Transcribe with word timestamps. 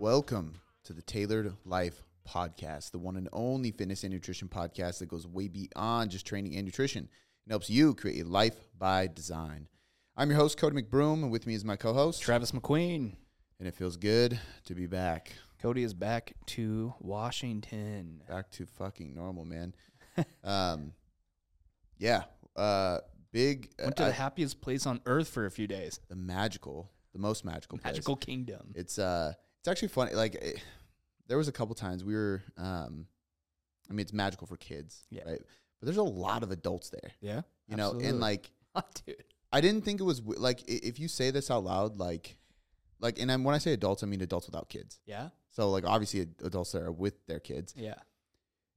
Welcome 0.00 0.54
to 0.84 0.94
the 0.94 1.02
Tailored 1.02 1.54
Life 1.66 2.04
Podcast, 2.26 2.90
the 2.90 2.98
one 2.98 3.18
and 3.18 3.28
only 3.34 3.70
fitness 3.70 4.02
and 4.02 4.10
nutrition 4.10 4.48
podcast 4.48 4.98
that 5.00 5.10
goes 5.10 5.26
way 5.26 5.46
beyond 5.46 6.10
just 6.10 6.26
training 6.26 6.56
and 6.56 6.64
nutrition 6.64 7.00
and 7.00 7.50
helps 7.50 7.68
you 7.68 7.94
create 7.94 8.24
a 8.24 8.26
life 8.26 8.56
by 8.78 9.08
design. 9.08 9.68
I'm 10.16 10.30
your 10.30 10.38
host, 10.38 10.56
Cody 10.56 10.80
McBroom, 10.80 11.22
and 11.22 11.30
with 11.30 11.46
me 11.46 11.52
is 11.52 11.66
my 11.66 11.76
co 11.76 11.92
host, 11.92 12.22
Travis 12.22 12.52
McQueen. 12.52 13.12
and 13.58 13.68
it 13.68 13.74
feels 13.74 13.98
good 13.98 14.40
to 14.64 14.74
be 14.74 14.86
back. 14.86 15.34
Cody 15.60 15.82
is 15.82 15.92
back 15.92 16.32
to 16.46 16.94
Washington. 17.00 18.22
Back 18.26 18.50
to 18.52 18.64
fucking 18.64 19.14
normal, 19.14 19.44
man. 19.44 19.74
um, 20.44 20.94
yeah, 21.98 22.22
uh, 22.56 23.00
big, 23.32 23.68
Went 23.78 23.98
to 23.98 24.04
uh, 24.04 24.06
the 24.06 24.12
happiest 24.14 24.62
place 24.62 24.86
on 24.86 25.02
earth 25.04 25.28
for 25.28 25.44
a 25.44 25.50
few 25.50 25.66
days. 25.66 26.00
the 26.08 26.16
magical, 26.16 26.90
the 27.12 27.18
most 27.18 27.44
magical, 27.44 27.76
place. 27.76 27.92
Magical 27.92 28.16
Kingdom. 28.16 28.72
It's 28.74 28.98
uh, 28.98 29.34
it's 29.60 29.68
actually 29.68 29.88
funny. 29.88 30.14
Like, 30.14 30.34
it, 30.34 30.62
there 31.28 31.38
was 31.38 31.48
a 31.48 31.52
couple 31.52 31.74
times 31.74 32.02
we 32.04 32.14
were, 32.14 32.42
um, 32.58 33.06
I 33.88 33.92
mean, 33.92 34.00
it's 34.00 34.12
magical 34.12 34.46
for 34.46 34.56
kids, 34.56 35.04
Yeah. 35.10 35.22
right? 35.24 35.40
But 35.80 35.86
there's 35.86 35.96
a 35.96 36.02
lot 36.02 36.42
of 36.42 36.50
adults 36.50 36.90
there, 36.90 37.12
Yeah. 37.20 37.42
you 37.68 37.76
know, 37.76 37.92
and 37.92 38.20
like, 38.20 38.50
dude. 39.06 39.22
I 39.52 39.60
didn't 39.60 39.82
think 39.84 40.00
it 40.00 40.04
was 40.04 40.22
like 40.22 40.62
if 40.68 41.00
you 41.00 41.08
say 41.08 41.30
this 41.30 41.50
out 41.50 41.64
loud, 41.64 41.98
like, 41.98 42.36
like, 43.00 43.18
and 43.18 43.32
I'm, 43.32 43.42
when 43.44 43.54
I 43.54 43.58
say 43.58 43.72
adults, 43.72 44.02
I 44.02 44.06
mean 44.06 44.20
adults 44.20 44.46
without 44.46 44.68
kids. 44.68 45.00
Yeah. 45.06 45.30
So 45.50 45.70
like, 45.70 45.84
obviously, 45.86 46.20
adults 46.44 46.72
that 46.72 46.82
are 46.82 46.92
with 46.92 47.26
their 47.26 47.40
kids. 47.40 47.74
Yeah. 47.76 47.94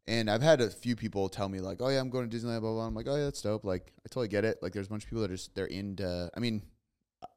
And 0.07 0.29
I've 0.29 0.41
had 0.41 0.61
a 0.61 0.69
few 0.69 0.95
people 0.95 1.29
tell 1.29 1.47
me 1.47 1.59
like, 1.61 1.77
"Oh 1.81 1.87
yeah, 1.89 1.99
I'm 1.99 2.09
going 2.09 2.29
to 2.29 2.35
Disneyland." 2.35 2.59
Blah 2.59 2.71
blah. 2.71 2.71
blah. 2.73 2.85
I'm 2.87 2.93
like, 2.95 3.07
"Oh 3.07 3.15
yeah, 3.15 3.23
that's 3.25 3.41
dope." 3.41 3.63
Like, 3.63 3.93
I 3.99 4.09
totally 4.09 4.27
get 4.27 4.43
it. 4.43 4.57
Like, 4.61 4.73
there's 4.73 4.87
a 4.87 4.89
bunch 4.89 5.03
of 5.03 5.09
people 5.09 5.21
that 5.21 5.31
are 5.31 5.35
just 5.35 5.55
they're 5.55 5.65
into. 5.67 6.29
I 6.35 6.39
mean, 6.41 6.61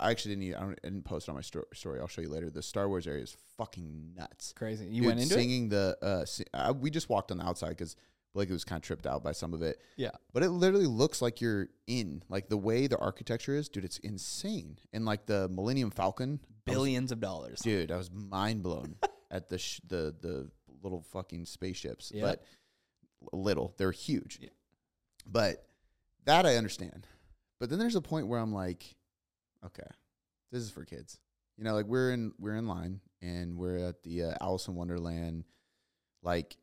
I 0.01 0.11
actually 0.11 0.33
didn't. 0.37 0.43
Even, 0.45 0.57
I, 0.57 0.61
don't, 0.61 0.79
I 0.85 0.89
didn't 0.89 1.05
post 1.05 1.29
it 1.29 1.31
on 1.31 1.35
my 1.37 1.43
sto- 1.43 1.65
story. 1.75 2.01
I'll 2.01 2.07
show 2.09 2.21
you 2.23 2.29
later. 2.29 2.51
The 2.51 2.63
Star 2.63 2.89
Wars 2.89 3.07
area 3.07 3.23
is 3.23 3.37
fucking 3.57 4.13
nuts. 4.17 4.53
Crazy. 4.57 4.87
You 4.87 5.03
Dude, 5.03 5.07
went 5.07 5.21
into 5.21 5.35
it? 5.35 5.39
singing 5.39 5.69
the. 5.69 5.97
Uh, 6.55 6.73
we 6.79 6.91
just 6.91 7.09
walked 7.09 7.31
on 7.31 7.39
the 7.39 7.45
outside 7.45 7.71
because 7.71 7.97
Blake 8.35 8.51
was 8.51 8.65
kind 8.65 8.79
of 8.79 8.83
tripped 8.83 9.07
out 9.07 9.23
by 9.25 9.33
some 9.33 9.55
of 9.55 9.63
it. 9.63 9.81
Yeah. 9.97 10.11
But 10.33 10.43
it 10.43 10.51
literally 10.51 10.87
looks 10.87 11.23
like 11.23 11.41
you're 11.41 11.69
in. 11.87 12.23
Like 12.29 12.49
the 12.49 12.57
way 12.59 12.87
the 12.87 12.99
architecture 12.99 13.55
is, 13.57 13.69
dude. 13.69 13.85
It's 13.85 13.99
insane. 13.99 14.79
And 14.93 15.05
like 15.05 15.27
the 15.27 15.49
Millennium 15.49 15.91
Falcon, 15.91 16.41
I 16.43 16.71
was- 16.71 16.75
Billions 16.77 17.13
of 17.13 17.21
dollars. 17.21 17.61
dude. 17.61 17.91
I 17.91 17.97
was 17.97 18.11
mind 18.13 18.63
blown 18.63 18.97
at 19.31 19.49
the 19.49 19.59
sh- 19.59 19.81
the 19.87 20.15
the 20.21 20.51
little 20.83 21.03
fucking 21.13 21.47
spaceships. 21.47 22.13
Yeah. 22.15 22.23
But 22.23 22.45
little, 23.33 23.75
they're 23.79 23.93
huge. 23.93 24.39
Yeah. 24.41 24.51
But 25.27 25.65
that 26.27 26.45
I 26.47 26.57
understand. 26.57 27.07
But 27.59 27.71
then 27.71 27.79
there's 27.79 27.97
a 27.97 28.01
point 28.03 28.27
where 28.27 28.39
I'm 28.39 28.53
like, 28.53 28.85
okay, 29.67 29.87
this 30.53 30.63
is 30.63 30.71
for 30.71 30.85
kids. 30.85 31.19
You 31.57 31.65
know, 31.65 31.75
like 31.75 31.87
we're 31.87 32.13
in 32.13 32.33
we're 32.39 32.57
in 32.57 32.67
line 32.67 33.01
and 33.23 33.57
we're 33.57 33.79
at 33.79 34.03
the 34.03 34.25
uh, 34.25 34.35
Alice 34.41 34.69
in 34.69 34.75
Wonderland. 34.75 35.45
Like, 36.23 36.57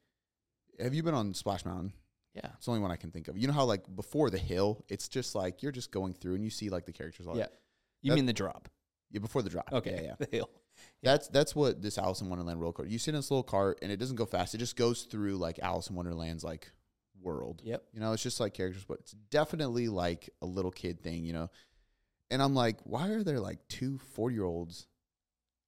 have 0.80 0.94
you 0.94 1.04
been 1.04 1.14
on 1.16 1.34
Splash 1.34 1.66
Mountain? 1.66 1.94
Yeah. 2.36 2.50
It's 2.58 2.66
the 2.66 2.72
only 2.72 2.82
one 2.82 2.92
I 2.92 2.96
can 2.96 3.12
think 3.12 3.28
of. 3.28 3.38
You 3.38 3.48
know 3.48 3.54
how 3.54 3.66
like 3.66 3.84
before 3.96 4.30
the 4.30 4.38
hill, 4.38 4.84
it's 4.90 5.08
just 5.08 5.36
like 5.36 5.62
you're 5.64 5.72
just 5.72 5.92
going 5.92 6.14
through 6.14 6.36
and 6.36 6.44
you 6.44 6.50
see 6.50 6.70
like 6.70 6.86
the 6.86 6.92
characters. 6.94 7.28
All 7.28 7.38
Yeah. 7.38 7.48
You 8.02 8.12
That- 8.12 8.16
mean 8.16 8.26
the 8.26 8.34
drop? 8.34 8.70
yeah, 9.12 9.20
before 9.20 9.42
the 9.44 9.50
drop. 9.50 9.70
Okay. 9.72 9.92
yeah, 9.96 10.02
yeah. 10.02 10.16
The 10.20 10.28
hill. 10.36 10.50
Yeah. 11.02 11.12
That's 11.12 11.28
that's 11.28 11.56
what 11.56 11.82
this 11.82 11.98
Alice 12.00 12.22
in 12.22 12.30
Wonderland 12.30 12.60
roller 12.60 12.74
coaster. 12.74 12.92
You 12.92 12.98
sit 12.98 13.14
in 13.14 13.20
this 13.20 13.30
little 13.30 13.44
cart 13.44 13.78
and 13.84 13.92
it 13.92 13.98
doesn't 13.98 14.16
go 14.16 14.26
fast. 14.26 14.56
It 14.56 14.58
just 14.60 14.76
goes 14.76 15.04
through 15.04 15.38
like 15.38 15.60
Alice 15.60 15.90
in 15.90 15.96
Wonderland's 15.96 16.44
like 16.44 16.72
world. 17.22 17.62
Yep. 17.64 17.84
You 17.94 18.00
know, 18.00 18.12
it's 18.14 18.24
just 18.24 18.40
like 18.40 18.54
characters, 18.56 18.84
but 18.84 18.98
it's 19.02 19.12
definitely 19.30 19.88
like 19.88 20.30
a 20.42 20.46
little 20.48 20.72
kid 20.72 21.00
thing, 21.02 21.24
you 21.26 21.34
know. 21.34 21.50
And 22.34 22.42
I'm 22.42 22.56
like, 22.56 22.78
why 22.84 23.10
are 23.10 23.24
there 23.24 23.40
like 23.40 23.60
two 23.68 24.00
40 24.16 24.34
year 24.34 24.44
olds 24.44 24.88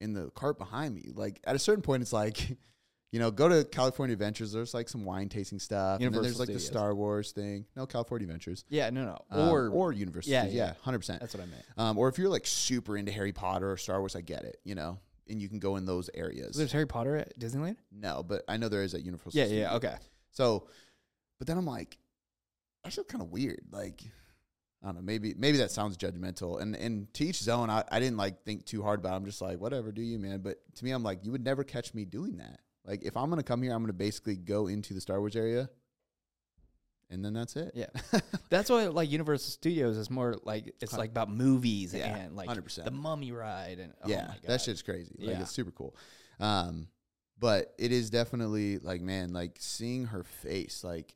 in 0.01 0.13
the 0.13 0.31
cart 0.31 0.57
behind 0.57 0.95
me? 0.95 1.11
Like 1.13 1.39
at 1.43 1.55
a 1.55 1.59
certain 1.59 1.83
point, 1.83 2.01
it's 2.01 2.11
like, 2.11 2.57
you 3.11 3.19
know, 3.19 3.29
go 3.29 3.47
to 3.47 3.63
California 3.65 4.13
Adventures. 4.13 4.51
There's 4.51 4.73
like 4.73 4.89
some 4.89 5.05
wine 5.05 5.29
tasting 5.29 5.59
stuff. 5.59 6.01
and 6.01 6.05
then 6.05 6.11
there's 6.23 6.33
Universal 6.33 6.39
like 6.39 6.53
the 6.53 6.59
Star 6.59 6.95
Wars 6.95 7.33
thing. 7.33 7.67
No, 7.75 7.85
California 7.85 8.25
Adventures. 8.25 8.65
Yeah. 8.67 8.89
No, 8.89 9.05
no. 9.05 9.19
Um, 9.29 9.49
or, 9.49 9.69
or 9.69 9.93
Universal 9.93 10.31
yeah, 10.31 10.41
Studios. 10.41 10.57
yeah. 10.57 10.65
Yeah, 10.69 10.73
hundred 10.81 10.99
percent. 10.99 11.19
that's 11.19 11.35
what 11.35 11.43
I 11.43 11.45
meant. 11.45 11.63
Um, 11.77 11.99
or 11.99 12.09
if 12.09 12.17
you're 12.17 12.29
like 12.29 12.47
super 12.47 12.97
into 12.97 13.11
Harry 13.11 13.31
Potter 13.31 13.71
or 13.71 13.77
Star 13.77 13.99
Wars, 13.99 14.15
I 14.15 14.21
get 14.21 14.43
it, 14.43 14.57
you 14.63 14.73
know, 14.73 14.97
and 15.29 15.39
you 15.39 15.47
can 15.47 15.59
go 15.59 15.75
in 15.75 15.85
those 15.85 16.09
areas. 16.15 16.55
So 16.55 16.59
there's 16.59 16.71
Harry 16.71 16.87
Potter 16.87 17.15
at 17.15 17.39
Disneyland? 17.39 17.77
no, 17.91 18.23
but 18.27 18.41
I 18.47 18.57
know 18.57 18.69
there 18.69 18.81
is 18.81 18.95
at 18.95 19.03
Universal. 19.03 19.33
Yeah. 19.35 19.45
Studios. 19.45 19.67
Yeah. 19.69 19.75
Okay. 19.75 19.95
So, 20.31 20.67
but 21.37 21.45
then 21.45 21.59
I'm 21.59 21.67
like, 21.67 21.99
I 22.83 22.89
feel 22.89 23.03
kind 23.03 23.21
of 23.21 23.31
weird. 23.31 23.61
Like, 23.71 24.01
I 24.83 24.87
don't 24.87 24.95
know. 24.95 25.01
Maybe 25.01 25.33
maybe 25.37 25.57
that 25.59 25.71
sounds 25.71 25.97
judgmental. 25.97 26.61
And 26.61 26.75
and 26.75 27.11
to 27.15 27.25
each 27.25 27.39
his 27.39 27.49
own. 27.49 27.69
I, 27.69 27.83
I 27.91 27.99
didn't 27.99 28.17
like 28.17 28.43
think 28.43 28.65
too 28.65 28.83
hard 28.83 28.99
about. 28.99 29.13
it. 29.13 29.17
I'm 29.17 29.25
just 29.25 29.41
like, 29.41 29.59
whatever, 29.59 29.91
do 29.91 30.01
you, 30.01 30.19
man? 30.19 30.39
But 30.41 30.57
to 30.75 30.85
me, 30.85 30.91
I'm 30.91 31.03
like, 31.03 31.25
you 31.25 31.31
would 31.31 31.43
never 31.43 31.63
catch 31.63 31.93
me 31.93 32.05
doing 32.05 32.37
that. 32.37 32.59
Like, 32.85 33.03
if 33.03 33.17
I'm 33.17 33.29
gonna 33.29 33.41
come 33.43 33.63
here, 33.63 33.73
I'm 33.73 33.81
gonna 33.81 33.93
basically 33.93 34.35
go 34.35 34.67
into 34.67 34.93
the 34.93 35.01
Star 35.01 35.19
Wars 35.19 35.35
area, 35.35 35.69
and 37.09 37.25
then 37.25 37.33
that's 37.33 37.55
it. 37.55 37.71
Yeah. 37.73 37.87
That's 38.49 38.69
why 38.69 38.85
like 38.87 39.09
Universal 39.09 39.51
Studios 39.51 39.97
is 39.97 40.09
more 40.11 40.35
like 40.43 40.73
it's 40.81 40.95
like 40.95 41.09
about 41.09 41.29
movies 41.31 41.93
Yeah, 41.95 42.15
and 42.15 42.35
like 42.35 42.47
100%. 42.47 42.83
the 42.83 42.91
mummy 42.91 43.31
ride 43.31 43.79
and 43.79 43.91
oh 44.03 44.07
yeah, 44.09 44.21
my 44.27 44.33
God. 44.35 44.41
that 44.45 44.61
shit's 44.61 44.81
crazy. 44.83 45.15
Like 45.19 45.29
Yeah. 45.29 45.41
it's 45.41 45.51
super 45.51 45.71
cool. 45.71 45.95
Um, 46.39 46.87
but 47.39 47.73
it 47.79 47.91
is 47.91 48.09
definitely 48.11 48.77
like 48.77 49.01
man, 49.01 49.33
like 49.33 49.57
seeing 49.59 50.05
her 50.05 50.23
face. 50.23 50.83
Like 50.83 51.15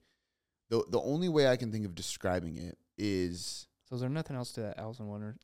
the 0.69 0.83
the 0.89 0.99
only 0.99 1.29
way 1.29 1.47
I 1.47 1.55
can 1.55 1.71
think 1.71 1.85
of 1.85 1.93
describing 1.95 2.57
it 2.57 2.77
is 2.99 3.67
So 3.89 3.95
is 3.95 4.01
there 4.01 4.09
nothing 4.09 4.35
else 4.35 4.51
to 4.53 4.61
that 4.61 4.77
Alice 4.77 4.99
in 4.99 5.07
Wonderland? 5.07 5.39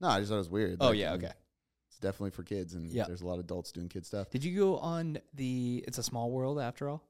no. 0.00 0.08
I 0.08 0.18
just 0.20 0.28
thought 0.28 0.36
it 0.36 0.38
was 0.38 0.50
weird. 0.50 0.76
Oh 0.80 0.88
Like, 0.90 0.98
yeah, 0.98 1.14
okay. 1.14 1.32
It's 1.88 1.98
definitely 1.98 2.30
for 2.30 2.42
kids, 2.44 2.74
and 2.74 2.90
Yeah. 2.92 3.04
there's 3.06 3.22
a 3.22 3.26
lot 3.26 3.34
of 3.34 3.40
adults 3.40 3.72
doing 3.72 3.88
kid 3.88 4.04
stuff. 4.06 4.30
Did 4.30 4.44
you 4.44 4.56
go 4.58 4.78
on 4.78 5.18
the 5.34 5.82
It's 5.88 5.98
a 5.98 6.02
Small 6.02 6.30
World 6.30 6.60
after 6.60 6.88
all? 6.88 7.02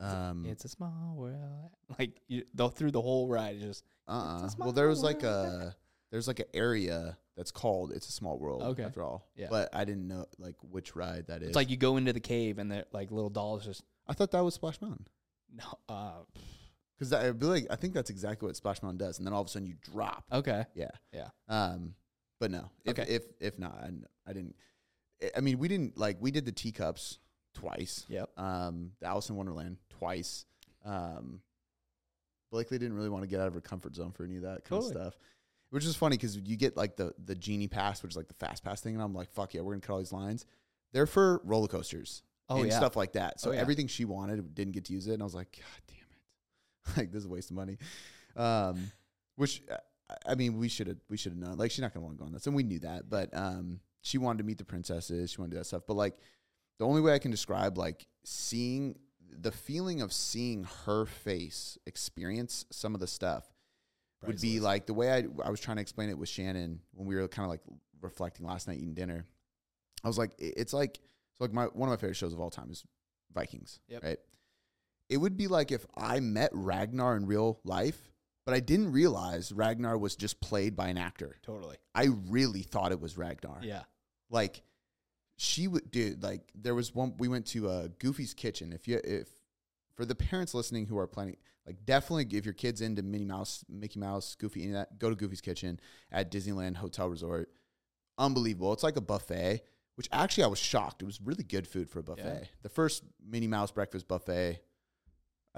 Um, 0.00 0.46
it's 0.46 0.64
a 0.64 0.68
small 0.68 1.16
world. 1.16 1.70
Like 1.98 2.20
you, 2.28 2.44
the, 2.54 2.68
through 2.68 2.92
the 2.92 3.00
whole 3.02 3.26
ride, 3.28 3.58
just 3.58 3.82
uh, 4.08 4.12
a 4.12 4.50
well, 4.58 4.72
there 4.72 4.86
was 4.86 5.02
like 5.02 5.22
a 5.24 5.74
there's 6.12 6.28
like 6.28 6.38
an 6.38 6.46
area 6.54 7.18
that's 7.36 7.50
called 7.50 7.90
"It's 7.92 8.08
a 8.08 8.12
Small 8.12 8.38
World." 8.38 8.62
Okay. 8.62 8.84
after 8.84 9.02
all, 9.02 9.26
Yeah. 9.34 9.48
But 9.50 9.70
I 9.74 9.84
didn't 9.84 10.06
know 10.06 10.26
like 10.38 10.54
which 10.62 10.94
ride 10.94 11.26
that 11.26 11.42
is. 11.42 11.48
it's 11.48 11.56
like 11.56 11.68
you 11.70 11.76
go 11.76 11.96
into 11.96 12.12
the 12.12 12.20
cave 12.20 12.58
and 12.58 12.70
the 12.70 12.86
like 12.92 13.10
little 13.10 13.30
dolls 13.30 13.64
just 13.64 13.82
I 14.06 14.12
thought 14.12 14.30
that 14.30 14.44
was 14.44 14.54
Splash 14.54 14.80
Mountain. 14.80 15.06
no. 15.52 15.64
Uh, 15.88 16.12
Because 16.98 17.12
I 17.12 17.32
feel 17.32 17.48
like 17.48 17.66
I 17.70 17.76
think 17.76 17.94
that's 17.94 18.10
exactly 18.10 18.46
what 18.46 18.56
Splash 18.56 18.82
Mountain 18.82 18.98
does, 18.98 19.18
and 19.18 19.26
then 19.26 19.32
all 19.32 19.40
of 19.40 19.46
a 19.46 19.50
sudden 19.50 19.66
you 19.68 19.74
drop. 19.82 20.24
okay. 20.32 20.64
Yeah. 20.74 20.90
Yeah. 21.12 21.28
Um, 21.48 21.94
but 22.40 22.50
no. 22.50 22.70
If 22.84 22.98
Okay. 22.98 23.12
if 23.14 23.22
if 23.40 23.58
not, 23.58 23.72
I, 23.74 23.90
I 24.28 24.32
didn't. 24.32 24.56
I- 25.36 25.40
mean, 25.40 25.58
we 25.58 25.68
didn't 25.68 25.96
like 25.96 26.16
we 26.20 26.30
did 26.30 26.44
the 26.44 26.52
teacups 26.52 27.18
twice. 27.54 28.04
Yep. 28.08 28.30
Um, 28.38 28.92
the 29.00 29.06
Alice 29.06 29.28
in 29.30 29.36
Wonderland 29.36 29.76
twice. 29.90 30.44
Um, 30.84 31.40
Blakely 32.50 32.78
didn't 32.78 32.96
really 32.96 33.10
want 33.10 33.24
to 33.24 33.28
get 33.28 33.40
out 33.40 33.46
of 33.48 33.54
her 33.54 33.60
comfort 33.60 33.94
zone 33.94 34.10
for 34.12 34.24
any 34.24 34.36
of 34.36 34.42
that 34.42 34.64
kind 34.64 34.80
Totally. 34.82 34.94
of 34.94 34.96
stuff, 35.12 35.18
which 35.70 35.84
is 35.84 35.94
funny 35.96 36.16
because 36.16 36.36
you 36.36 36.56
get 36.56 36.76
like 36.76 36.96
the 36.96 37.12
the 37.22 37.34
genie 37.34 37.68
pass, 37.68 38.02
which 38.02 38.12
is 38.12 38.16
like 38.16 38.28
the 38.28 38.34
fast 38.34 38.64
pass 38.64 38.80
thing, 38.80 38.94
and 38.94 39.02
I'm 39.02 39.14
like, 39.14 39.30
fuck 39.30 39.52
yeah, 39.54 39.60
we're 39.60 39.72
gonna 39.72 39.82
cut 39.82 39.92
all 39.92 39.98
these 39.98 40.12
lines. 40.12 40.46
They're 40.92 41.06
for 41.06 41.42
roller 41.44 41.68
coasters 41.68 42.22
Oh 42.48 42.56
and 42.62 42.68
yeah. 42.68 42.76
stuff 42.78 42.96
like 42.96 43.12
that. 43.12 43.38
So 43.40 43.50
Oh, 43.50 43.52
yeah. 43.52 43.60
everything 43.60 43.86
she 43.88 44.06
wanted 44.06 44.54
didn't 44.54 44.72
get 44.72 44.86
to 44.86 44.94
use 44.94 45.06
it, 45.06 45.12
and 45.12 45.22
I 45.22 45.24
was 45.24 45.34
like, 45.34 45.52
God 45.52 45.82
damn 45.88 45.97
like 46.96 47.12
this 47.12 47.20
is 47.20 47.26
a 47.26 47.28
waste 47.28 47.50
of 47.50 47.56
money. 47.56 47.78
Um, 48.36 48.90
which 49.36 49.62
uh, 49.70 49.76
I 50.26 50.34
mean, 50.34 50.58
we 50.58 50.68
should 50.68 50.86
have 50.86 50.98
we 51.08 51.16
should 51.16 51.32
have 51.32 51.38
known. 51.38 51.56
Like 51.56 51.70
she's 51.70 51.80
not 51.80 51.92
gonna 51.94 52.04
want 52.06 52.16
to 52.16 52.20
go 52.20 52.26
on 52.26 52.32
this, 52.32 52.46
and 52.46 52.54
we 52.56 52.62
knew 52.62 52.78
that. 52.80 53.08
But 53.10 53.30
um, 53.36 53.80
she 54.02 54.18
wanted 54.18 54.38
to 54.38 54.44
meet 54.44 54.58
the 54.58 54.64
princesses. 54.64 55.30
She 55.32 55.38
wanted 55.38 55.50
to 55.50 55.54
do 55.56 55.60
that 55.60 55.64
stuff. 55.66 55.82
But 55.86 55.94
like, 55.94 56.16
the 56.78 56.86
only 56.86 57.00
way 57.00 57.12
I 57.14 57.18
can 57.18 57.30
describe 57.30 57.76
like 57.78 58.06
seeing 58.24 58.96
the 59.30 59.52
feeling 59.52 60.00
of 60.00 60.12
seeing 60.12 60.66
her 60.86 61.04
face 61.04 61.76
experience 61.86 62.64
some 62.70 62.94
of 62.94 63.00
the 63.00 63.06
stuff 63.06 63.44
would 64.26 64.40
be 64.40 64.58
like 64.58 64.86
the 64.86 64.94
way 64.94 65.12
I 65.12 65.24
I 65.44 65.50
was 65.50 65.60
trying 65.60 65.76
to 65.76 65.80
explain 65.82 66.08
it 66.08 66.18
with 66.18 66.28
Shannon 66.28 66.80
when 66.94 67.06
we 67.06 67.14
were 67.14 67.28
kind 67.28 67.44
of 67.44 67.50
like 67.50 67.60
reflecting 68.00 68.46
last 68.46 68.66
night 68.66 68.78
eating 68.78 68.94
dinner. 68.94 69.26
I 70.02 70.08
was 70.08 70.16
like, 70.18 70.32
it's 70.38 70.72
like 70.72 70.98
so 71.36 71.44
like 71.44 71.52
my 71.52 71.64
one 71.66 71.88
of 71.88 71.92
my 71.92 71.96
favorite 71.96 72.16
shows 72.16 72.32
of 72.32 72.40
all 72.40 72.50
time 72.50 72.70
is 72.70 72.84
Vikings, 73.34 73.78
Yep. 73.88 74.02
right? 74.04 74.18
It 75.08 75.16
would 75.16 75.36
be 75.36 75.46
like 75.46 75.72
if 75.72 75.86
I 75.96 76.20
met 76.20 76.50
Ragnar 76.52 77.16
in 77.16 77.26
real 77.26 77.60
life, 77.64 78.10
but 78.44 78.54
I 78.54 78.60
didn't 78.60 78.92
realize 78.92 79.52
Ragnar 79.52 79.96
was 79.98 80.16
just 80.16 80.40
played 80.40 80.76
by 80.76 80.88
an 80.88 80.98
actor. 80.98 81.36
totally. 81.42 81.76
I 81.94 82.08
really 82.28 82.62
thought 82.62 82.92
it 82.92 83.00
was 83.00 83.16
Ragnar. 83.18 83.58
Yeah. 83.62 83.82
Like 84.30 84.62
she 85.36 85.68
would 85.68 85.90
dude, 85.90 86.22
like 86.22 86.50
there 86.54 86.74
was 86.74 86.94
one 86.94 87.14
we 87.18 87.28
went 87.28 87.46
to 87.48 87.68
uh 87.68 87.88
Goofy's 87.98 88.34
Kitchen. 88.34 88.72
If 88.72 88.88
you 88.88 89.00
if 89.04 89.28
for 89.94 90.04
the 90.04 90.14
parents 90.14 90.54
listening 90.54 90.86
who 90.86 90.98
are 90.98 91.06
planning 91.06 91.36
like 91.66 91.84
definitely 91.84 92.26
if 92.36 92.44
your 92.44 92.54
kids 92.54 92.80
into 92.80 93.02
Minnie 93.02 93.24
Mouse, 93.24 93.64
Mickey 93.68 94.00
Mouse, 94.00 94.34
Goofy, 94.34 94.62
any 94.62 94.70
of 94.72 94.76
that, 94.78 94.98
go 94.98 95.10
to 95.10 95.16
Goofy's 95.16 95.40
Kitchen 95.40 95.78
at 96.10 96.30
Disneyland 96.30 96.76
Hotel 96.76 97.08
Resort. 97.08 97.50
Unbelievable. 98.16 98.72
It's 98.72 98.82
like 98.82 98.96
a 98.96 99.02
buffet, 99.02 99.60
which 99.96 100.08
actually 100.10 100.44
I 100.44 100.48
was 100.48 100.58
shocked. 100.58 101.02
It 101.02 101.04
was 101.04 101.20
really 101.20 101.44
good 101.44 101.66
food 101.66 101.88
for 101.90 102.00
a 102.00 102.02
buffet. 102.02 102.48
The 102.62 102.68
first 102.68 103.04
Minnie 103.24 103.46
Mouse 103.46 103.70
breakfast 103.70 104.08
buffet, 104.08 104.60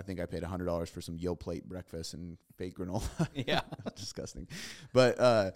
I 0.00 0.02
think 0.02 0.18
I 0.18 0.24
paid 0.24 0.42
hundred 0.42 0.64
dollars 0.64 0.88
for 0.88 1.02
some 1.02 1.18
Yoplait 1.18 1.64
breakfast 1.64 2.14
and 2.14 2.38
fake 2.56 2.76
granola. 2.78 3.02
Yeah. 3.34 3.60
disgusting. 3.94 4.48
But 4.94 5.20
uh, 5.20 5.50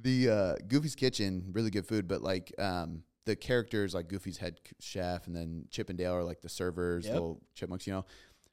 the 0.00 0.30
uh, 0.30 0.54
Goofy's 0.68 0.94
Kitchen, 0.94 1.46
really 1.52 1.70
good 1.70 1.84
food. 1.84 2.06
But 2.06 2.22
like 2.22 2.54
um, 2.60 3.02
the 3.26 3.34
characters 3.34 3.94
like 3.94 4.08
Goofy's 4.08 4.38
head 4.38 4.60
chef 4.78 5.26
and 5.26 5.34
then 5.34 5.64
Chip 5.70 5.88
and 5.88 5.98
Dale 5.98 6.12
are 6.14 6.22
like 6.22 6.40
the 6.40 6.48
servers, 6.48 7.06
Yep. 7.06 7.12
little 7.14 7.42
chipmunks, 7.56 7.86
you 7.88 7.92
know. 7.92 8.04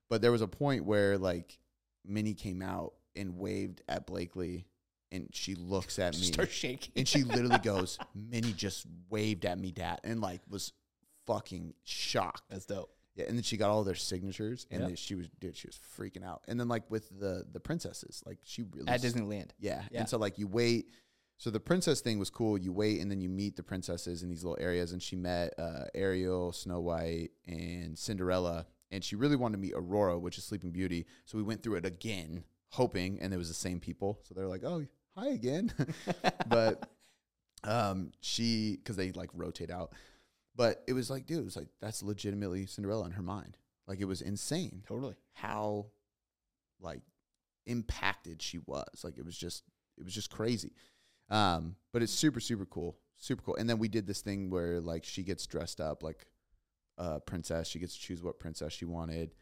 But 0.10 0.24
there 0.24 0.32
was 0.32 0.42
a 0.42 0.48
point 0.48 0.84
where 0.86 1.18
like 1.20 1.60
Minnie 2.04 2.34
came 2.34 2.64
out 2.64 2.94
and 3.16 3.38
waved 3.38 3.82
at 3.88 4.08
Blakely, 4.08 4.66
and 5.12 5.30
she 5.32 5.54
looks 5.56 6.00
at 6.00 6.16
me 6.18 6.24
Start 6.24 6.50
shaking. 6.52 6.92
and 6.96 7.08
she 7.08 7.24
literally 7.24 7.60
goes, 7.64 8.00
"Minnie 8.16 8.54
just 8.54 8.88
waved 9.10 9.46
at 9.46 9.60
me, 9.60 9.72
Dad," 9.72 10.00
and 10.04 10.22
like 10.22 10.42
was 10.50 10.74
fucking 11.28 11.74
shocked. 11.84 12.44
That's 12.50 12.66
dope. 12.66 12.92
Yeah, 13.16 13.26
and 13.28 13.38
then 13.38 13.44
she 13.44 13.56
got 13.58 13.70
all 13.70 13.84
their 13.84 13.96
signatures, 13.96 14.68
and 14.70 14.82
Yep. 14.82 14.90
then 14.90 14.96
she 14.98 15.16
was 15.16 15.28
dude, 15.40 15.56
she 15.56 15.68
was 15.68 15.80
freaking 15.98 16.24
out. 16.24 16.42
And 16.48 16.60
then 16.60 16.68
like 16.68 16.90
with 16.92 17.10
the 17.20 17.46
the 17.52 17.60
princesses, 17.60 18.22
like 18.26 18.40
she 18.44 18.64
really 18.64 18.88
At 18.90 19.02
Disneyland. 19.02 19.52
yeah. 19.60 19.84
Yeah. 19.92 20.02
And 20.02 20.10
so 20.10 20.18
like 20.18 20.38
you 20.38 20.48
wait. 20.48 20.90
So 21.38 21.50
the 21.50 21.60
princess 21.60 22.00
thing 22.00 22.18
was 22.18 22.30
cool. 22.30 22.58
You 22.58 22.72
wait 22.72 23.02
and 23.02 23.12
then 23.12 23.20
you 23.20 23.28
meet 23.28 23.58
the 23.58 23.64
princesses 23.64 24.24
in 24.24 24.30
these 24.30 24.44
little 24.46 24.58
areas. 24.62 24.94
And 24.94 25.04
she 25.04 25.18
met 25.18 25.54
uh, 25.60 25.84
Ariel, 25.94 26.54
Snow 26.54 26.80
White, 26.80 27.32
and 27.46 27.98
Cinderella. 27.98 28.66
And 28.92 29.04
she 29.04 29.18
really 29.18 29.36
wanted 29.36 29.58
to 29.58 29.62
meet 29.62 29.74
Aurora, 29.76 30.18
which 30.18 30.38
is 30.38 30.46
Sleeping 30.46 30.72
Beauty. 30.72 31.06
So 31.26 31.38
we 31.38 31.44
went 31.44 31.62
through 31.62 31.76
it 31.76 31.86
again, 31.86 32.46
hoping, 32.70 33.20
and 33.20 33.34
it 33.34 33.38
was 33.38 33.50
the 33.50 33.54
same 33.54 33.82
people. 33.82 34.20
So 34.24 34.34
they're 34.34 34.48
like, 34.48 34.64
"Oh, 34.64 34.86
hi 35.18 35.28
again." 35.30 35.74
but 36.48 36.88
um, 37.64 38.12
she, 38.22 38.78
because 38.78 38.96
they 38.96 39.12
like 39.12 39.30
rotate 39.34 39.72
out. 39.72 39.92
But 40.56 40.84
it 40.88 40.94
was 40.94 41.10
like, 41.10 41.26
dude, 41.26 41.40
it 41.40 41.46
was 41.46 41.56
like 41.58 41.68
that's 41.82 42.02
legitimately 42.02 42.66
Cinderella 42.66 43.06
in 43.06 43.12
her 43.12 43.22
mind. 43.24 43.58
Like 43.88 44.00
it 44.00 44.06
was 44.06 44.22
insane 44.22 44.84
Totally. 44.88 45.16
how 45.34 45.88
like 46.80 47.02
impacted 47.66 48.42
she 48.42 48.60
was. 48.60 49.04
Like 49.04 49.18
it 49.18 49.26
was 49.26 49.38
just 49.38 49.64
it 49.98 50.04
was 50.04 50.14
just 50.14 50.30
crazy. 50.30 50.74
Um, 51.30 51.76
but 51.92 52.02
it's 52.04 52.14
super 52.14 52.40
super 52.40 52.66
cool, 52.66 52.98
super 53.18 53.42
cool. 53.42 53.56
And 53.56 53.70
then 53.70 53.80
we 53.80 53.88
did 53.88 54.08
this 54.08 54.22
thing 54.22 54.50
where 54.50 54.80
like 54.80 55.04
she 55.04 55.24
gets 55.24 55.46
dressed 55.48 55.82
up 55.82 56.04
like 56.04 56.28
a 56.98 57.20
princess. 57.20 57.68
She 57.68 57.80
gets 57.80 57.94
to 57.96 58.00
choose 58.02 58.24
what 58.24 58.40
princess 58.40 58.72
she 58.74 58.86
wanted, 58.86 59.34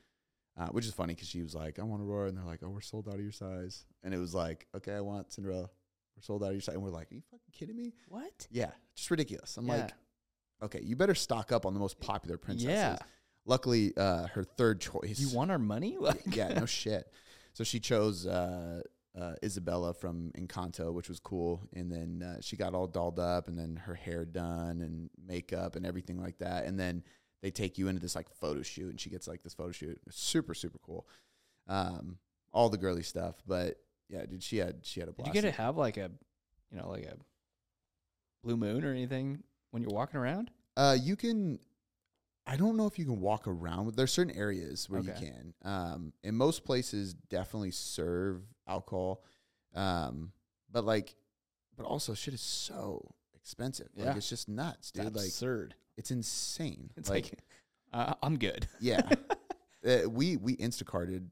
uh, 0.58 0.68
which 0.68 0.86
is 0.88 0.94
funny 0.94 1.14
because 1.14 1.28
she 1.30 1.44
was 1.44 1.54
like, 1.54 1.78
"I 1.80 1.84
want 1.84 2.02
Aurora," 2.02 2.28
and 2.30 2.38
they're 2.38 2.46
like, 2.46 2.62
"Oh, 2.64 2.70
we're 2.70 2.82
sold 2.82 3.08
out 3.08 3.16
of 3.16 3.22
your 3.22 3.32
size." 3.32 3.86
And 4.04 4.14
it 4.14 4.18
was 4.18 4.34
like, 4.34 4.68
"Okay, 4.76 4.94
I 4.94 5.02
want 5.02 5.32
Cinderella." 5.32 5.70
We're 6.16 6.22
sold 6.22 6.44
out 6.44 6.48
of 6.48 6.54
your 6.54 6.62
size, 6.62 6.76
and 6.76 6.84
we're 6.84 6.90
like, 6.92 7.12
"Are 7.12 7.16
you 7.16 7.22
fucking 7.32 7.52
kidding 7.52 7.76
me?" 7.76 7.94
What? 8.08 8.48
Yeah, 8.52 8.72
just 8.96 9.10
ridiculous. 9.12 9.58
I'm 9.58 9.68
Yeah. 9.68 9.74
like, 9.78 9.94
"Okay, 10.64 10.82
you 10.84 10.96
better 10.96 11.16
stock 11.16 11.52
up 11.52 11.66
on 11.66 11.74
the 11.74 11.80
most 11.80 12.00
popular 12.00 12.38
princesses." 12.38 12.74
Yeah. 12.74 12.98
Luckily, 13.46 13.92
uh, 13.98 14.28
her 14.28 14.44
third 14.44 14.80
choice. 14.80 15.20
You 15.20 15.36
want 15.36 15.52
our 15.52 15.60
money? 15.60 15.98
Like, 16.02 16.36
yeah, 16.36 16.54
no 16.54 16.66
shit. 16.66 17.12
So 17.54 17.64
she 17.64 17.80
chose 17.80 18.26
uh, 18.26 18.82
uh, 19.20 19.34
Isabela 19.44 19.96
from 19.96 20.32
Encanto, 20.38 20.94
which 20.94 21.10
was 21.10 21.20
cool. 21.20 21.68
And 21.74 21.92
then 21.92 22.24
uh, 22.24 22.42
she 22.42 22.56
got 22.56 22.74
all 22.74 22.88
dolled 22.88 23.20
up, 23.20 23.48
and 23.48 23.60
then 23.60 23.76
her 23.76 23.96
hair 23.96 24.26
done, 24.26 24.82
and 24.82 25.10
makeup, 25.28 25.76
and 25.76 25.86
everything 25.86 26.22
like 26.22 26.40
that. 26.40 26.66
And 26.66 26.80
then 26.80 27.04
they 27.42 27.52
take 27.52 27.78
you 27.78 27.90
into 27.90 28.02
this 28.02 28.16
like 28.16 28.30
photo 28.30 28.62
shoot, 28.62 28.90
and 28.90 29.00
she 29.00 29.10
gets 29.10 29.28
like 29.28 29.44
this 29.44 29.54
photo 29.54 29.72
shoot. 29.72 30.00
It's 30.08 30.20
super 30.20 30.54
super 30.54 30.80
cool. 30.80 31.08
Um, 31.68 32.18
all 32.54 32.70
the 32.70 32.78
girly 32.78 33.04
stuff, 33.04 33.36
but 33.46 33.78
yeah, 34.10 34.26
dude, 34.26 34.44
she 34.44 34.58
had 34.58 34.86
she 34.86 35.00
had 35.00 35.10
a 35.10 35.12
Did 35.12 35.28
you 35.28 35.34
get 35.34 35.42
to 35.42 35.52
have 35.52 35.76
like 35.76 35.98
a, 35.98 36.12
you 36.72 36.78
know, 36.78 36.90
like 36.90 37.06
a 37.06 37.18
blue 38.44 38.58
moon 38.58 38.84
or 38.84 38.92
anything 38.92 39.44
when 39.74 39.82
you're 39.82 39.92
walking 39.92 40.20
around? 40.20 40.52
Uh, 40.78 40.96
you 41.02 41.16
can. 41.16 41.60
I 42.46 42.58
don't 42.58 42.76
know 42.78 42.86
if 42.88 43.00
you 43.00 43.06
can 43.06 43.20
walk 43.22 43.48
around. 43.48 43.96
There's 43.96 44.12
certain 44.12 44.36
areas 44.36 44.90
where 44.90 45.02
you 45.02 45.14
can. 45.14 45.54
Um, 45.64 46.14
and 46.24 46.36
most 46.38 46.64
places 46.66 47.14
definitely 47.14 47.72
serve 47.72 48.42
alcohol. 48.68 49.24
Um, 49.74 50.32
but 50.72 50.84
like, 50.86 51.16
but 51.78 51.86
also 51.86 52.14
shit 52.14 52.34
is 52.34 52.42
so 52.42 53.10
expensive. 53.34 53.88
Like 53.96 54.06
Yeah. 54.08 54.16
it's 54.18 54.28
just 54.30 54.48
nuts, 54.50 54.90
It's 54.90 54.92
dude. 54.92 55.16
Like 55.16 55.26
absurd. 55.26 55.76
it's 55.98 56.12
insane. 56.12 56.92
It's 56.98 57.10
like, 57.10 57.40
uh, 57.94 58.14
I'm 58.22 58.38
good. 58.38 58.68
yeah, 58.82 59.02
uh, 59.88 60.10
we 60.10 60.36
we 60.38 60.58
Instacarted, 60.58 61.28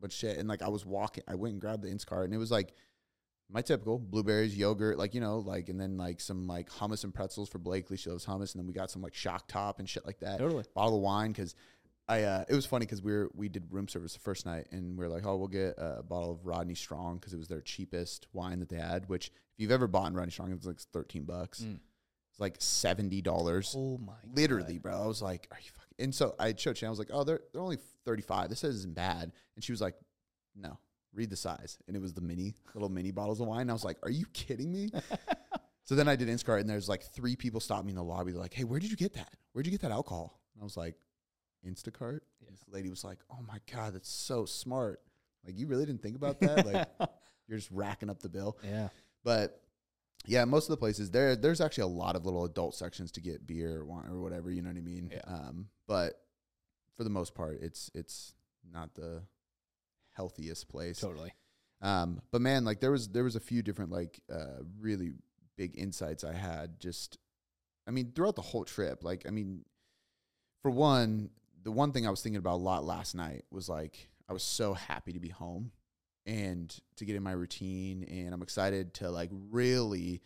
but 0.00 0.10
shit. 0.12 0.38
And 0.38 0.48
like 0.48 0.62
I 0.62 0.68
was 0.68 0.86
walking, 0.86 1.24
I 1.28 1.34
went 1.34 1.52
and 1.52 1.60
grabbed 1.60 1.82
the 1.82 1.88
Instacart, 1.88 2.24
and 2.24 2.32
it 2.34 2.38
was 2.38 2.50
like 2.50 2.72
my 3.50 3.62
typical 3.62 3.98
blueberries, 3.98 4.56
yogurt, 4.56 4.98
like 4.98 5.14
you 5.14 5.20
know, 5.20 5.38
like 5.38 5.68
and 5.68 5.80
then 5.80 5.96
like 5.96 6.20
some 6.20 6.46
like 6.46 6.68
hummus 6.70 7.04
and 7.04 7.14
pretzels 7.14 7.48
for 7.48 7.58
Blakely. 7.58 7.96
She 7.96 8.10
loves 8.10 8.26
hummus, 8.26 8.54
and 8.54 8.60
then 8.60 8.66
we 8.66 8.72
got 8.72 8.90
some 8.90 9.02
like 9.02 9.14
shock 9.14 9.48
top 9.48 9.78
and 9.78 9.88
shit 9.88 10.04
like 10.06 10.20
that. 10.20 10.38
Totally. 10.38 10.64
Bottle 10.74 10.96
of 10.96 11.02
wine 11.02 11.32
because. 11.32 11.54
I, 12.10 12.22
uh, 12.22 12.44
it 12.48 12.54
was 12.54 12.64
funny 12.64 12.86
because 12.86 13.02
we 13.02 13.12
were 13.12 13.28
we 13.34 13.50
did 13.50 13.70
room 13.70 13.86
service 13.86 14.14
the 14.14 14.20
first 14.20 14.46
night 14.46 14.68
and 14.72 14.96
we 14.96 15.04
are 15.04 15.10
like, 15.10 15.26
oh, 15.26 15.36
we'll 15.36 15.46
get 15.46 15.74
a 15.76 16.02
bottle 16.02 16.32
of 16.32 16.46
Rodney 16.46 16.74
Strong 16.74 17.18
because 17.18 17.34
it 17.34 17.36
was 17.36 17.48
their 17.48 17.60
cheapest 17.60 18.26
wine 18.32 18.60
that 18.60 18.70
they 18.70 18.78
had. 18.78 19.10
Which, 19.10 19.26
if 19.26 19.32
you've 19.58 19.70
ever 19.70 19.86
bought 19.86 20.08
in 20.08 20.14
Rodney 20.14 20.30
Strong, 20.32 20.50
it 20.50 20.56
was 20.56 20.64
like 20.64 20.80
thirteen 20.80 21.24
bucks. 21.24 21.60
Mm. 21.60 21.80
It's 22.30 22.40
like 22.40 22.56
seventy 22.60 23.20
dollars 23.20 23.74
Oh 23.76 23.98
my. 23.98 24.14
literally, 24.34 24.78
bro. 24.78 25.02
I 25.02 25.06
was 25.06 25.20
like, 25.20 25.48
"Are 25.50 25.58
you 25.62 25.70
fucking?" 25.70 26.04
And 26.06 26.14
so 26.14 26.34
I 26.38 26.54
showed 26.56 26.80
you. 26.80 26.86
I 26.86 26.90
was 26.90 26.98
like, 26.98 27.10
"Oh, 27.12 27.24
they're 27.24 27.40
they're 27.52 27.60
only 27.60 27.76
thirty 28.06 28.22
five. 28.22 28.48
This 28.48 28.64
isn't 28.64 28.94
bad." 28.94 29.30
And 29.54 29.62
she 29.62 29.72
was 29.72 29.82
like, 29.82 29.96
"No, 30.56 30.78
read 31.12 31.30
the 31.30 31.36
size." 31.36 31.78
And 31.86 31.96
it 31.96 32.00
was 32.00 32.14
the 32.14 32.20
mini 32.20 32.54
little 32.74 32.88
mini 32.88 33.10
bottles 33.10 33.40
of 33.40 33.46
wine. 33.46 33.62
And 33.62 33.70
I 33.70 33.74
was 33.74 33.84
like, 33.84 33.98
"Are 34.02 34.10
you 34.10 34.26
kidding 34.32 34.72
me?" 34.72 34.90
so 35.84 35.94
then 35.94 36.08
I 36.08 36.16
did 36.16 36.28
Instacart, 36.28 36.60
and 36.60 36.68
there's 36.68 36.88
like 36.88 37.02
three 37.02 37.36
people 37.36 37.60
stopped 37.60 37.84
me 37.84 37.90
in 37.90 37.96
the 37.96 38.02
lobby. 38.04 38.32
They're 38.32 38.40
like, 38.40 38.54
"Hey, 38.54 38.64
where 38.64 38.80
did 38.80 38.90
you 38.90 38.96
get 38.96 39.14
that? 39.14 39.34
Where'd 39.52 39.66
you 39.66 39.72
get 39.72 39.82
that 39.82 39.92
alcohol?" 39.92 40.40
And 40.54 40.62
I 40.62 40.64
was 40.64 40.76
like, 40.76 40.96
"Instacart." 41.66 42.20
Yeah. 42.40 42.50
This 42.50 42.64
lady 42.70 42.90
was 42.90 43.04
like, 43.04 43.18
"Oh 43.30 43.42
my 43.46 43.58
god, 43.72 43.94
that's 43.94 44.10
so 44.10 44.44
smart. 44.44 45.00
Like, 45.44 45.58
you 45.58 45.66
really 45.66 45.86
didn't 45.86 46.02
think 46.02 46.16
about 46.16 46.40
that? 46.40 46.66
like, 46.66 46.88
you're 47.48 47.58
just 47.58 47.70
racking 47.70 48.10
up 48.10 48.20
the 48.20 48.28
bill." 48.28 48.58
yeah. 48.64 48.88
But 49.24 49.60
yeah, 50.26 50.44
most 50.44 50.64
of 50.64 50.70
the 50.70 50.76
places 50.76 51.10
there, 51.10 51.36
there's 51.36 51.60
actually 51.60 51.84
a 51.84 51.86
lot 51.88 52.16
of 52.16 52.24
little 52.24 52.44
adult 52.44 52.74
sections 52.74 53.10
to 53.12 53.20
get 53.20 53.46
beer 53.46 53.78
or 53.78 53.84
wine 53.84 54.06
or 54.10 54.20
whatever. 54.20 54.50
You 54.50 54.62
know 54.62 54.70
what 54.70 54.76
I 54.76 54.82
mean? 54.82 55.10
Yeah. 55.12 55.20
Um, 55.26 55.68
but 55.86 56.20
for 56.96 57.04
the 57.04 57.10
most 57.10 57.34
part, 57.34 57.58
it's 57.62 57.90
it's 57.94 58.34
not 58.70 58.94
the 58.94 59.22
healthiest 60.18 60.68
place. 60.68 60.98
Totally. 60.98 61.32
Um, 61.80 62.20
but 62.32 62.40
man, 62.40 62.64
like 62.64 62.80
there 62.80 62.90
was 62.90 63.08
there 63.08 63.22
was 63.22 63.36
a 63.36 63.40
few 63.40 63.62
different 63.62 63.92
like 63.92 64.20
uh 64.32 64.62
really 64.80 65.12
big 65.56 65.78
insights 65.78 66.24
I 66.24 66.34
had. 66.34 66.80
Just, 66.80 67.18
I 67.86 67.92
mean, 67.92 68.12
throughout 68.14 68.36
the 68.36 68.42
whole 68.42 68.64
trip. 68.64 69.04
Like, 69.04 69.26
I 69.26 69.30
mean, 69.30 69.64
for 70.62 70.70
one, 70.70 71.30
the 71.62 71.70
one 71.70 71.92
thing 71.92 72.06
I 72.06 72.10
was 72.10 72.20
thinking 72.20 72.38
about 72.38 72.54
a 72.54 72.64
lot 72.70 72.84
last 72.84 73.14
night 73.14 73.44
was 73.50 73.68
like 73.68 74.08
I 74.28 74.32
was 74.32 74.42
so 74.42 74.74
happy 74.74 75.12
to 75.12 75.20
be 75.20 75.28
home 75.28 75.70
and 76.26 76.74
to 76.96 77.04
get 77.04 77.16
in 77.16 77.22
my 77.22 77.32
routine, 77.32 78.04
and 78.04 78.34
I'm 78.34 78.42
excited 78.42 78.94
to 78.94 79.10
like 79.10 79.30
really 79.32 80.20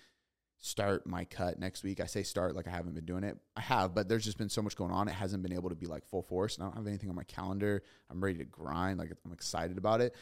start 0.64 1.04
my 1.08 1.24
cut 1.24 1.58
next 1.58 1.82
week. 1.82 2.00
I 2.00 2.06
say 2.06 2.22
start 2.22 2.54
like 2.54 2.68
I 2.68 2.70
haven't 2.70 2.94
been 2.94 3.04
doing 3.04 3.24
it. 3.24 3.36
I 3.56 3.60
have, 3.62 3.94
but 3.96 4.08
there's 4.08 4.24
just 4.24 4.38
been 4.38 4.48
so 4.48 4.62
much 4.62 4.76
going 4.76 4.92
on. 4.92 5.08
It 5.08 5.12
hasn't 5.14 5.42
been 5.42 5.52
able 5.52 5.68
to 5.70 5.74
be 5.74 5.86
like 5.86 6.06
full 6.06 6.22
force. 6.22 6.56
And 6.56 6.62
I 6.64 6.68
don't 6.68 6.76
have 6.76 6.86
anything 6.86 7.10
on 7.10 7.16
my 7.16 7.24
calendar. 7.24 7.82
I'm 8.08 8.22
ready 8.22 8.38
to 8.38 8.44
grind. 8.44 8.98
Like 9.00 9.12
I'm 9.26 9.32
excited 9.32 9.76
about 9.76 10.00
it. 10.00 10.14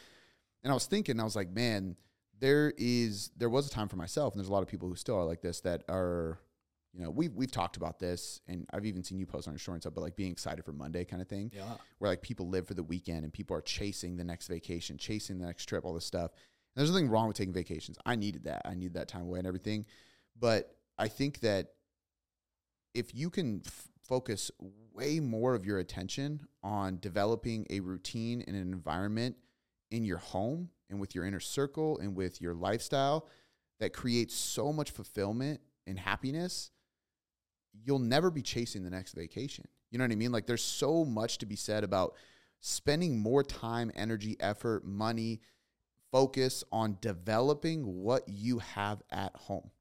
And 0.63 0.71
I 0.71 0.73
was 0.73 0.87
thinking, 0.87 1.19
I 1.19 1.23
was 1.23 1.35
like, 1.35 1.51
man, 1.51 1.95
there 2.39 2.73
is 2.75 3.29
there 3.37 3.49
was 3.49 3.67
a 3.67 3.69
time 3.69 3.87
for 3.87 3.97
myself, 3.97 4.33
and 4.33 4.39
there's 4.39 4.49
a 4.49 4.51
lot 4.51 4.63
of 4.63 4.67
people 4.67 4.89
who 4.89 4.95
still 4.95 5.15
are 5.15 5.25
like 5.25 5.41
this 5.41 5.61
that 5.61 5.83
are, 5.87 6.39
you 6.91 7.03
know, 7.03 7.11
we've 7.11 7.33
we've 7.35 7.51
talked 7.51 7.77
about 7.77 7.99
this, 7.99 8.41
and 8.47 8.65
I've 8.73 8.85
even 8.87 9.03
seen 9.03 9.19
you 9.19 9.27
post 9.27 9.47
on 9.47 9.53
your 9.53 9.59
story 9.59 9.75
and 9.75 9.83
stuff, 9.83 9.93
but 9.93 10.01
like 10.01 10.15
being 10.15 10.31
excited 10.31 10.65
for 10.65 10.73
Monday 10.73 11.05
kind 11.05 11.21
of 11.21 11.27
thing 11.27 11.51
Yeah. 11.55 11.75
where 11.99 12.09
like 12.09 12.23
people 12.23 12.47
live 12.49 12.67
for 12.67 12.73
the 12.73 12.81
weekend 12.83 13.23
and 13.25 13.31
people 13.31 13.55
are 13.55 13.61
chasing 13.61 14.17
the 14.17 14.23
next 14.23 14.47
vacation, 14.47 14.97
chasing 14.97 15.37
the 15.37 15.45
next 15.45 15.65
trip, 15.67 15.85
all 15.85 15.93
this 15.93 16.05
stuff. 16.05 16.31
And 16.75 16.79
there's 16.81 16.89
nothing 16.91 17.09
wrong 17.09 17.27
with 17.27 17.37
taking 17.37 17.53
vacations. 17.53 17.97
I 18.07 18.15
needed 18.15 18.45
that. 18.45 18.63
I 18.65 18.73
needed 18.73 18.95
that 18.95 19.07
time 19.07 19.23
away 19.23 19.37
and 19.37 19.47
everything. 19.47 19.85
But 20.39 20.75
I 20.97 21.07
think 21.07 21.39
that 21.41 21.73
if 22.93 23.15
you 23.15 23.29
can 23.29 23.61
f- 23.65 23.87
focus 24.03 24.51
way 24.93 25.19
more 25.19 25.55
of 25.55 25.65
your 25.65 25.79
attention 25.79 26.41
on 26.63 26.99
developing 26.99 27.65
a 27.69 27.79
routine 27.79 28.43
and 28.45 28.55
an 28.55 28.71
environment 28.73 29.35
in 29.89 30.03
your 30.03 30.17
home 30.17 30.69
and 30.89 30.99
with 30.99 31.15
your 31.15 31.25
inner 31.25 31.39
circle 31.39 31.97
and 31.99 32.15
with 32.15 32.41
your 32.41 32.53
lifestyle 32.53 33.29
that 33.79 33.93
creates 33.93 34.35
so 34.35 34.71
much 34.73 34.91
fulfillment 34.91 35.61
and 35.87 35.97
happiness, 35.97 36.71
you'll 37.85 37.99
never 37.99 38.29
be 38.29 38.41
chasing 38.41 38.83
the 38.83 38.89
next 38.89 39.13
vacation. 39.13 39.67
You 39.89 39.97
know 39.97 40.03
what 40.03 40.11
I 40.11 40.15
mean? 40.15 40.31
Like 40.31 40.45
there's 40.45 40.63
so 40.63 41.05
much 41.05 41.37
to 41.39 41.45
be 41.45 41.55
said 41.55 41.83
about 41.83 42.15
spending 42.59 43.17
more 43.17 43.43
time, 43.43 43.91
energy, 43.95 44.37
effort, 44.39 44.85
money, 44.85 45.41
focus 46.11 46.63
on 46.71 46.97
developing 47.01 47.83
what 47.83 48.27
you 48.27 48.59
have 48.59 49.01
at 49.11 49.35
home 49.35 49.71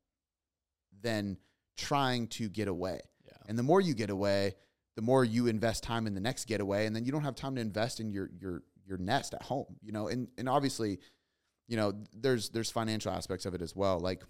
than 1.03 1.39
trying 1.77 2.27
to 2.29 2.49
get 2.49 2.69
away. 2.69 3.01
Yeah. 3.27 3.33
And 3.49 3.59
the 3.59 3.63
more 3.63 3.81
you 3.81 3.95
get 3.95 4.11
away, 4.11 4.55
the 4.97 5.03
more 5.03 5.25
you 5.25 5.47
invest 5.47 5.83
time 5.83 6.07
in 6.07 6.15
the 6.15 6.21
next 6.21 6.47
getaway, 6.47 6.87
and 6.87 6.95
then 6.95 7.05
you 7.05 7.13
don't 7.13 7.23
have 7.23 7.35
time 7.35 7.55
to 7.55 7.61
invest 7.61 8.01
in 8.01 8.11
your 8.11 8.31
your 8.39 8.63
your 8.87 8.99
nest 8.99 9.35
at 9.35 9.43
home. 9.43 9.77
You 9.83 9.93
know, 9.93 10.09
and 10.09 10.29
and 10.37 10.49
obviously, 10.49 10.99
you 11.69 11.77
know, 11.77 11.95
there's 12.13 12.51
there's 12.51 12.71
financial 12.71 13.13
aspects 13.13 13.47
of 13.47 13.55
it 13.55 13.63
as 13.63 13.75
well. 13.75 13.99
Like, 13.99 14.23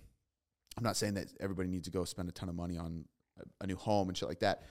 I'm 0.76 0.84
not 0.84 0.96
saying 0.96 1.14
that 1.14 1.32
everybody 1.40 1.68
needs 1.68 1.86
to 1.86 1.90
go 1.90 2.04
spend 2.04 2.28
a 2.28 2.32
ton 2.32 2.48
of 2.48 2.54
money 2.54 2.78
on 2.78 3.04
a, 3.38 3.64
a 3.64 3.66
new 3.66 3.76
home 3.76 4.08
and 4.08 4.16
shit 4.16 4.28
like 4.28 4.40
that, 4.40 4.62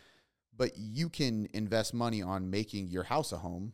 but 0.56 0.77
you 0.77 1.10
can 1.10 1.48
invest 1.53 1.94
money 1.94 2.22
on 2.22 2.50
making 2.50 2.88
your 2.88 3.03
house 3.03 3.32
a 3.32 3.38
home, 3.38 3.74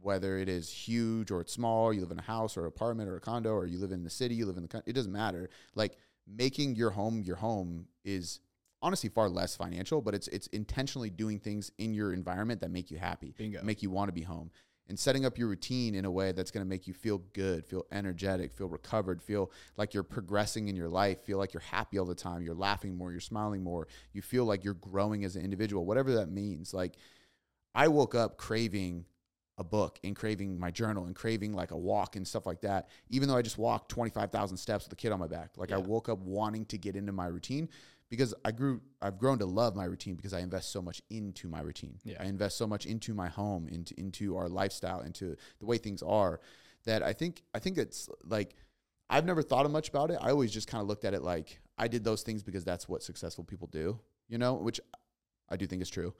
whether 0.00 0.38
it 0.38 0.48
is 0.48 0.70
huge 0.70 1.30
or 1.30 1.40
it's 1.40 1.52
small. 1.52 1.92
You 1.92 2.00
live 2.00 2.12
in 2.12 2.18
a 2.18 2.22
house 2.22 2.56
or 2.56 2.66
apartment 2.66 3.10
or 3.10 3.16
a 3.16 3.20
condo, 3.20 3.50
or 3.50 3.66
you 3.66 3.78
live 3.78 3.92
in 3.92 4.04
the 4.04 4.10
city, 4.10 4.36
you 4.36 4.46
live 4.46 4.56
in 4.56 4.62
the 4.62 4.68
country. 4.68 4.90
It 4.90 4.94
doesn't 4.94 5.12
matter. 5.12 5.50
Like 5.74 5.98
making 6.36 6.76
your 6.76 6.90
home 6.90 7.22
your 7.22 7.36
home 7.36 7.86
is 8.04 8.40
honestly 8.80 9.08
far 9.08 9.28
less 9.28 9.56
financial, 9.56 10.00
but 10.00 10.14
it's 10.14 10.28
it's 10.28 10.46
intentionally 10.48 11.10
doing 11.10 11.38
things 11.38 11.70
in 11.78 11.94
your 11.94 12.12
environment 12.12 12.60
that 12.60 12.70
make 12.70 12.90
you 12.90 12.98
happy, 12.98 13.34
Bingo. 13.36 13.62
make 13.62 13.82
you 13.82 13.90
want 13.90 14.08
to 14.08 14.12
be 14.12 14.22
home, 14.22 14.50
and 14.88 14.98
setting 14.98 15.26
up 15.26 15.38
your 15.38 15.48
routine 15.48 15.94
in 15.94 16.04
a 16.04 16.10
way 16.10 16.32
that's 16.32 16.50
going 16.50 16.64
to 16.64 16.68
make 16.68 16.86
you 16.86 16.94
feel 16.94 17.18
good, 17.32 17.66
feel 17.66 17.86
energetic, 17.92 18.52
feel 18.52 18.68
recovered, 18.68 19.22
feel 19.22 19.50
like 19.76 19.94
you're 19.94 20.02
progressing 20.02 20.68
in 20.68 20.76
your 20.76 20.88
life, 20.88 21.22
feel 21.24 21.38
like 21.38 21.52
you're 21.52 21.60
happy 21.60 21.98
all 21.98 22.06
the 22.06 22.14
time, 22.14 22.42
you're 22.42 22.54
laughing 22.54 22.96
more, 22.96 23.10
you're 23.10 23.20
smiling 23.20 23.62
more, 23.62 23.86
you 24.12 24.22
feel 24.22 24.44
like 24.44 24.64
you're 24.64 24.74
growing 24.74 25.24
as 25.24 25.36
an 25.36 25.44
individual, 25.44 25.84
whatever 25.84 26.14
that 26.14 26.30
means. 26.30 26.72
Like 26.72 26.96
I 27.74 27.88
woke 27.88 28.14
up 28.14 28.38
craving 28.38 29.04
a 29.58 29.64
book 29.64 29.98
and 30.04 30.14
craving 30.14 30.58
my 30.58 30.70
journal 30.70 31.06
and 31.06 31.14
craving 31.14 31.52
like 31.52 31.72
a 31.72 31.76
walk 31.76 32.16
and 32.16 32.26
stuff 32.26 32.46
like 32.46 32.60
that. 32.60 32.88
Even 33.10 33.28
though 33.28 33.36
I 33.36 33.42
just 33.42 33.58
walked 33.58 33.90
25,000 33.90 34.56
steps 34.56 34.84
with 34.84 34.92
a 34.92 34.96
kid 34.96 35.12
on 35.12 35.18
my 35.18 35.26
back, 35.26 35.50
like 35.56 35.72
I 35.72 35.78
woke 35.78 36.08
up 36.08 36.20
wanting 36.20 36.64
to 36.66 36.78
get 36.78 36.94
into 36.96 37.12
my 37.12 37.26
routine 37.26 37.68
because 38.08 38.32
I 38.44 38.52
grew, 38.52 38.80
I've 39.02 39.18
grown 39.18 39.38
to 39.40 39.46
love 39.46 39.74
my 39.76 39.84
routine 39.84 40.14
because 40.14 40.32
I 40.32 40.40
invest 40.40 40.70
so 40.70 40.80
much 40.80 41.02
into 41.10 41.48
my 41.48 41.60
routine. 41.60 41.98
Yeah. 42.04 42.16
I 42.20 42.26
invest 42.26 42.56
so 42.56 42.66
much 42.66 42.86
into 42.86 43.12
my 43.12 43.28
home, 43.28 43.68
into, 43.68 43.94
into 43.98 44.36
our 44.36 44.48
lifestyle, 44.48 45.00
into 45.00 45.36
the 45.58 45.66
way 45.66 45.76
things 45.76 46.02
are 46.02 46.40
that 46.84 47.02
I 47.02 47.12
think, 47.12 47.42
I 47.52 47.58
think 47.58 47.76
it's 47.76 48.08
like, 48.24 48.54
I've 49.10 49.24
never 49.24 49.42
thought 49.42 49.66
of 49.66 49.72
much 49.72 49.88
about 49.88 50.10
it. 50.10 50.18
I 50.20 50.30
always 50.30 50.52
just 50.52 50.68
kind 50.68 50.80
of 50.80 50.88
looked 50.88 51.04
at 51.04 51.14
it 51.14 51.22
like 51.22 51.60
I 51.76 51.88
did 51.88 52.04
those 52.04 52.22
things 52.22 52.42
because 52.42 52.64
that's 52.64 52.88
what 52.88 53.02
successful 53.02 53.42
people 53.42 53.66
do, 53.66 53.98
you 54.28 54.38
know, 54.38 54.54
which 54.54 54.80
I 55.48 55.56
do 55.56 55.66
think 55.66 55.82
is 55.82 55.90
true 55.90 56.14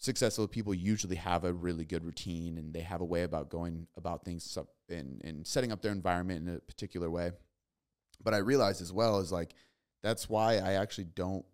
successful 0.00 0.48
people 0.48 0.72
usually 0.72 1.16
have 1.16 1.44
a 1.44 1.52
really 1.52 1.84
good 1.84 2.04
routine 2.04 2.56
and 2.56 2.72
they 2.72 2.80
have 2.80 3.02
a 3.02 3.04
way 3.04 3.22
about 3.22 3.50
going 3.50 3.86
about 3.96 4.24
things 4.24 4.58
and, 4.88 5.20
and 5.22 5.46
setting 5.46 5.70
up 5.70 5.82
their 5.82 5.92
environment 5.92 6.48
in 6.48 6.56
a 6.56 6.58
particular 6.58 7.10
way. 7.10 7.30
But 8.22 8.34
I 8.34 8.38
realized 8.38 8.80
as 8.80 8.92
well 8.92 9.20
is 9.20 9.30
like 9.30 9.54
that's 10.02 10.28
why 10.28 10.54
I 10.54 10.72
actually 10.72 11.04
don't 11.04 11.44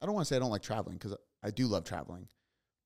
I 0.00 0.06
don't 0.06 0.14
want 0.14 0.26
to 0.26 0.28
say 0.32 0.36
I 0.36 0.38
don't 0.38 0.50
like 0.50 0.62
traveling 0.62 0.98
because 0.98 1.16
I 1.42 1.50
do 1.50 1.66
love 1.66 1.84
traveling, 1.84 2.28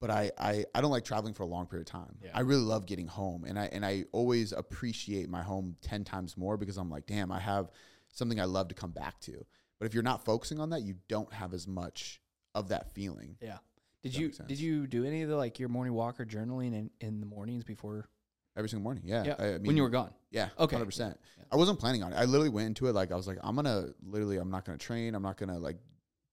but 0.00 0.10
I, 0.10 0.30
I 0.38 0.64
I 0.72 0.80
don't 0.80 0.92
like 0.92 1.04
traveling 1.04 1.34
for 1.34 1.42
a 1.42 1.46
long 1.46 1.66
period 1.66 1.88
of 1.88 1.92
time. 1.92 2.16
Yeah. 2.22 2.30
I 2.32 2.40
really 2.40 2.62
love 2.62 2.86
getting 2.86 3.08
home 3.08 3.44
and 3.44 3.58
I 3.58 3.66
and 3.72 3.84
I 3.84 4.04
always 4.12 4.52
appreciate 4.52 5.28
my 5.28 5.42
home 5.42 5.76
10 5.82 6.04
times 6.04 6.36
more 6.36 6.56
because 6.56 6.76
I'm 6.76 6.90
like, 6.90 7.06
damn, 7.06 7.32
I 7.32 7.40
have 7.40 7.72
something 8.12 8.40
I 8.40 8.44
love 8.44 8.68
to 8.68 8.74
come 8.76 8.92
back 8.92 9.18
to. 9.22 9.44
But 9.80 9.86
if 9.86 9.94
you're 9.94 10.04
not 10.04 10.24
focusing 10.24 10.60
on 10.60 10.70
that, 10.70 10.82
you 10.82 10.94
don't 11.08 11.32
have 11.32 11.52
as 11.54 11.66
much 11.66 12.20
of 12.54 12.68
that 12.68 12.94
feeling. 12.94 13.36
Yeah. 13.40 13.58
Did 14.02 14.14
you 14.14 14.30
did 14.30 14.60
you 14.60 14.86
do 14.86 15.04
any 15.04 15.22
of 15.22 15.28
the 15.28 15.36
like 15.36 15.58
your 15.58 15.68
morning 15.68 15.92
walk 15.94 16.20
or 16.20 16.24
journaling 16.24 16.74
in, 16.74 16.90
in 17.00 17.20
the 17.20 17.26
mornings 17.26 17.64
before 17.64 18.08
Every 18.56 18.68
single 18.68 18.82
morning, 18.82 19.04
yeah. 19.06 19.22
Yeah, 19.24 19.34
I, 19.38 19.44
I 19.46 19.52
mean, 19.52 19.66
when 19.68 19.76
you 19.76 19.82
were 19.84 19.88
gone? 19.88 20.12
yeah, 20.32 20.48
Okay. 20.58 20.74
hundred 20.74 20.86
percent. 20.86 21.16
I 21.52 21.56
wasn't 21.56 21.78
planning 21.78 22.02
on 22.02 22.12
it. 22.12 22.16
I 22.16 22.24
literally 22.24 22.48
went 22.48 22.66
into 22.66 22.88
it 22.88 22.92
like 22.92 23.12
I 23.12 23.14
was 23.14 23.28
like, 23.28 23.38
I'm 23.40 23.54
gonna 23.54 23.90
literally, 24.02 24.36
I'm 24.38 24.50
not 24.50 24.64
gonna 24.64 24.78
train. 24.78 25.14
I'm 25.14 25.22
not 25.22 25.36
gonna 25.36 25.58
like 25.58 25.76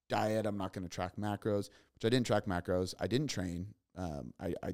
diet. 0.09 0.47
I'm 0.47 0.57
not 0.57 0.73
gonna 0.73 0.89
track 0.89 1.17
macros, 1.17 1.69
which 1.93 2.03
I 2.03 2.09
didn't 2.09 2.25
track 2.25 2.45
macros. 2.45 2.95
I 2.99 3.05
didn't 3.05 3.27
train. 3.27 3.67
Um, 3.95 4.33
I, 4.39 4.55
I, 4.63 4.73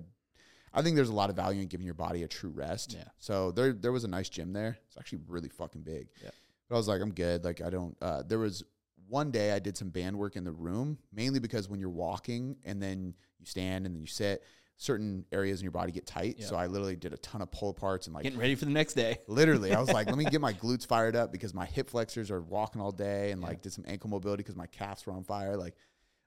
I 0.73 0.81
think 0.81 0.95
there's 0.95 1.09
a 1.09 1.13
lot 1.13 1.29
of 1.29 1.35
value 1.35 1.61
in 1.61 1.67
giving 1.67 1.85
your 1.85 1.93
body 1.93 2.23
a 2.23 2.27
true 2.29 2.51
rest. 2.51 2.93
Yeah. 2.93 3.03
So 3.19 3.51
there, 3.51 3.73
there 3.73 3.91
was 3.91 4.05
a 4.05 4.07
nice 4.07 4.29
gym 4.29 4.53
there. 4.53 4.77
It's 4.87 4.97
actually 4.97 5.19
really 5.27 5.49
fucking 5.49 5.81
big. 5.81 6.07
Yeah. 6.23 6.29
But 6.69 6.75
I 6.75 6.77
was 6.77 6.87
like, 6.87 7.01
I'm 7.01 7.11
good. 7.13 7.43
Like 7.43 7.59
I 7.59 7.69
don't. 7.69 7.97
Uh, 8.01 8.23
there 8.25 8.39
was 8.39 8.63
one 9.11 9.29
day 9.29 9.51
I 9.51 9.59
did 9.59 9.75
some 9.77 9.89
band 9.89 10.17
work 10.17 10.35
in 10.37 10.43
the 10.45 10.51
room, 10.51 10.97
mainly 11.11 11.39
because 11.39 11.67
when 11.69 11.79
you're 11.79 11.89
walking 11.89 12.55
and 12.63 12.81
then 12.81 13.13
you 13.39 13.45
stand 13.45 13.85
and 13.85 13.93
then 13.93 14.01
you 14.01 14.07
sit, 14.07 14.43
certain 14.77 15.25
areas 15.31 15.59
in 15.59 15.63
your 15.63 15.71
body 15.71 15.91
get 15.91 16.07
tight. 16.07 16.37
Yeah. 16.39 16.45
So 16.45 16.55
I 16.55 16.67
literally 16.67 16.95
did 16.95 17.11
a 17.13 17.17
ton 17.17 17.41
of 17.41 17.51
pull 17.51 17.73
aparts 17.73 18.05
and 18.07 18.15
like 18.15 18.23
Getting 18.23 18.39
ready 18.39 18.55
for 18.55 18.65
the 18.65 18.71
next 18.71 18.93
day. 18.93 19.17
Literally, 19.27 19.73
I 19.73 19.79
was 19.79 19.91
like, 19.91 20.07
let 20.07 20.17
me 20.17 20.25
get 20.25 20.39
my 20.41 20.53
glutes 20.53 20.87
fired 20.87 21.15
up 21.15 21.31
because 21.31 21.53
my 21.53 21.65
hip 21.65 21.89
flexors 21.89 22.31
are 22.31 22.41
walking 22.41 22.81
all 22.81 22.91
day, 22.91 23.31
and 23.31 23.41
Yeah. 23.41 23.47
like 23.49 23.61
did 23.61 23.73
some 23.73 23.83
ankle 23.87 24.09
mobility 24.09 24.41
because 24.43 24.55
my 24.55 24.67
calves 24.67 25.05
were 25.05 25.13
on 25.13 25.23
fire. 25.23 25.57
Like, 25.57 25.75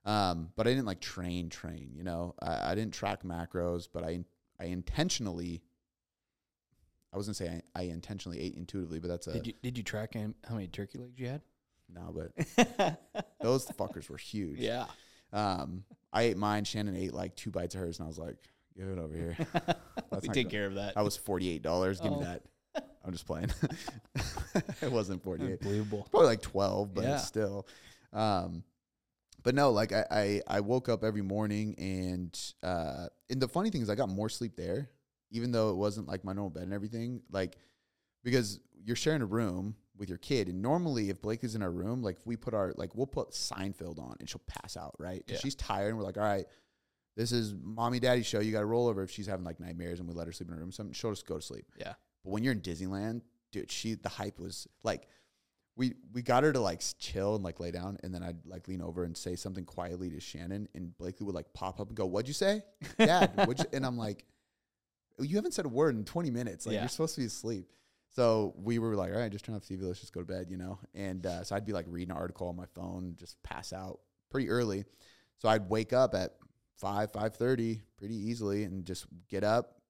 um, 0.05 0.51
but 0.55 0.67
I 0.67 0.71
didn't 0.71 0.85
like 0.87 1.01
train, 1.01 1.49
train. 1.49 1.91
You 1.97 2.05
know, 2.05 2.35
I, 2.41 2.73
I 2.73 2.75
didn't 2.75 2.93
track 2.95 3.23
macros, 3.23 3.89
but 3.93 4.05
I 4.05 4.25
I 4.61 4.67
intentionally. 4.67 5.63
I 7.13 7.17
was 7.17 7.27
gonna 7.27 7.35
say 7.35 7.63
I, 7.75 7.81
I 7.81 7.83
intentionally 7.85 8.41
ate 8.41 8.55
intuitively, 8.57 8.99
but 9.01 9.09
that's 9.09 9.27
a 9.29 9.33
Did 9.33 9.47
you 9.47 9.53
did 9.63 9.79
you 9.79 9.85
track 9.85 10.15
how 10.15 10.55
many 10.55 10.67
turkey 10.69 10.99
legs 10.99 11.19
you 11.19 11.29
no. 11.93 12.15
But 12.15 12.99
those 13.41 13.67
fuckers 13.67 14.09
were 14.09 14.17
huge. 14.17 14.59
yeah. 14.61 14.87
Um, 15.33 15.85
I 16.13 16.23
ate 16.23 16.37
mine. 16.37 16.65
Shannon 16.65 16.95
ate 16.97 17.13
like 17.13 17.35
two 17.35 17.51
bites 17.51 17.75
of 17.75 17.81
hers, 17.81 17.99
and 17.99 18.05
I 18.07 18.09
was 18.09 18.19
like, 18.19 18.37
"Give 18.77 18.89
it 18.89 18.99
over 18.99 19.15
here." 19.15 19.37
We 20.23 20.29
take 20.29 20.49
care 20.49 20.67
of 20.67 20.75
that. 20.77 20.95
That 20.95 21.03
was 21.05 21.17
forty 21.17 21.51
eight 21.51 21.63
dollars. 21.63 22.01
Give 22.01 22.13
Oh. 22.13 22.19
me 22.21 22.25
that. 22.25 22.43
I'm 23.05 23.11
just 23.13 23.27
playing. 23.27 23.51
it 24.81 24.91
wasn't 24.93 25.23
forty 25.25 25.45
eight. 25.47 25.59
Unbelievable. 25.63 26.07
probably 26.11 26.29
like 26.29 26.43
12 26.43 26.95
but 26.95 27.05
Yeah. 27.05 27.17
still 27.19 27.67
um 28.13 28.63
but 29.43 29.55
no 29.57 29.73
like 29.73 29.93
I, 29.93 30.05
I 30.11 30.41
i 30.47 30.61
woke 30.61 30.89
up 30.89 31.03
every 31.05 31.21
morning 31.23 31.75
and 31.79 32.53
uh 32.63 33.07
and 33.29 33.41
the 33.43 33.49
funny 33.49 33.71
thing 33.71 33.83
is 33.83 33.91
i 33.91 33.95
got 33.97 34.09
more 34.09 34.29
sleep 34.29 34.55
there 34.57 34.89
even 35.33 35.51
though 35.51 35.71
it 35.71 35.77
wasn't 35.77 36.07
like 36.07 36.25
my 36.25 36.33
normal 36.33 36.51
bed 36.51 36.63
and 36.63 36.73
everything 36.73 37.23
like 37.31 37.57
because 38.23 38.61
you're 38.85 38.95
sharing 38.97 39.21
a 39.23 39.27
room 39.27 39.75
with 39.97 40.09
your 40.09 40.19
kid 40.19 40.49
and 40.49 40.61
normally 40.61 41.09
if 41.11 41.23
blake 41.23 41.45
is 41.45 41.55
in 41.55 41.63
our 41.63 41.71
room 41.71 42.03
like 42.03 42.17
if 42.19 42.27
we 42.27 42.37
put 42.37 42.53
our 42.55 42.73
like 42.77 42.95
we'll 42.97 43.07
put 43.07 43.31
seinfeld 43.31 43.99
on 43.99 44.17
and 44.19 44.29
she'll 44.29 44.41
pass 44.47 44.77
out 44.77 44.95
right 44.99 45.23
Yeah. 45.29 45.37
she's 45.39 45.55
tired 45.55 45.89
and 45.91 45.99
we're 45.99 46.05
like 46.05 46.17
all 46.19 46.25
right 46.25 46.47
this 47.17 47.31
is 47.31 47.55
mommy 47.63 48.01
daddy 48.01 48.23
show 48.25 48.41
you 48.41 48.51
got 48.51 48.61
to 48.61 48.67
roll 48.67 48.89
over 48.89 49.03
if 49.05 49.11
she's 49.11 49.27
having 49.29 49.45
like 49.45 49.61
nightmares 49.61 50.01
and 50.01 50.09
we 50.09 50.15
let 50.15 50.27
her 50.27 50.33
sleep 50.33 50.49
in 50.49 50.55
her 50.55 50.61
room 50.61 50.73
something 50.73 50.93
she'll 50.93 51.11
just 51.13 51.27
go 51.27 51.37
to 51.37 51.43
sleep 51.43 51.67
Yeah. 51.79 51.95
but 52.25 52.31
when 52.31 52.43
you're 52.43 52.53
in 52.55 52.61
Disneyland, 52.61 53.23
dude, 53.53 53.71
she 53.71 53.95
the 53.95 54.09
hype 54.09 54.41
was 54.41 54.67
like 54.83 55.07
we 55.77 55.95
we 56.13 56.23
got 56.23 56.43
her 56.45 56.53
to 56.53 56.61
like 56.61 56.83
chill 56.99 57.35
and 57.37 57.45
like 57.45 57.61
lay 57.61 57.71
down 57.71 57.99
and 58.03 58.13
then 58.15 58.23
I'd 58.23 58.45
like 58.47 58.67
lean 58.69 58.81
over 58.83 59.05
and 59.05 59.17
say 59.17 59.37
something 59.37 59.65
quietly 59.65 60.11
to 60.11 60.19
Shannon 60.21 60.69
and 60.75 60.97
Blakely 60.99 61.25
would 61.27 61.35
like 61.35 61.53
pop 61.53 61.79
up 61.81 61.89
and 61.89 61.97
go, 61.97 62.07
"What'd 62.07 62.29
you 62.29 62.35
say?" 62.35 62.63
Dad, 62.99 63.33
you? 63.49 63.65
and 63.73 63.85
I'm 63.85 63.99
like, 63.99 64.25
"You 65.19 65.35
haven't 65.37 65.51
said 65.53 65.65
a 65.65 65.69
word 65.69 65.97
in 65.97 66.05
20 66.05 66.31
minutes. 66.31 66.65
Like 66.67 66.75
Yeah. 66.75 66.81
you're 66.83 66.89
supposed 66.89 67.15
to 67.17 67.21
be 67.23 67.27
asleep." 67.27 67.69
So 68.15 68.55
we 68.57 68.79
were 68.79 68.95
like, 68.95 69.13
"All 69.13 69.19
right, 69.19 69.31
just 69.31 69.45
turn 69.45 69.55
off 69.57 69.67
the 69.67 69.77
TV. 69.77 69.83
Let's 69.83 70.01
just 70.01 70.13
go 70.13 70.21
to 70.21 70.27
bed," 70.27 70.47
you 70.49 70.57
know. 70.57 70.79
And 70.95 71.27
uh, 71.27 71.43
so 71.43 71.57
I'd 71.57 71.67
be 71.67 71.73
like 71.73 71.87
reading 71.89 72.13
an 72.13 72.17
article 72.17 72.49
on 72.49 72.57
my 72.57 72.67
phone, 72.75 73.17
just 73.19 73.43
pass 73.43 73.73
out 73.73 73.99
pretty 74.31 74.49
early. 74.49 74.85
So 75.39 75.49
I'd 75.49 75.69
wake 75.69 75.93
up 75.93 76.15
at 76.15 76.37
five 76.77 77.13
five 77.13 77.35
thirty 77.35 77.83
pretty 77.97 78.15
easily 78.17 78.65
and 78.65 78.85
just 78.85 79.07
get 79.29 79.43
up, 79.43 79.81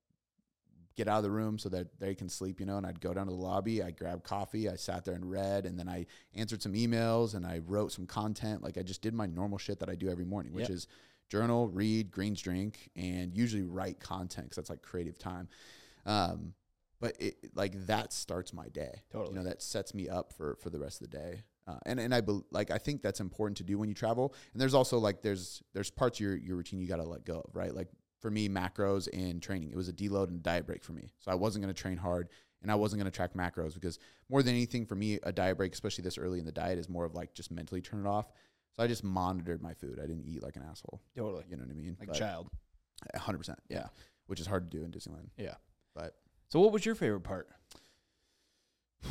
get 0.97 1.07
out 1.07 1.19
of 1.19 1.25
the 1.25 1.31
room 1.31 1.59
so 1.59 1.69
that 1.69 2.01
they 2.01 2.15
can 2.15 2.31
sleep, 2.31 2.61
you 2.61 2.67
know. 2.67 2.79
And 2.79 2.87
I'd 2.87 3.01
go 3.01 3.13
down 3.13 3.27
to 3.27 3.33
the 3.33 3.39
lobby, 3.39 3.83
I 3.83 3.91
grabbed 3.91 4.25
coffee, 4.25 4.71
I 4.71 4.77
sat 4.77 5.05
there 5.05 5.15
and 5.15 5.31
read, 5.31 5.67
and 5.67 5.79
then 5.79 5.89
I 5.89 6.07
answered 6.35 6.63
some 6.63 6.73
emails 6.73 7.35
and 7.35 7.45
I 7.47 7.61
wrote 7.67 7.93
some 7.93 8.07
content. 8.07 8.63
Like 8.63 8.79
I 8.79 8.83
just 8.83 9.03
did 9.03 9.13
my 9.13 9.27
normal 9.27 9.59
shit 9.59 9.79
that 9.81 9.91
I 9.91 9.97
do 9.97 10.09
every 10.09 10.25
morning, 10.25 10.55
which 10.55 10.71
Yep. 10.71 10.77
is 10.77 10.89
journal, 11.29 11.69
read, 11.69 12.11
greens 12.11 12.41
drink, 12.41 12.89
and 12.97 13.37
usually 13.37 13.63
write 13.63 14.01
content 14.01 14.47
because 14.47 14.57
that's 14.57 14.71
like 14.71 14.81
creative 14.83 15.19
time. 15.19 15.49
Um, 16.07 16.55
but 17.05 17.21
it 17.21 17.37
like 17.55 17.87
that 17.87 18.15
starts 18.15 18.55
my 18.55 18.69
day. 18.69 19.03
Totally. 19.13 19.31
You 19.31 19.39
know, 19.39 19.45
that 19.45 19.61
sets 19.61 19.93
me 19.95 20.09
up 20.09 20.33
for 20.33 20.57
for 20.57 20.71
the 20.71 20.79
rest 20.79 21.03
of 21.03 21.11
the 21.11 21.19
day. 21.19 21.43
Uh, 21.67 21.77
and 21.85 22.01
and 22.01 22.15
I 22.15 22.23
bel 22.23 22.47
like 22.51 22.71
I 22.71 22.79
think 22.79 23.03
that's 23.03 23.21
important 23.21 23.59
to 23.59 23.63
do 23.63 23.79
when 23.79 23.91
you 23.91 23.95
travel. 23.95 24.35
And 24.53 24.61
there's 24.61 24.73
also 24.73 24.99
like 24.99 25.21
there's 25.21 25.63
there's 25.75 25.91
parts 25.91 26.19
of 26.19 26.25
your 26.25 26.37
your 26.37 26.57
routine 26.57 26.81
you 26.81 26.89
got 26.89 26.97
to 26.97 27.05
let 27.05 27.27
go 27.27 27.41
of, 27.41 27.55
right? 27.55 27.75
Like 27.75 27.89
for 28.21 28.31
me, 28.31 28.49
macros 28.49 29.07
and 29.13 29.43
training. 29.43 29.71
It 29.71 29.77
was 29.77 29.91
a 29.91 29.93
deload 29.93 30.29
and 30.29 30.43
diet 30.43 30.67
break 30.67 30.83
for 30.83 30.93
me. 30.93 31.11
So 31.21 31.31
I 31.31 31.35
wasn't 31.35 31.63
going 31.63 31.75
to 31.75 31.79
train 31.79 31.99
hard 31.99 32.31
and 32.63 32.73
I 32.73 32.75
wasn't 32.75 33.03
going 33.03 33.11
to 33.11 33.15
track 33.15 33.35
macros 33.35 33.75
because 33.75 33.99
more 34.31 34.43
than 34.43 34.55
anything 34.55 34.87
for 34.87 34.95
me, 34.95 35.19
a 35.25 35.33
diet 35.33 35.59
break, 35.59 35.75
especially 35.75 36.05
this 36.05 36.17
early 36.17 36.39
in 36.39 36.47
the 36.47 36.53
diet, 36.53 36.79
is 36.79 36.89
more 36.89 37.05
of 37.05 37.15
like 37.15 37.35
just 37.35 37.51
mentally 37.51 37.83
turn 37.83 38.01
it 38.01 38.09
off. 38.09 38.33
So 38.77 38.83
I 38.83 38.87
just 38.87 39.05
monitored 39.05 39.61
my 39.63 39.75
food. 39.75 39.99
I 40.03 40.07
didn't 40.07 40.25
eat 40.25 40.43
like 40.43 40.57
an 40.57 40.63
asshole. 40.63 41.03
Totally. 41.15 41.45
You 41.51 41.57
know 41.59 41.65
what 41.65 41.71
I 41.71 41.75
mean? 41.75 41.97
Like 42.01 42.09
But 42.09 42.17
a 42.17 42.19
child. 42.19 42.49
100%. 43.15 43.57
Yeah. 43.69 43.89
Which 44.27 44.41
is 44.41 44.47
hard 44.47 44.71
to 44.71 44.77
do 44.79 44.85
in 44.85 44.91
Disneyland. 44.91 45.29
Yeah. 45.37 45.57
But 45.95 46.15
So 46.49 46.61
what 46.61 46.73
was 46.73 46.85
your 46.87 46.95
favorite 46.95 47.21
part? 47.23 47.49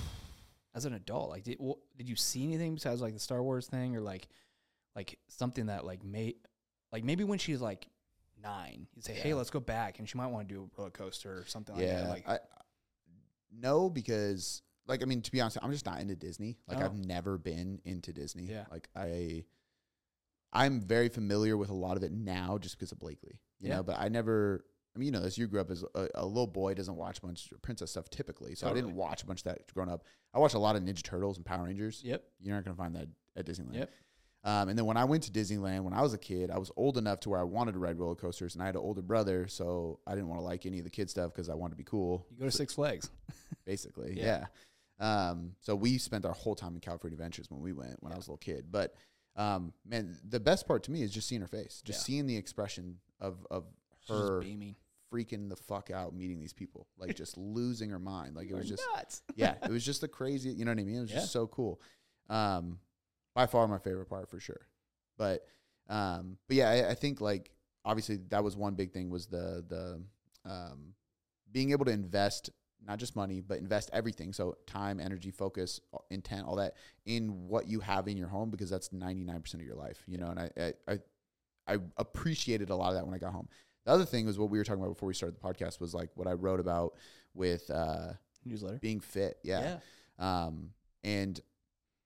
As 0.75 0.85
an 0.85 0.93
adult, 0.93 1.29
like 1.29 1.43
did 1.43 1.57
wh- 1.63 1.79
did 1.97 2.09
you 2.09 2.15
see 2.15 2.43
anything 2.43 2.73
besides 2.75 3.01
like 3.01 3.13
the 3.13 3.19
Star 3.19 3.43
Wars 3.43 3.67
thing 3.67 3.95
or 3.95 4.01
like 4.01 4.27
like 4.95 5.19
something 5.27 5.67
that 5.67 5.85
like 5.85 6.03
made 6.03 6.35
like 6.91 7.03
maybe 7.03 7.23
when 7.23 7.37
she's 7.39 7.61
like 7.61 7.87
nine, 8.41 8.87
you'd 8.95 9.05
say, 9.05 9.13
"Hey, 9.13 9.29
Yeah. 9.29 9.35
let's 9.35 9.49
go 9.51 9.59
back," 9.59 9.99
and 9.99 10.09
she 10.09 10.17
might 10.17 10.27
want 10.27 10.47
to 10.49 10.53
do 10.53 10.61
a 10.63 10.77
roller 10.77 10.89
coaster 10.91 11.37
or 11.39 11.45
something 11.45 11.75
like 11.75 11.85
that. 11.87 12.09
Like, 12.09 12.27
I, 12.27 12.39
no, 13.51 13.87
because 13.89 14.63
like 14.87 15.03
I 15.03 15.05
mean, 15.05 15.21
to 15.21 15.31
be 15.31 15.41
honest, 15.41 15.57
I'm 15.61 15.71
just 15.71 15.85
not 15.85 15.99
into 16.01 16.15
Disney. 16.15 16.57
Like 16.67 16.79
Oh. 16.79 16.85
I've 16.85 16.95
never 16.95 17.37
been 17.37 17.79
into 17.85 18.11
Disney. 18.11 18.45
Yeah. 18.45 18.65
Like 18.71 18.89
I, 18.95 19.45
I'm 20.51 20.81
very 20.81 21.09
familiar 21.09 21.55
with 21.55 21.69
a 21.69 21.73
lot 21.75 21.97
of 21.97 22.03
it 22.03 22.11
now, 22.11 22.57
just 22.57 22.77
because 22.77 22.91
of 22.91 22.99
Blakely. 22.99 23.39
You 23.59 23.69
Yeah. 23.69 23.75
know, 23.77 23.83
but 23.83 23.99
I 23.99 24.09
never. 24.09 24.65
I 24.95 24.99
mean, 24.99 25.07
you 25.07 25.11
know, 25.19 25.25
as 25.25 25.37
you 25.37 25.47
grew 25.47 25.59
up 25.61 25.71
as 25.71 25.83
a, 25.95 26.07
a 26.15 26.25
little 26.25 26.47
boy, 26.47 26.73
doesn't 26.75 26.95
watch 26.95 27.19
of 27.23 27.61
princess 27.61 27.91
stuff 27.91 28.09
typically. 28.09 28.55
So 28.55 28.69
I 28.69 28.73
didn't 28.73 28.95
watch 28.95 29.23
a 29.23 29.25
bunch 29.25 29.39
of 29.39 29.45
that 29.45 29.73
growing 29.73 29.89
up. 29.89 30.03
I 30.33 30.39
watched 30.39 30.55
a 30.55 30.59
lot 30.59 30.75
of 30.75 30.83
Ninja 30.83 31.01
Turtles 31.03 31.37
and 31.37 31.45
Power 31.45 31.65
Rangers. 31.65 32.01
yep, 32.03 32.23
You're 32.39 32.55
not 32.55 32.63
gonna 32.63 32.75
find 32.77 32.95
that 32.95 33.07
at 33.35 33.45
Disneyland. 33.45 33.75
Yep. 33.75 33.91
Um, 34.45 34.67
and 34.69 34.77
then 34.77 34.85
when 34.85 34.97
I 34.97 35.05
went 35.05 35.23
to 35.23 35.31
Disneyland 35.31 35.83
when 35.83 35.93
I 35.93 36.01
was 36.01 36.13
a 36.13 36.17
kid, 36.17 36.51
I 36.51 36.57
was 36.57 36.69
old 36.75 36.97
enough 36.97 37.21
to 37.21 37.29
where 37.29 37.39
I 37.39 37.43
wanted 37.43 37.71
to 37.73 37.79
ride 37.79 37.97
roller 37.97 38.13
coasters, 38.15 38.55
and 38.55 38.61
I 38.61 38.65
had 38.65 38.75
an 38.75 38.81
older 38.81 39.01
brother, 39.01 39.47
so 39.47 39.99
I 40.05 40.11
didn't 40.15 40.27
want 40.27 40.41
to 40.41 40.43
like 40.43 40.65
any 40.65 40.79
of 40.79 40.83
the 40.83 40.91
kid 40.91 41.09
stuff 41.09 41.31
because 41.33 41.49
I 41.49 41.53
wanted 41.55 41.71
to 41.71 41.77
be 41.77 41.85
cool 41.85 42.25
you 42.29 42.37
go 42.37 42.45
to 42.45 42.51
Six 42.51 42.73
Flags. 42.73 43.09
basically. 43.65 44.13
Yeah. 44.17 44.45
Yeah. 44.99 45.29
Um, 45.29 45.53
so 45.61 45.75
we 45.75 45.97
spent 45.97 46.25
our 46.25 46.33
whole 46.33 46.55
time 46.55 46.75
in 46.75 46.81
California 46.81 47.15
Adventures 47.15 47.49
when 47.49 47.61
we 47.61 47.73
went 47.73 48.01
when 48.03 48.11
I 48.13 48.15
was 48.15 48.27
a 48.27 48.31
little 48.31 48.37
kid. 48.37 48.65
But 48.69 48.95
um, 49.35 49.73
man, 49.85 50.17
the 50.27 50.39
best 50.39 50.67
part 50.67 50.83
to 50.83 50.91
me 50.91 51.01
is 51.01 51.11
just 51.11 51.27
seeing 51.27 51.41
her 51.41 51.47
face, 51.47 51.81
just 51.83 51.99
Yeah. 52.01 52.03
seeing 52.03 52.27
the 52.27 52.37
expression 52.37 52.99
of 53.19 53.47
of 53.49 53.63
She's 54.01 54.09
her 54.15 54.41
beaming. 54.41 54.75
Freaking 55.13 55.49
the 55.49 55.55
fuck 55.55 55.91
out 55.91 56.15
meeting 56.15 56.39
these 56.39 56.53
people, 56.53 56.87
like 56.97 57.15
just 57.15 57.37
losing 57.37 57.89
her 57.91 57.99
mind. 57.99 58.35
Like 58.35 58.49
it 58.49 58.55
was 58.55 58.67
just 58.67 58.83
nuts. 58.95 59.21
yeah, 59.35 59.55
it 59.63 59.69
was 59.69 59.85
just 59.85 60.01
the 60.01 60.07
crazy. 60.07 60.49
You 60.49 60.65
know 60.65 60.71
what 60.71 60.79
I 60.79 60.83
mean? 60.83 60.97
It 60.97 61.01
was 61.01 61.11
Yeah. 61.11 61.19
just 61.19 61.31
so 61.31 61.47
cool. 61.47 61.79
Um, 62.29 62.79
by 63.35 63.45
far 63.45 63.67
my 63.67 63.77
favorite 63.79 64.07
part 64.09 64.29
for 64.29 64.39
sure. 64.39 64.67
But 65.17 65.45
um, 65.89 66.37
but 66.47 66.57
yeah, 66.57 66.69
I, 66.69 66.89
I 66.91 66.93
think 66.95 67.21
like 67.21 67.51
obviously 67.85 68.17
that 68.29 68.43
was 68.43 68.55
one 68.55 68.73
big 68.75 68.91
thing 68.91 69.09
was 69.09 69.27
the 69.27 69.63
the 69.67 70.01
um, 70.49 70.93
being 71.51 71.71
able 71.71 71.85
to 71.85 71.91
invest 71.91 72.49
not 72.85 72.99
just 72.99 73.15
money 73.15 73.39
but 73.39 73.59
invest 73.59 73.89
everything 73.93 74.33
so 74.33 74.57
time 74.67 74.99
energy 74.99 75.31
focus 75.31 75.79
intent 76.09 76.45
all 76.45 76.57
that 76.57 76.73
in 77.05 77.47
what 77.47 77.65
you 77.65 77.79
have 77.79 78.09
in 78.09 78.17
your 78.17 78.27
home 78.27 78.49
because 78.49 78.69
that's 78.69 78.89
99% 78.89 79.53
of 79.53 79.61
your 79.61 79.75
life 79.75 80.03
you 80.05 80.17
know 80.17 80.27
and 80.27 80.37
I, 80.39 80.49
I 80.59 80.73
i 80.93 80.99
i 81.75 81.77
appreciated 81.95 82.69
a 82.71 82.75
lot 82.75 82.89
of 82.89 82.95
that 82.95 83.05
when 83.05 83.15
i 83.15 83.17
got 83.17 83.31
home 83.31 83.47
the 83.85 83.91
other 83.91 84.05
thing 84.05 84.25
was 84.25 84.37
what 84.39 84.49
we 84.49 84.57
were 84.57 84.63
talking 84.63 84.81
about 84.81 84.93
before 84.93 85.07
we 85.07 85.13
started 85.13 85.37
the 85.39 85.47
podcast 85.47 85.79
was 85.79 85.93
like 85.93 86.09
what 86.15 86.27
i 86.27 86.33
wrote 86.33 86.59
about 86.59 86.93
with 87.33 87.69
uh 87.69 88.13
Newsletter. 88.45 88.79
being 88.79 88.99
fit 88.99 89.37
yeah, 89.43 89.77
um 90.19 90.71
and 91.03 91.39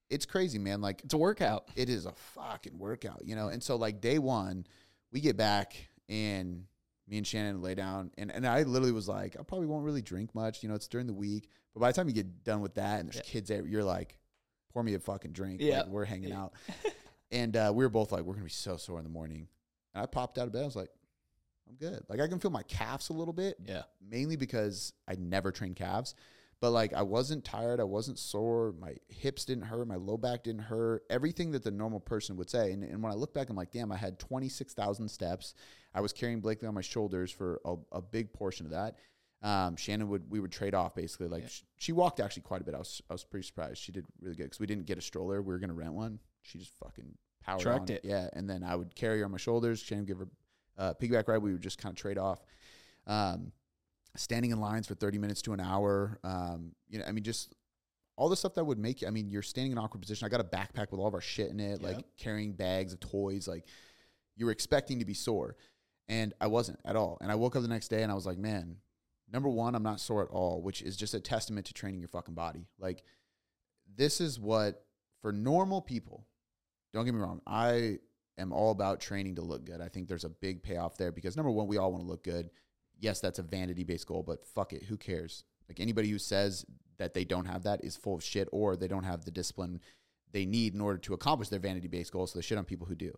it's 0.10 0.26
crazy 0.26 0.58
man 0.60 0.80
like 0.82 1.02
It's 1.04 1.14
a 1.14 1.18
workout. 1.18 1.68
it 1.76 1.90
is 1.90 2.06
a 2.06 2.14
fucking 2.14 2.78
workout, 2.80 3.24
you 3.26 3.36
know. 3.36 3.50
And 3.50 3.62
so 3.62 3.76
like 3.76 4.00
day 4.00 4.20
one, 4.20 4.66
we 5.12 5.20
get 5.20 5.36
back 5.36 5.76
and 6.08 6.64
me 7.10 7.18
and 7.18 7.28
Shannon 7.28 7.62
lay 7.62 7.76
down 7.76 8.12
and, 8.18 8.32
and 8.32 8.48
I 8.48 8.64
literally 8.64 8.94
was 8.94 9.10
like, 9.10 9.36
I 9.38 9.44
probably 9.44 9.68
won't 9.68 9.84
really 9.84 10.02
drink 10.02 10.34
much, 10.34 10.64
you 10.64 10.70
know, 10.70 10.76
it's 10.76 10.88
during 10.88 11.08
the 11.08 11.14
week. 11.14 11.50
But 11.74 11.82
by 11.82 11.90
the 11.92 11.94
time 11.94 12.08
you 12.08 12.14
get 12.14 12.44
done 12.46 12.62
with 12.62 12.76
that 12.76 13.02
and 13.02 13.10
there's 13.10 13.18
Yeah. 13.18 13.32
kids 13.34 13.50
there, 13.50 13.66
you're 13.66 13.84
like, 13.84 14.18
pour 14.72 14.82
me 14.82 14.94
a 14.94 15.00
fucking 15.00 15.32
drink. 15.34 15.60
Yeah. 15.62 15.80
Like, 15.82 15.88
we're 15.88 16.06
hanging 16.06 16.30
Yeah. 16.30 16.44
out. 16.44 16.54
and 17.32 17.58
uh, 17.58 17.72
we 17.76 17.84
were 17.84 17.90
both 17.90 18.12
like, 18.14 18.24
we're 18.24 18.34
gonna 18.36 18.46
be 18.46 18.50
so 18.52 18.78
sore 18.78 19.00
in 19.00 19.04
the 19.04 19.10
morning. 19.10 19.48
And 19.94 20.04
I 20.04 20.06
popped 20.06 20.38
out 20.38 20.48
of 20.48 20.54
bed, 20.54 20.62
I 20.62 20.66
was 20.66 20.76
like, 20.78 20.90
I'm 21.70 21.76
good. 21.76 22.02
Like 22.10 22.20
I 22.20 22.28
can 22.28 22.40
feel 22.40 22.52
my 22.52 22.64
calves 22.64 23.10
a 23.10 23.14
little 23.14 23.34
bit, 23.34 23.58
Yeah. 23.66 23.84
mainly 24.02 24.36
because 24.36 24.94
I 25.08 25.16
never 25.16 25.52
trained 25.52 25.76
calves. 25.76 26.16
But 26.60 26.72
like 26.72 26.94
I 26.94 27.04
wasn't 27.04 27.46
tired, 27.46 27.80
I 27.80 27.84
wasn't 27.84 28.18
sore, 28.18 28.74
my 28.80 28.96
hips 29.10 29.46
didn't 29.46 29.66
hurt, 29.66 29.88
my 29.88 29.96
low 29.96 30.18
back 30.18 30.44
didn't 30.44 30.64
hurt, 30.64 31.04
everything 31.10 31.52
that 31.52 31.64
the 31.64 31.70
normal 31.70 32.00
person 32.00 32.36
would 32.38 32.50
say. 32.50 32.72
And, 32.72 32.84
and 32.84 33.04
when 33.04 33.12
I 33.12 33.16
look 33.16 33.32
back, 33.34 33.50
I'm 33.52 33.56
like, 33.56 33.72
damn, 33.72 33.92
I 33.92 33.98
had 33.98 34.18
26,000 34.18 35.08
steps. 35.08 35.54
I 35.94 36.02
was 36.02 36.14
carrying 36.14 36.40
Blakely 36.40 36.68
on 36.68 36.74
my 36.74 36.82
shoulders 36.82 37.32
for 37.32 37.62
a, 37.64 37.76
a 37.92 38.02
big 38.02 38.34
portion 38.34 38.66
of 38.66 38.72
that. 38.72 38.96
Um, 39.44 39.76
Shannon 39.76 40.10
would 40.10 40.32
we 40.32 40.40
would 40.40 40.52
trade 40.52 40.74
off 40.74 40.96
basically. 40.96 41.28
Like 41.28 41.44
Yeah. 41.44 41.50
sh- 41.50 41.62
she 41.78 41.92
walked 41.92 42.20
actually 42.20 42.42
quite 42.42 42.62
a 42.62 42.64
bit. 42.64 42.74
I 42.74 42.80
was 42.80 43.04
I 43.08 43.14
was 43.14 43.24
pretty 43.24 43.46
surprised. 43.46 43.78
She 43.78 43.92
did 43.92 44.04
really 44.20 44.36
good 44.36 44.46
because 44.46 44.60
we 44.60 44.66
didn't 44.66 44.88
get 44.88 44.98
a 44.98 45.02
stroller. 45.02 45.44
We 45.44 45.54
were 45.54 45.60
gonna 45.60 45.74
rent 45.76 45.94
one. 45.94 46.18
She 46.42 46.58
just 46.58 46.72
fucking 46.84 47.16
powered 47.46 47.62
Trucked 47.62 47.92
on 47.92 47.98
it. 47.98 48.02
Yeah, 48.04 48.30
and 48.34 48.50
then 48.50 48.64
I 48.64 48.76
would 48.76 48.96
carry 48.96 49.20
her 49.20 49.26
on 49.26 49.32
my 49.32 49.38
shoulders. 49.38 49.80
Shannon 49.80 50.06
would 50.06 50.08
give 50.08 50.18
her 50.18 50.28
uh, 50.78 50.94
piggyback 50.94 51.28
ride. 51.28 51.40
We 51.40 51.52
would 51.52 51.62
just 51.62 51.78
kind 51.78 51.92
of 51.92 51.98
trade 51.98 52.18
off. 52.18 52.42
Um, 53.06 53.52
standing 54.16 54.52
in 54.52 54.60
lines 54.60 54.88
for 54.88 54.96
30 54.96 55.18
minutes 55.18 55.42
to 55.44 55.54
an 55.54 55.60
hour. 55.60 56.20
Um, 56.24 56.72
you 56.90 57.00
know, 57.00 57.06
I 57.08 57.12
mean, 57.12 57.24
just 57.24 57.54
all 58.16 58.30
the 58.30 58.36
stuff 58.36 58.56
that 58.56 58.66
would 58.66 58.80
make 58.80 59.02
you, 59.02 59.08
I 59.08 59.12
mean, 59.12 59.30
you're 59.30 59.44
standing 59.44 59.72
in 59.72 59.78
an 59.78 59.84
awkward 59.84 60.02
position. 60.02 60.26
I 60.26 60.30
got 60.30 60.42
a 60.42 60.44
backpack 60.44 60.92
with 60.92 61.00
all 61.00 61.08
of 61.08 61.14
our 61.14 61.22
shit 61.22 61.52
in 61.52 61.60
it, 61.60 61.82
like 61.82 62.04
carrying 62.18 62.54
bags 62.54 62.94
of 62.94 63.00
toys. 63.00 63.48
Like 63.48 63.66
you 64.36 64.46
were 64.46 64.52
expecting 64.52 65.00
to 65.00 65.06
be 65.06 65.14
sore. 65.14 65.56
And 66.10 66.34
I 66.40 66.48
wasn't 66.48 66.80
at 66.86 66.96
all. 66.96 67.18
And 67.22 67.32
I 67.32 67.36
woke 67.36 67.56
up 67.56 67.62
the 67.62 67.68
next 67.68 67.90
day 67.90 68.02
and 68.02 68.12
I 68.12 68.16
was 68.16 68.26
like, 68.26 68.38
man, 68.38 68.78
number 69.32 69.50
one, 69.50 69.76
I'm 69.76 69.84
not 69.84 70.00
sore 70.00 70.24
at 70.24 70.30
all, 70.30 70.62
which 70.62 70.82
is 70.82 70.96
just 70.96 71.14
a 71.14 71.20
testament 71.20 71.68
to 71.68 71.74
training 71.74 72.00
your 72.00 72.08
fucking 72.08 72.34
body. 72.34 72.66
Like, 72.80 73.04
this 73.96 74.22
is 74.22 74.40
what, 74.40 74.86
for 75.22 75.32
normal 75.32 75.82
people, 75.82 76.26
don't 76.94 77.04
get 77.04 77.14
me 77.14 77.20
wrong, 77.20 77.42
I 77.46 78.00
am 78.38 78.52
all 78.52 78.72
about 78.72 79.00
training 79.00 79.36
to 79.36 79.42
look 79.42 79.66
good. 79.66 79.82
I 79.82 79.88
think 79.88 80.08
there's 80.08 80.24
a 80.24 80.30
big 80.30 80.62
payoff 80.64 80.98
there 80.98 81.12
because 81.12 81.36
number 81.36 81.52
one, 81.52 81.68
we 81.68 81.78
all 81.78 81.92
want 81.92 82.04
to 82.04 82.08
look 82.10 82.24
good. 82.24 82.50
Yes, 83.00 83.20
that's 83.20 83.40
a 83.40 83.44
vanity 83.44 83.84
based 83.84 84.08
goal, 84.08 84.24
but 84.24 84.46
fuck 84.46 84.74
it, 84.74 84.84
who 84.84 84.98
cares? 84.98 85.44
Like 85.70 85.80
anybody 85.80 86.10
who 86.10 86.18
says 86.20 86.66
that 86.98 87.14
they 87.14 87.24
don't 87.26 87.46
have 87.46 87.64
that 87.64 87.84
is 87.84 87.96
full 87.96 88.16
of 88.16 88.24
shit 88.24 88.48
or 88.52 88.76
they 88.76 88.88
don't 88.88 89.04
have 89.04 89.26
the 89.26 89.32
discipline 89.32 89.80
they 90.32 90.46
need 90.46 90.74
in 90.74 90.82
order 90.82 90.98
to 90.98 91.14
accomplish 91.14 91.50
their 91.50 91.60
vanity 91.60 91.88
based 91.88 92.12
goals. 92.12 92.32
So 92.32 92.40
they 92.40 92.44
shit 92.44 92.58
on 92.58 92.66
people 92.66 92.88
who 92.88 92.96
do. 92.96 93.14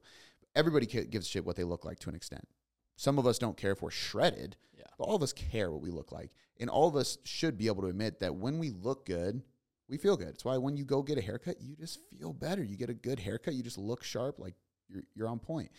Everybody 0.56 0.86
gives 0.86 1.26
a 1.28 1.30
shit 1.30 1.46
what 1.46 1.56
they 1.56 1.64
look 1.64 1.86
like 1.86 2.00
to 2.00 2.10
an 2.10 2.16
extent. 2.16 2.48
Some 2.96 3.18
of 3.18 3.26
us 3.26 3.40
don't 3.40 3.56
care 3.56 3.72
if 3.72 3.82
we're 3.82 3.92
shredded, 3.92 4.58
Yeah. 4.78 4.84
but 4.98 5.06
all 5.06 5.16
of 5.16 5.24
us 5.24 5.32
care 5.32 5.72
what 5.72 5.82
we 5.82 5.90
look 5.92 6.12
like. 6.12 6.32
And 6.60 6.70
all 6.70 6.88
of 6.88 6.96
us 6.98 7.18
should 7.24 7.58
be 7.58 7.68
able 7.68 7.84
to 7.84 7.88
admit 7.88 8.20
that 8.20 8.36
when 8.36 8.60
we 8.60 8.72
look 8.72 9.06
good, 9.06 9.42
we 9.88 9.98
feel 9.98 10.18
good. 10.18 10.30
It's 10.30 10.44
why 10.44 10.58
when 10.58 10.76
you 10.76 10.84
go 10.84 11.02
get 11.02 11.18
a 11.18 11.22
haircut, 11.22 11.62
you 11.62 11.76
just 11.78 12.00
feel 12.10 12.34
better. 12.34 12.62
You 12.64 12.76
get 12.76 12.90
a 12.90 12.94
good 12.94 13.20
haircut, 13.20 13.54
you 13.54 13.64
just 13.64 13.78
look 13.78 14.04
sharp, 14.04 14.38
like 14.40 14.56
you're 14.90 15.04
you're 15.16 15.28
on 15.28 15.40
point. 15.40 15.72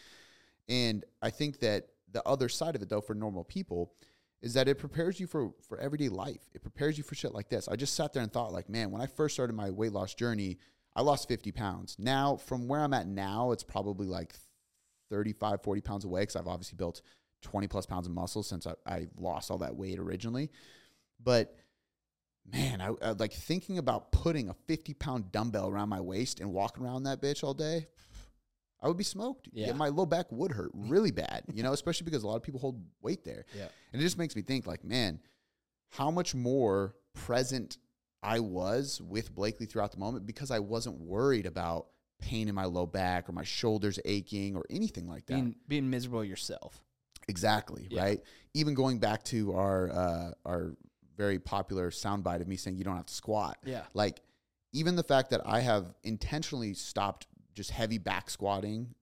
And 0.68 1.04
I 1.20 1.30
think 1.30 1.60
that 1.60 1.88
the 2.12 2.26
other 2.26 2.48
side 2.48 2.76
of 2.76 2.82
it 2.82 2.88
though 2.88 3.00
for 3.00 3.14
normal 3.14 3.44
people 3.44 3.92
is 4.42 4.54
that 4.54 4.68
it 4.68 4.78
prepares 4.78 5.20
you 5.20 5.26
for 5.26 5.50
for 5.68 5.78
everyday 5.78 6.08
life. 6.08 6.48
It 6.54 6.62
prepares 6.62 6.96
you 6.96 7.04
for 7.04 7.14
shit 7.14 7.34
like 7.34 7.48
this. 7.48 7.68
I 7.68 7.76
just 7.76 7.94
sat 7.94 8.12
there 8.12 8.22
and 8.22 8.32
thought 8.32 8.52
like, 8.52 8.68
man, 8.68 8.90
when 8.90 9.02
I 9.02 9.06
first 9.06 9.34
started 9.34 9.54
my 9.54 9.70
weight 9.70 9.92
loss 9.92 10.14
journey, 10.14 10.58
I 10.94 11.02
lost 11.02 11.28
50 11.28 11.52
pounds. 11.52 11.96
Now, 11.98 12.36
from 12.36 12.66
where 12.66 12.80
I'm 12.80 12.94
at 12.94 13.06
now, 13.06 13.52
it's 13.52 13.62
probably 13.62 14.06
like 14.06 14.34
35, 15.10 15.62
40 15.62 15.80
pounds 15.80 16.04
away 16.04 16.22
because 16.22 16.36
I've 16.36 16.48
obviously 16.48 16.76
built 16.76 17.02
20 17.42 17.66
plus 17.68 17.86
pounds 17.86 18.06
of 18.06 18.12
muscle 18.12 18.42
since 18.42 18.66
I, 18.66 18.74
I 18.86 19.06
lost 19.16 19.50
all 19.50 19.58
that 19.58 19.76
weight 19.76 19.98
originally. 19.98 20.50
But 21.22 21.56
man, 22.50 22.80
I, 22.80 22.92
I 23.02 23.10
like 23.12 23.32
thinking 23.32 23.78
about 23.78 24.12
putting 24.12 24.48
a 24.48 24.54
50 24.66 24.94
pound 24.94 25.32
dumbbell 25.32 25.68
around 25.68 25.88
my 25.88 26.00
waist 26.00 26.40
and 26.40 26.52
walking 26.52 26.84
around 26.84 27.04
that 27.04 27.20
bitch 27.20 27.44
all 27.44 27.54
day. 27.54 27.86
I 28.82 28.88
would 28.88 28.96
be 28.96 29.04
smoked. 29.04 29.48
Yeah. 29.52 29.72
my 29.72 29.88
low 29.88 30.06
back 30.06 30.26
would 30.30 30.52
hurt 30.52 30.70
really 30.74 31.10
bad, 31.10 31.42
you 31.52 31.62
know, 31.62 31.72
especially 31.72 32.04
because 32.06 32.22
a 32.22 32.26
lot 32.26 32.36
of 32.36 32.42
people 32.42 32.60
hold 32.60 32.82
weight 33.02 33.24
there. 33.24 33.44
Yeah. 33.56 33.68
And 33.92 34.00
it 34.00 34.04
just 34.04 34.16
makes 34.18 34.34
me 34.34 34.42
think, 34.42 34.66
like, 34.66 34.84
man, 34.84 35.20
how 35.90 36.10
much 36.10 36.34
more 36.34 36.94
present 37.12 37.76
I 38.22 38.40
was 38.40 39.00
with 39.02 39.34
Blakely 39.34 39.66
throughout 39.66 39.92
the 39.92 39.98
moment 39.98 40.26
because 40.26 40.50
I 40.50 40.58
wasn't 40.60 40.98
worried 41.00 41.46
about 41.46 41.88
pain 42.20 42.48
in 42.48 42.54
my 42.54 42.64
low 42.66 42.86
back 42.86 43.28
or 43.28 43.32
my 43.32 43.44
shoulders 43.44 43.98
aching 44.04 44.54
or 44.56 44.64
anything 44.70 45.08
like 45.08 45.26
that. 45.26 45.34
Being 45.34 45.56
being 45.68 45.90
miserable 45.90 46.24
yourself. 46.24 46.82
Exactly, 47.28 47.86
Yeah. 47.90 48.02
right? 48.02 48.20
Even 48.54 48.74
going 48.74 48.98
back 48.98 49.24
to 49.24 49.54
our 49.54 49.90
uh, 49.90 50.30
our 50.44 50.76
very 51.16 51.38
popular 51.38 51.90
soundbite 51.90 52.40
of 52.40 52.48
me 52.48 52.56
saying 52.56 52.76
you 52.76 52.84
don't 52.84 52.96
have 52.96 53.06
to 53.06 53.14
squat. 53.14 53.58
Yeah. 53.64 53.82
Like 53.94 54.20
even 54.72 54.96
the 54.96 55.02
fact 55.02 55.30
that 55.30 55.40
I 55.46 55.60
have 55.60 55.94
intentionally 56.02 56.74
stopped 56.74 57.26
just 57.60 57.70
heavy 57.70 57.98
back 57.98 58.30
squatting. 58.30 58.94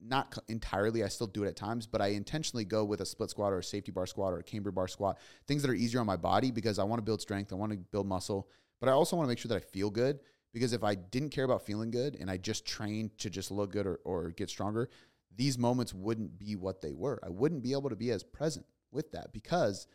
Not 0.00 0.36
entirely 0.48 1.04
I 1.04 1.08
still 1.08 1.26
do 1.26 1.44
it 1.44 1.48
at 1.48 1.56
times 1.56 1.86
but 1.86 2.00
I 2.00 2.08
intentionally 2.08 2.64
go 2.64 2.84
with 2.84 3.00
a 3.00 3.06
split 3.06 3.30
squat 3.30 3.52
or 3.52 3.58
a 3.58 3.64
safety 3.64 3.92
bar 3.92 4.06
squat 4.06 4.32
or 4.32 4.38
a 4.38 4.42
camber 4.42 4.70
bar 4.70 4.88
squat 4.88 5.18
things 5.46 5.62
that 5.62 5.70
are 5.70 5.74
easier 5.74 6.00
on 6.00 6.06
my 6.06 6.16
body 6.16 6.50
because 6.50 6.78
I 6.78 6.84
want 6.84 6.98
to 6.98 7.04
build 7.04 7.20
strength 7.20 7.52
I 7.52 7.56
want 7.56 7.72
to 7.72 7.78
build 7.78 8.06
muscle 8.06 8.48
but 8.80 8.88
I 8.88 8.92
also 8.92 9.16
want 9.16 9.26
to 9.26 9.28
make 9.28 9.38
sure 9.38 9.48
that 9.50 9.56
I 9.56 9.60
feel 9.60 9.90
good 9.90 10.20
because 10.54 10.72
if 10.72 10.82
I 10.82 10.94
didn't 10.94 11.30
care 11.30 11.44
about 11.44 11.66
feeling 11.66 11.90
good 11.90 12.16
and 12.18 12.30
I 12.30 12.36
just 12.38 12.64
trained 12.64 13.18
to 13.18 13.28
just 13.28 13.50
look 13.50 13.72
good 13.72 13.86
or, 13.86 14.00
or 14.04 14.30
get 14.30 14.48
stronger 14.48 14.88
these 15.36 15.58
moments 15.58 15.92
wouldn't 15.92 16.38
be 16.38 16.56
what 16.56 16.80
they 16.80 16.92
were. 16.92 17.20
I 17.22 17.28
wouldn't 17.28 17.62
be 17.62 17.72
able 17.72 17.90
to 17.90 17.96
be 17.96 18.10
as 18.10 18.22
present 18.22 18.66
with 18.90 19.12
that 19.12 19.32
because 19.32 19.86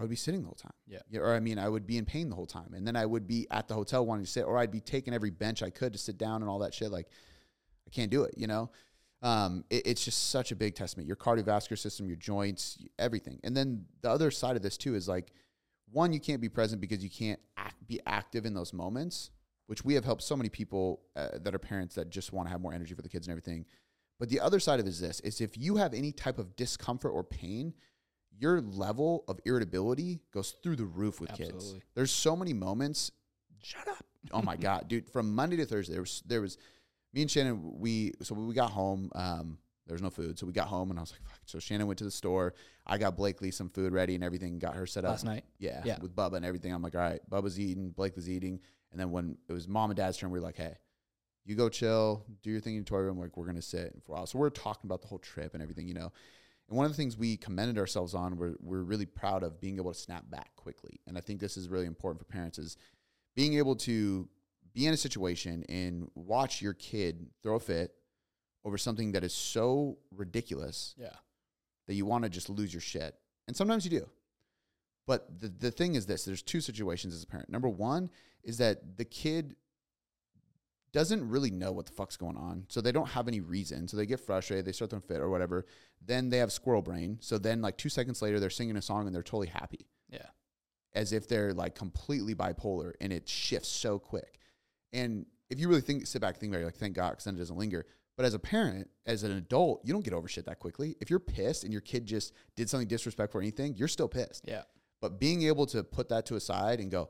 I 0.00 0.02
would 0.02 0.10
be 0.10 0.16
sitting 0.16 0.40
the 0.40 0.46
whole 0.46 0.54
time. 0.54 0.72
Yeah. 0.86 1.20
Or 1.20 1.34
I 1.34 1.40
mean, 1.40 1.58
I 1.58 1.68
would 1.68 1.86
be 1.86 1.98
in 1.98 2.06
pain 2.06 2.30
the 2.30 2.34
whole 2.34 2.46
time. 2.46 2.72
And 2.72 2.86
then 2.86 2.96
I 2.96 3.04
would 3.04 3.26
be 3.26 3.46
at 3.50 3.68
the 3.68 3.74
hotel 3.74 4.06
wanting 4.06 4.24
to 4.24 4.30
sit, 4.30 4.44
or 4.44 4.56
I'd 4.56 4.70
be 4.70 4.80
taking 4.80 5.12
every 5.12 5.28
bench 5.30 5.62
I 5.62 5.68
could 5.68 5.92
to 5.92 5.98
sit 5.98 6.16
down 6.16 6.40
and 6.40 6.48
all 6.50 6.60
that 6.60 6.72
shit. 6.72 6.90
Like, 6.90 7.08
I 7.86 7.90
can't 7.90 8.10
do 8.10 8.22
it, 8.22 8.32
you 8.38 8.46
know? 8.46 8.70
Um, 9.20 9.64
it- 9.68 9.86
it's 9.86 10.02
just 10.02 10.30
such 10.30 10.52
a 10.52 10.56
big 10.56 10.74
testament. 10.74 11.06
Your 11.06 11.16
cardiovascular 11.16 11.76
system, 11.76 12.06
your 12.06 12.16
joints, 12.16 12.78
everything. 12.98 13.40
And 13.44 13.54
then 13.54 13.84
the 14.00 14.08
other 14.08 14.30
side 14.30 14.56
of 14.56 14.62
this, 14.62 14.78
too, 14.78 14.94
is 14.94 15.06
like, 15.06 15.32
one, 15.92 16.14
you 16.14 16.20
can't 16.20 16.40
be 16.40 16.48
present 16.48 16.80
because 16.80 17.04
you 17.04 17.10
can't 17.10 17.40
act, 17.58 17.86
be 17.86 18.00
active 18.06 18.46
in 18.46 18.54
those 18.54 18.72
moments, 18.72 19.30
which 19.66 19.84
we 19.84 19.92
have 19.94 20.06
helped 20.06 20.22
so 20.22 20.34
many 20.36 20.48
people 20.48 21.02
uh, 21.14 21.38
that 21.42 21.54
are 21.54 21.58
parents 21.58 21.94
that 21.96 22.08
just 22.08 22.32
want 22.32 22.46
to 22.48 22.50
have 22.50 22.62
more 22.62 22.72
energy 22.72 22.94
for 22.94 23.02
the 23.02 23.08
kids 23.10 23.26
and 23.26 23.32
everything. 23.32 23.66
But 24.18 24.30
the 24.30 24.40
other 24.40 24.60
side 24.60 24.80
of 24.80 24.86
it 24.86 24.88
is 24.88 25.00
this 25.00 25.20
is 25.20 25.40
if 25.40 25.56
you 25.58 25.76
have 25.76 25.94
any 25.94 26.12
type 26.12 26.38
of 26.38 26.54
discomfort 26.54 27.12
or 27.12 27.24
pain, 27.24 27.74
your 28.38 28.60
level 28.60 29.24
of 29.28 29.38
irritability 29.44 30.20
goes 30.32 30.52
through 30.62 30.76
the 30.76 30.84
roof 30.84 31.20
with 31.20 31.32
kids. 31.34 31.74
There's 31.94 32.10
so 32.10 32.34
many 32.36 32.52
moments. 32.52 33.10
Shut 33.62 33.86
up. 33.88 34.04
Oh 34.32 34.42
my 34.42 34.56
god, 34.68 34.88
dude! 34.88 35.10
From 35.10 35.34
Monday 35.34 35.56
to 35.56 35.64
Thursday, 35.66 35.92
there 35.92 36.02
was 36.02 36.22
there 36.26 36.40
was 36.40 36.56
me 37.12 37.22
and 37.22 37.30
Shannon. 37.30 37.78
We 37.80 38.12
so 38.22 38.34
we 38.34 38.54
got 38.54 38.70
home, 38.70 39.10
um, 39.14 39.58
there 39.86 39.94
was 39.94 40.02
no 40.02 40.10
food, 40.10 40.38
so 40.38 40.46
we 40.46 40.52
got 40.52 40.68
home 40.68 40.90
and 40.90 40.98
I 40.98 41.02
was 41.02 41.12
like, 41.12 41.22
Fuck. 41.22 41.40
so 41.44 41.58
Shannon 41.58 41.86
went 41.86 41.98
to 41.98 42.04
the 42.04 42.10
store. 42.10 42.54
I 42.86 42.96
got 42.98 43.16
Blakely 43.16 43.50
some 43.50 43.68
food 43.68 43.92
ready 43.92 44.14
and 44.14 44.24
everything. 44.24 44.58
Got 44.58 44.74
her 44.76 44.86
set 44.86 45.04
up 45.04 45.10
Last 45.10 45.24
night. 45.24 45.44
yeah, 45.58 45.82
Yeah. 45.84 45.98
with 46.00 46.14
Bubba 46.14 46.34
and 46.34 46.44
everything. 46.44 46.72
I'm 46.72 46.82
like, 46.82 46.94
all 46.94 47.00
right, 47.00 47.20
Bubba's 47.30 47.58
eating, 47.60 47.90
Blake 47.90 48.16
was 48.16 48.28
eating, 48.28 48.60
and 48.92 49.00
then 49.00 49.10
when 49.10 49.36
it 49.48 49.52
was 49.52 49.68
mom 49.68 49.90
and 49.90 49.96
dad's 49.96 50.16
turn, 50.16 50.30
we 50.30 50.38
were 50.38 50.44
like, 50.44 50.56
hey, 50.56 50.74
you 51.44 51.56
go 51.56 51.68
chill, 51.68 52.24
do 52.42 52.50
your 52.50 52.60
thing 52.60 52.76
in 52.76 52.84
the 52.84 52.88
toy 52.88 52.98
room. 52.98 53.18
Like 53.18 53.36
we're 53.36 53.46
gonna 53.46 53.60
sit 53.62 53.92
for 54.04 54.12
a 54.12 54.14
while. 54.16 54.26
So 54.26 54.38
we're 54.38 54.50
talking 54.50 54.88
about 54.88 55.02
the 55.02 55.08
whole 55.08 55.18
trip 55.18 55.54
and 55.54 55.62
everything, 55.62 55.88
you 55.88 55.94
know. 55.94 56.12
And 56.70 56.76
one 56.76 56.86
of 56.86 56.92
the 56.92 56.96
things 56.96 57.16
we 57.18 57.36
commended 57.36 57.76
ourselves 57.78 58.14
on, 58.14 58.36
we're 58.36 58.54
we're 58.60 58.82
really 58.82 59.04
proud 59.06 59.42
of 59.42 59.60
being 59.60 59.76
able 59.76 59.92
to 59.92 59.98
snap 59.98 60.30
back 60.30 60.54
quickly. 60.56 61.00
And 61.06 61.18
I 61.18 61.20
think 61.20 61.40
this 61.40 61.56
is 61.56 61.68
really 61.68 61.86
important 61.86 62.18
for 62.24 62.32
parents 62.32 62.58
is 62.58 62.76
being 63.34 63.54
able 63.58 63.74
to 63.76 64.28
be 64.72 64.86
in 64.86 64.94
a 64.94 64.96
situation 64.96 65.64
and 65.68 66.08
watch 66.14 66.62
your 66.62 66.72
kid 66.74 67.26
throw 67.42 67.56
a 67.56 67.60
fit 67.60 67.92
over 68.64 68.78
something 68.78 69.12
that 69.12 69.24
is 69.24 69.34
so 69.34 69.98
ridiculous 70.14 70.94
Yeah. 70.96 71.16
that 71.88 71.94
you 71.94 72.06
want 72.06 72.22
to 72.24 72.30
just 72.30 72.48
lose 72.48 72.72
your 72.72 72.80
shit. 72.80 73.16
And 73.48 73.56
sometimes 73.56 73.84
you 73.84 73.90
do. 73.90 74.08
But 75.06 75.40
the, 75.40 75.48
the 75.48 75.70
thing 75.72 75.96
is 75.96 76.06
this 76.06 76.24
there's 76.24 76.42
two 76.42 76.60
situations 76.60 77.14
as 77.14 77.22
a 77.24 77.26
parent. 77.26 77.48
Number 77.50 77.68
one 77.68 78.10
is 78.44 78.58
that 78.58 78.96
the 78.96 79.04
kid 79.04 79.56
doesn't 80.92 81.28
really 81.28 81.50
know 81.50 81.72
what 81.72 81.86
the 81.86 81.92
fuck's 81.92 82.16
going 82.16 82.36
on. 82.36 82.64
So 82.68 82.80
they 82.80 82.92
don't 82.92 83.08
have 83.08 83.28
any 83.28 83.40
reason. 83.40 83.88
So 83.88 83.96
they 83.96 84.06
get 84.06 84.20
frustrated, 84.20 84.64
they 84.64 84.72
start 84.72 84.90
throwing 84.90 85.02
fit 85.02 85.20
or 85.20 85.30
whatever. 85.30 85.66
Then 86.04 86.30
they 86.30 86.38
have 86.38 86.52
squirrel 86.52 86.82
brain. 86.82 87.18
So 87.20 87.38
then 87.38 87.62
like 87.62 87.76
two 87.76 87.88
seconds 87.88 88.22
later 88.22 88.40
they're 88.40 88.50
singing 88.50 88.76
a 88.76 88.82
song 88.82 89.06
and 89.06 89.14
they're 89.14 89.22
totally 89.22 89.48
happy. 89.48 89.86
Yeah. 90.10 90.26
As 90.94 91.12
if 91.12 91.28
they're 91.28 91.54
like 91.54 91.74
completely 91.74 92.34
bipolar 92.34 92.92
and 93.00 93.12
it 93.12 93.28
shifts 93.28 93.68
so 93.68 93.98
quick. 93.98 94.38
And 94.92 95.26
if 95.48 95.58
you 95.58 95.68
really 95.68 95.80
think 95.80 96.06
sit 96.06 96.20
back 96.20 96.34
and 96.34 96.40
think 96.40 96.52
about 96.52 96.62
it, 96.62 96.66
like 96.66 96.76
thank 96.76 96.94
God, 96.94 97.10
because 97.10 97.24
then 97.24 97.34
it 97.34 97.38
doesn't 97.38 97.56
linger. 97.56 97.86
But 98.16 98.26
as 98.26 98.34
a 98.34 98.38
parent, 98.38 98.90
as 99.06 99.22
an 99.22 99.32
adult, 99.32 99.80
you 99.84 99.92
don't 99.92 100.04
get 100.04 100.12
over 100.12 100.28
shit 100.28 100.44
that 100.46 100.58
quickly. 100.58 100.96
If 101.00 101.08
you're 101.08 101.20
pissed 101.20 101.64
and 101.64 101.72
your 101.72 101.80
kid 101.80 102.06
just 102.06 102.34
did 102.54 102.68
something 102.68 102.88
disrespectful 102.88 103.38
or 103.38 103.42
anything, 103.42 103.76
you're 103.76 103.88
still 103.88 104.08
pissed. 104.08 104.44
Yeah. 104.46 104.62
But 105.00 105.18
being 105.18 105.42
able 105.44 105.64
to 105.66 105.82
put 105.82 106.10
that 106.10 106.26
to 106.26 106.36
a 106.36 106.40
side 106.40 106.80
and 106.80 106.90
go, 106.90 107.08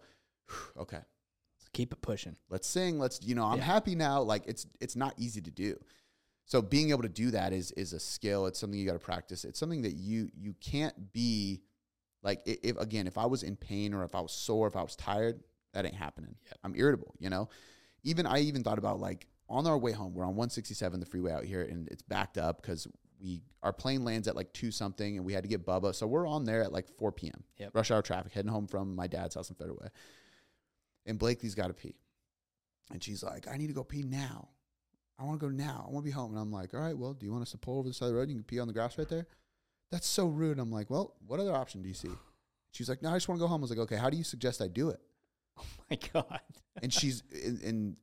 okay, 0.78 1.00
Keep 1.72 1.92
it 1.92 2.02
pushing. 2.02 2.36
let's 2.48 2.66
sing, 2.66 2.98
let's 2.98 3.20
you 3.22 3.34
know, 3.34 3.44
I'm 3.44 3.58
Yeah. 3.58 3.64
happy 3.64 3.94
now. 3.94 4.22
Like 4.22 4.44
it's 4.46 4.66
it's 4.80 4.96
not 4.96 5.14
easy 5.18 5.40
to 5.40 5.50
do. 5.50 5.78
So 6.44 6.60
being 6.60 6.90
able 6.90 7.02
to 7.02 7.08
do 7.08 7.30
that 7.30 7.52
is 7.52 7.70
is 7.72 7.92
a 7.92 8.00
skill. 8.00 8.46
It's 8.46 8.58
something 8.58 8.78
you 8.78 8.86
got 8.86 8.94
to 8.94 8.98
practice. 8.98 9.44
It's 9.44 9.58
something 9.58 9.82
that 9.82 9.92
you 9.94 10.30
you 10.36 10.54
can't 10.60 11.12
be 11.12 11.62
like 12.22 12.40
if 12.44 12.76
again 12.78 13.06
if 13.06 13.16
I 13.16 13.26
was 13.26 13.42
in 13.44 13.56
pain 13.56 13.94
or 13.94 14.02
if 14.04 14.14
I 14.14 14.20
was 14.20 14.32
sore, 14.32 14.66
if 14.66 14.74
I 14.76 14.82
was 14.82 14.96
tired, 14.96 15.40
that 15.72 15.84
ain't 15.84 15.94
happening. 15.94 16.34
Yep. 16.46 16.58
I'm 16.64 16.74
irritable. 16.76 17.14
You 17.20 17.30
know, 17.30 17.48
even 18.02 18.26
I 18.26 18.40
even 18.40 18.64
thought 18.64 18.78
about 18.78 18.98
like 18.98 19.28
on 19.48 19.66
our 19.66 19.78
way 19.78 19.92
home, 19.92 20.14
we're 20.14 20.24
on 20.24 20.36
167, 20.36 21.00
the 21.00 21.06
freeway 21.06 21.32
out 21.32 21.44
here, 21.44 21.62
and 21.62 21.88
it's 21.88 22.02
backed 22.02 22.38
up 22.38 22.62
because 22.62 22.86
we 23.20 23.42
our 23.62 23.72
plane 23.72 24.04
lands 24.04 24.26
at 24.26 24.34
like 24.34 24.52
two 24.52 24.70
something, 24.72 25.16
and 25.18 25.24
we 25.24 25.32
had 25.32 25.44
to 25.44 25.48
get 25.48 25.64
Bubba, 25.64 25.94
so 25.94 26.06
we're 26.06 26.26
on 26.26 26.44
there 26.44 26.62
at 26.62 26.72
like 26.72 26.88
4 26.98 27.12
p.m. 27.12 27.44
Yep. 27.58 27.74
Rush 27.74 27.90
hour 27.92 28.02
traffic, 28.02 28.32
heading 28.32 28.50
home 28.50 28.66
from 28.66 28.96
my 28.96 29.06
dad's 29.06 29.34
house 29.36 29.50
in 29.50 29.54
Federal 29.56 29.76
Way. 29.76 29.88
And 31.06 31.18
Blakely's 31.18 31.54
got 31.54 31.68
to 31.68 31.74
pee, 31.74 31.96
and 32.92 33.02
she's 33.02 33.22
like, 33.22 33.48
"I 33.48 33.56
need 33.56 33.68
to 33.68 33.72
go 33.72 33.84
pee 33.84 34.02
now. 34.02 34.48
I 35.18 35.24
want 35.24 35.40
to 35.40 35.46
go 35.46 35.50
now. 35.50 35.84
I 35.86 35.90
want 35.90 36.04
to 36.04 36.08
be 36.08 36.12
home." 36.12 36.32
And 36.32 36.40
I'm 36.40 36.52
like, 36.52 36.74
"All 36.74 36.80
right, 36.80 36.96
well, 36.96 37.14
do 37.14 37.26
you 37.26 37.32
want 37.32 37.42
us 37.42 37.52
to 37.52 37.58
pull 37.58 37.78
over 37.78 37.88
the 37.88 37.94
side 37.94 38.06
of 38.06 38.12
the 38.12 38.18
road? 38.18 38.28
You 38.28 38.36
can 38.36 38.44
pee 38.44 38.58
on 38.60 38.68
the 38.68 38.74
grass 38.74 38.98
right 38.98 39.08
there." 39.08 39.26
That's 39.90 40.06
so 40.06 40.26
rude. 40.26 40.58
I'm 40.58 40.70
like, 40.70 40.90
"Well, 40.90 41.14
what 41.26 41.40
other 41.40 41.54
option 41.54 41.82
do 41.82 41.88
you 41.88 41.94
see?" 41.94 42.10
She's 42.72 42.88
like, 42.88 43.02
"No, 43.02 43.10
I 43.10 43.14
just 43.14 43.28
want 43.28 43.38
to 43.40 43.44
go 43.44 43.48
home." 43.48 43.60
I 43.60 43.62
was 43.62 43.70
like, 43.70 43.80
"Okay, 43.80 43.96
how 43.96 44.10
do 44.10 44.16
you 44.16 44.24
suggest 44.24 44.60
I 44.60 44.68
do 44.68 44.90
it?" 44.90 45.00
Oh 45.58 45.64
my 45.90 45.98
God. 46.12 46.40
And 46.82 46.92
she's 46.92 47.22
and, 47.44 47.60
and 47.62 47.96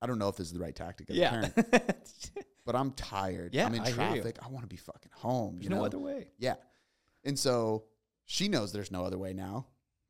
I 0.00 0.06
don't 0.06 0.18
know 0.18 0.28
if 0.28 0.36
this 0.36 0.46
is 0.46 0.52
the 0.52 0.60
right 0.60 0.74
tactic 0.74 1.10
as 1.10 1.18
a 1.18 1.28
parent, 1.28 1.54
but 2.64 2.76
I'm 2.76 2.92
tired. 2.92 3.54
Yeah, 3.54 3.66
I'm 3.66 3.74
in 3.74 3.80
I 3.80 3.90
traffic. 3.90 4.38
I 4.42 4.48
want 4.48 4.62
to 4.62 4.68
be 4.68 4.76
fucking 4.76 5.12
home. 5.14 5.58
You 5.60 5.68
no 5.68 5.78
know? 5.78 5.84
other 5.84 5.98
way. 5.98 6.28
Yeah. 6.38 6.54
And 7.24 7.38
so 7.38 7.84
she 8.24 8.48
knows 8.48 8.72
there's 8.72 8.90
no 8.90 9.04
other 9.04 9.18
way 9.18 9.32
now. 9.32 9.66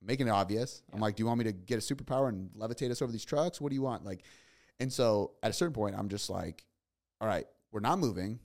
Making 0.07 0.29
it 0.29 0.31
obvious. 0.31 0.83
I'm 0.93 1.01
like, 1.01 1.17
do 1.17 1.23
you 1.23 1.27
want 1.27 1.39
me 1.39 1.45
to 1.45 1.53
get 1.53 1.79
a 1.79 1.95
superpower 1.95 2.29
and 2.29 2.49
levitate 2.57 2.93
us 2.93 3.03
over 3.03 3.11
these 3.11 3.25
trucks? 3.25 3.61
What 3.61 3.71
do 3.71 3.75
you 3.75 3.83
want? 3.83 4.05
Like, 4.05 4.23
and 4.79 4.93
so 4.93 5.33
at 5.43 5.51
a 5.51 5.53
certain 5.53 5.75
point, 5.75 5.97
I'm 5.99 6.09
just 6.09 6.31
like, 6.31 6.65
all 7.21 7.27
right, 7.27 7.47
we're 7.73 7.81
not 7.81 7.99
moving, 7.99 8.39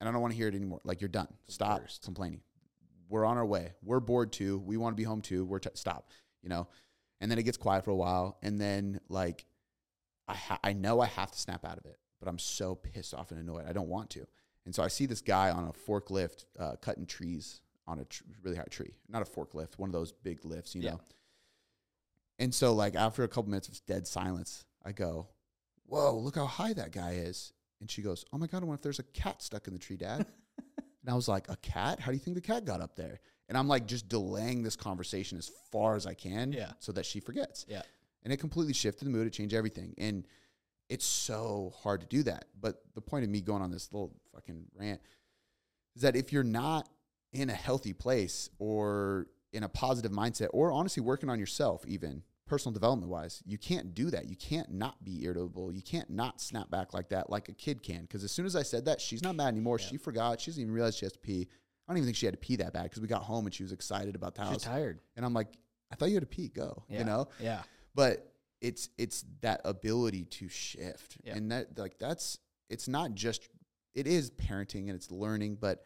and 0.00 0.08
I 0.08 0.12
don't 0.12 0.20
want 0.20 0.32
to 0.32 0.36
hear 0.36 0.48
it 0.48 0.54
anymore. 0.56 0.80
Like, 0.82 1.00
you're 1.00 1.08
done. 1.08 1.28
Stop 1.46 1.82
complaining. 2.04 2.40
We're 3.08 3.24
on 3.24 3.38
our 3.38 3.46
way. 3.46 3.74
We're 3.84 4.00
bored 4.00 4.32
too. 4.32 4.58
We 4.58 4.76
want 4.76 4.96
to 4.96 5.00
be 5.00 5.04
home 5.04 5.20
too. 5.20 5.44
We're 5.44 5.60
t- 5.60 5.70
stop. 5.74 6.10
You 6.42 6.48
know. 6.48 6.66
And 7.20 7.30
then 7.30 7.38
it 7.38 7.44
gets 7.44 7.56
quiet 7.56 7.84
for 7.84 7.92
a 7.92 7.96
while, 7.96 8.36
and 8.42 8.60
then 8.60 9.00
like, 9.08 9.46
I 10.28 10.34
ha- 10.34 10.58
I 10.62 10.72
know 10.72 11.00
I 11.00 11.06
have 11.06 11.30
to 11.30 11.38
snap 11.38 11.64
out 11.64 11.78
of 11.78 11.86
it, 11.86 11.96
but 12.18 12.28
I'm 12.28 12.38
so 12.38 12.74
pissed 12.74 13.14
off 13.14 13.30
and 13.30 13.40
annoyed. 13.40 13.66
I 13.68 13.72
don't 13.72 13.88
want 13.88 14.10
to. 14.10 14.26
And 14.66 14.74
so 14.74 14.82
I 14.82 14.88
see 14.88 15.06
this 15.06 15.22
guy 15.22 15.50
on 15.50 15.64
a 15.68 15.72
forklift 15.72 16.44
uh, 16.58 16.74
cutting 16.82 17.06
trees 17.06 17.60
on 17.86 18.00
a 18.00 18.04
tr- 18.04 18.24
really 18.42 18.56
high 18.56 18.64
tree. 18.70 18.94
Not 19.08 19.22
a 19.22 19.24
forklift, 19.24 19.78
one 19.78 19.88
of 19.88 19.92
those 19.92 20.12
big 20.12 20.44
lifts, 20.44 20.74
you 20.74 20.82
Yeah. 20.82 20.92
know. 20.92 21.00
And 22.38 22.54
so, 22.54 22.74
like, 22.74 22.94
after 22.94 23.22
a 23.24 23.28
couple 23.28 23.48
minutes 23.50 23.68
of 23.68 23.84
dead 23.86 24.06
silence, 24.06 24.64
I 24.84 24.92
go, 24.92 25.28
Whoa, 25.88 26.18
look 26.18 26.34
how 26.34 26.46
high 26.46 26.72
that 26.72 26.90
guy 26.90 27.12
is. 27.12 27.52
And 27.80 27.88
she 27.90 28.02
goes, 28.02 28.24
Oh 28.32 28.38
my 28.38 28.46
God, 28.48 28.62
I 28.62 28.66
wonder 28.66 28.74
if 28.74 28.82
there's 28.82 28.98
a 28.98 29.04
cat 29.04 29.40
stuck 29.40 29.68
in 29.68 29.72
the 29.72 29.78
tree, 29.78 29.96
Dad. 29.96 30.26
and 30.78 31.08
I 31.08 31.14
was 31.14 31.28
like, 31.28 31.48
A 31.48 31.56
cat? 31.58 32.00
How 32.00 32.10
do 32.10 32.16
you 32.16 32.22
think 32.22 32.34
the 32.34 32.40
cat 32.40 32.64
got 32.64 32.80
up 32.80 32.96
there? 32.96 33.20
And 33.48 33.56
I'm 33.56 33.68
like, 33.68 33.86
just 33.86 34.08
delaying 34.08 34.64
this 34.64 34.74
conversation 34.74 35.38
as 35.38 35.48
far 35.70 35.94
as 35.94 36.04
I 36.04 36.14
can 36.14 36.52
Yeah. 36.52 36.72
so 36.80 36.90
that 36.92 37.06
she 37.06 37.20
forgets. 37.20 37.64
Yeah. 37.68 37.82
And 38.24 38.32
it 38.32 38.38
completely 38.38 38.72
shifted 38.72 39.04
the 39.04 39.10
mood, 39.12 39.28
it 39.28 39.32
changed 39.32 39.54
everything. 39.54 39.94
And 39.98 40.26
it's 40.88 41.04
so 41.04 41.72
hard 41.82 42.00
to 42.00 42.06
do 42.08 42.24
that. 42.24 42.46
But 42.60 42.82
the 42.94 43.00
point 43.00 43.22
of 43.24 43.30
me 43.30 43.40
going 43.40 43.62
on 43.62 43.70
this 43.70 43.92
little 43.92 44.12
fucking 44.34 44.66
rant 44.74 45.00
is 45.94 46.02
that 46.02 46.16
if 46.16 46.32
you're 46.32 46.42
not 46.42 46.88
in 47.40 47.50
a 47.50 47.54
healthy 47.54 47.92
place 47.92 48.48
or 48.58 49.26
in 49.52 49.62
a 49.62 49.68
positive 49.68 50.10
mindset 50.12 50.48
or 50.52 50.72
honestly 50.72 51.02
working 51.02 51.28
on 51.28 51.38
yourself 51.38 51.84
even 51.86 52.22
personal 52.46 52.72
development 52.72 53.10
wise 53.10 53.42
you 53.46 53.58
can't 53.58 53.94
do 53.94 54.10
that 54.10 54.28
you 54.28 54.36
can't 54.36 54.72
not 54.72 55.02
be 55.04 55.24
irritable 55.24 55.72
you 55.72 55.82
can't 55.82 56.08
not 56.10 56.40
snap 56.40 56.70
back 56.70 56.94
like 56.94 57.08
that 57.08 57.28
like 57.30 57.48
a 57.48 57.52
kid 57.52 57.82
can 57.82 58.02
because 58.02 58.22
as 58.24 58.30
soon 58.30 58.46
as 58.46 58.54
i 58.56 58.62
said 58.62 58.84
that 58.84 59.00
she's 59.00 59.22
not 59.22 59.34
mad 59.34 59.48
anymore 59.48 59.78
Yeah. 59.80 59.86
she 59.88 59.96
forgot 59.96 60.40
she 60.40 60.50
doesn't 60.50 60.62
even 60.62 60.72
realize 60.74 60.96
she 60.96 61.04
has 61.04 61.12
to 61.12 61.18
pee 61.18 61.48
i 61.86 61.92
don't 61.92 61.98
even 61.98 62.06
think 62.06 62.16
she 62.16 62.26
had 62.26 62.34
to 62.34 62.38
pee 62.38 62.56
that 62.56 62.72
bad 62.72 62.84
because 62.84 63.00
we 63.02 63.08
got 63.08 63.22
home 63.22 63.46
and 63.46 63.54
she 63.54 63.62
was 63.62 63.72
excited 63.72 64.14
about 64.14 64.34
the 64.34 64.42
She's 64.42 64.50
house 64.50 64.62
tired. 64.64 65.00
and 65.16 65.24
i'm 65.26 65.34
like 65.34 65.48
i 65.92 65.96
thought 65.96 66.08
you 66.08 66.14
had 66.14 66.22
to 66.22 66.26
pee 66.26 66.48
go 66.48 66.84
Yeah. 66.88 66.98
you 67.00 67.04
know 67.04 67.28
Yeah. 67.40 67.62
but 67.94 68.32
it's 68.60 68.88
it's 68.96 69.24
that 69.42 69.60
ability 69.64 70.24
to 70.24 70.48
shift 70.48 71.16
Yeah. 71.24 71.34
and 71.36 71.50
that 71.52 71.76
like 71.78 71.98
that's 71.98 72.38
it's 72.70 72.88
not 72.88 73.14
just 73.14 73.48
it 73.94 74.06
is 74.06 74.30
parenting 74.30 74.86
and 74.88 74.90
it's 74.90 75.10
learning 75.10 75.56
but 75.60 75.82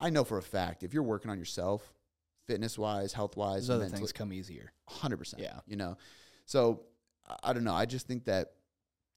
i 0.00 0.10
know 0.10 0.24
for 0.24 0.38
a 0.38 0.42
fact 0.42 0.82
if 0.82 0.92
you're 0.94 1.02
working 1.02 1.30
on 1.30 1.38
yourself 1.38 1.92
fitness 2.46 2.78
wise 2.78 3.12
health 3.12 3.36
wise 3.36 3.68
other 3.68 3.86
things 3.86 4.12
come 4.12 4.32
easier. 4.32 4.72
100% 4.90 5.34
Yeah. 5.38 5.60
you 5.66 5.76
know 5.76 5.96
so 6.46 6.82
I- 7.42 7.52
don't 7.52 7.64
know 7.64 7.74
i 7.74 7.84
just 7.84 8.06
think 8.06 8.24
that 8.24 8.52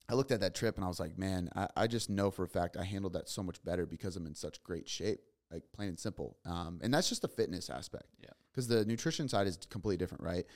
i 0.08 0.14
looked 0.14 0.32
at 0.32 0.40
that 0.40 0.54
trip 0.54 0.76
and 0.76 0.84
i 0.84 0.88
was 0.88 1.00
like 1.00 1.16
man 1.18 1.48
i, 1.56 1.68
I 1.76 1.86
just 1.86 2.10
know 2.10 2.30
for 2.30 2.42
a 2.44 2.48
fact 2.48 2.76
i 2.76 2.84
handled 2.84 3.14
that 3.14 3.28
so 3.28 3.42
much 3.42 3.62
better 3.64 3.86
because 3.86 4.16
i'm 4.16 4.26
in 4.26 4.34
such 4.34 4.62
great 4.62 4.88
shape 4.88 5.20
like 5.50 5.62
plain 5.72 5.88
and 5.88 5.98
simple 5.98 6.36
um, 6.46 6.80
and 6.82 6.92
that's 6.92 7.08
just 7.08 7.22
the 7.22 7.28
fitness 7.28 7.70
aspect 7.70 8.06
Yeah. 8.20 8.30
because 8.50 8.68
the 8.68 8.84
nutrition 8.84 9.28
side 9.28 9.46
is 9.46 9.58
completely 9.70 9.96
different 9.98 10.24
right 10.24 10.46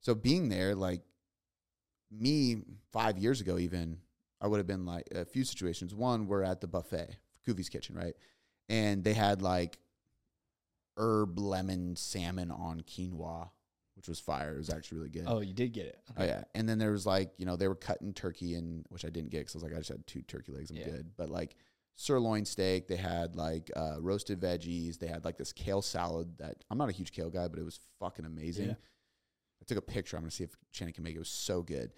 so 0.00 0.14
being 0.14 0.48
there 0.48 0.74
like 0.74 1.02
me 2.10 2.56
five 2.92 3.18
years 3.18 3.40
ago 3.40 3.58
even 3.58 3.98
i 4.40 4.46
would 4.46 4.58
have 4.58 4.66
been 4.66 4.86
like 4.86 5.04
a 5.14 5.24
few 5.24 5.44
situations 5.44 5.94
one 5.94 6.26
we're 6.26 6.42
at 6.42 6.60
the 6.60 6.66
buffet 6.68 7.16
goofy's 7.44 7.68
kitchen 7.68 7.96
right 7.96 8.14
and 8.68 9.04
they 9.04 9.12
had 9.14 9.42
like 9.42 9.78
herb 10.96 11.38
lemon 11.38 11.94
salmon 11.96 12.50
on 12.50 12.80
quinoa 12.80 13.50
which 13.94 14.08
was 14.08 14.18
fire 14.20 14.54
it 14.54 14.58
was 14.58 14.70
actually 14.70 14.98
really 14.98 15.10
good 15.10 15.24
Oh, 15.26 15.40
you 15.40 15.54
did 15.54 15.72
get 15.72 15.86
it. 15.86 15.98
Oh 16.18 16.24
yeah, 16.24 16.44
and 16.54 16.68
then 16.68 16.78
there 16.78 16.90
was 16.92 17.06
like 17.06 17.30
you 17.38 17.46
know 17.46 17.56
they 17.56 17.66
were 17.68 17.74
cutting 17.74 18.12
turkey 18.12 18.54
and 18.54 18.84
which 18.90 19.04
I 19.06 19.08
didn't 19.08 19.30
get 19.30 19.38
because 19.40 19.54
I 19.54 19.58
was 19.58 19.62
like 19.64 19.72
I 19.72 19.78
just 19.78 19.88
had 19.88 20.06
two 20.06 20.20
turkey 20.22 20.52
legs, 20.52 20.70
I'm 20.70 20.76
Yeah. 20.76 20.84
good. 20.84 21.10
But 21.16 21.30
like 21.30 21.56
sirloin 21.94 22.44
steak, 22.44 22.88
they 22.88 22.96
had 22.96 23.36
like 23.36 23.70
uh, 23.74 23.96
roasted 24.00 24.38
veggies, 24.38 24.98
they 24.98 25.06
had 25.06 25.24
like 25.24 25.38
this 25.38 25.50
kale 25.54 25.80
salad 25.80 26.36
that 26.38 26.62
I'm 26.70 26.76
not 26.76 26.90
a 26.90 26.92
huge 26.92 27.10
kale 27.12 27.30
guy, 27.30 27.48
but 27.48 27.58
it 27.58 27.64
was 27.64 27.80
fucking 27.98 28.26
amazing. 28.26 28.66
Yeah. 28.68 28.74
I 28.74 29.64
took 29.66 29.78
a 29.78 29.82
picture. 29.82 30.18
I'm 30.18 30.24
gonna 30.24 30.30
see 30.30 30.44
if 30.44 30.54
Shannon 30.72 30.92
can 30.92 31.02
make 31.02 31.14
it. 31.14 31.16
It 31.16 31.20
was 31.20 31.28
so 31.30 31.62
good. 31.62 31.92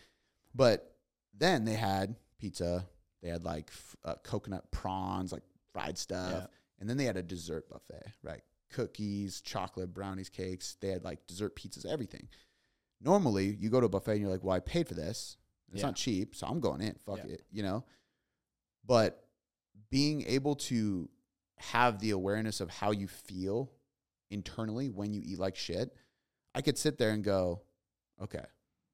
But 0.55 0.95
then 1.37 1.65
they 1.65 1.75
had 1.75 2.15
pizza. 2.39 2.87
They 3.23 3.29
had 3.29 3.45
like 3.45 3.71
f- 3.73 3.97
uh, 4.05 4.15
coconut 4.23 4.71
prawns, 4.71 5.33
like 5.33 5.43
fried 5.73 5.99
stuff, 5.99 6.31
Yeah. 6.33 6.47
And 6.79 6.89
then 6.89 6.97
they 6.97 7.05
had 7.05 7.17
a 7.17 7.23
dessert 7.23 7.69
buffet, 7.69 8.13
right? 8.23 8.43
Cookies, 8.71 9.41
chocolate, 9.41 9.95
brownies, 9.95 10.29
cakes. 10.29 10.77
They 10.81 10.89
had 10.89 11.05
like 11.05 11.27
dessert 11.27 11.57
pizzas, 11.57 11.87
everything. 11.87 12.29
Normally, 13.01 13.57
you 13.61 13.71
go 13.71 13.81
to 13.81 13.87
a 13.87 13.89
buffet 13.89 14.13
and 14.13 14.21
you're 14.23 14.31
like, 14.31 14.43
"Well, 14.45 14.57
I 14.57 14.61
paid 14.61 14.89
for 14.89 14.95
this. 14.95 15.37
It's 15.73 15.81
Yeah. 15.81 15.87
not 15.87 15.97
cheap, 15.97 16.35
so 16.35 16.47
I'm 16.47 16.61
going 16.61 16.81
in. 16.81 16.95
Fuck 17.07 17.19
Yeah. 17.19 17.33
it," 17.35 17.45
you 17.51 17.63
know. 17.63 17.85
But 18.85 19.29
being 19.91 20.23
able 20.27 20.57
to 20.57 21.09
have 21.57 21.99
the 22.01 22.11
awareness 22.11 22.61
of 22.61 22.71
how 22.71 22.91
you 22.91 23.09
feel 23.09 23.73
internally 24.31 24.91
when 24.91 25.13
you 25.13 25.23
eat 25.25 25.39
like 25.39 25.57
shit, 25.57 25.95
I 26.55 26.63
could 26.63 26.77
sit 26.79 26.99
there 26.99 27.11
and 27.11 27.25
go, 27.25 27.63
"Okay, 28.21 28.45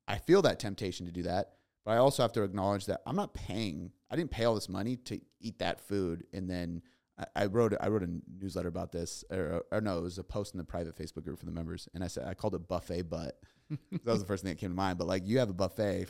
I 0.06 0.18
feel 0.18 0.42
that 0.42 0.58
temptation 0.60 1.06
to 1.06 1.12
do 1.12 1.22
that." 1.22 1.58
But 1.84 1.92
I 1.92 1.96
also 1.98 2.22
have 2.22 2.32
to 2.34 2.42
acknowledge 2.42 2.86
that 2.86 3.02
I'm 3.06 3.16
not 3.16 3.34
paying. 3.34 3.92
I 4.10 4.16
didn't 4.16 4.30
pay 4.30 4.44
all 4.44 4.54
this 4.54 4.68
money 4.68 4.96
to 4.96 5.20
eat 5.40 5.58
that 5.58 5.80
food, 5.80 6.26
and 6.32 6.48
then 6.48 6.82
I, 7.18 7.24
I 7.36 7.46
wrote 7.46 7.74
I 7.80 7.88
wrote 7.88 8.02
a 8.02 8.08
newsletter 8.40 8.68
about 8.68 8.92
this, 8.92 9.24
or, 9.30 9.64
or 9.70 9.80
no, 9.80 9.98
it 9.98 10.02
was 10.02 10.18
a 10.18 10.24
post 10.24 10.54
in 10.54 10.58
the 10.58 10.64
private 10.64 10.96
Facebook 10.96 11.24
group 11.24 11.38
for 11.38 11.46
the 11.46 11.52
members, 11.52 11.88
and 11.94 12.02
I 12.02 12.08
said 12.08 12.26
I 12.26 12.34
called 12.34 12.54
it 12.54 12.66
buffet 12.68 13.02
butt. 13.02 13.38
that 13.92 14.04
was 14.06 14.20
the 14.20 14.26
first 14.26 14.42
thing 14.42 14.52
that 14.52 14.58
came 14.58 14.70
to 14.70 14.76
mind. 14.76 14.98
But 14.98 15.06
like, 15.06 15.26
you 15.26 15.38
have 15.38 15.50
a 15.50 15.54
buffet. 15.54 16.06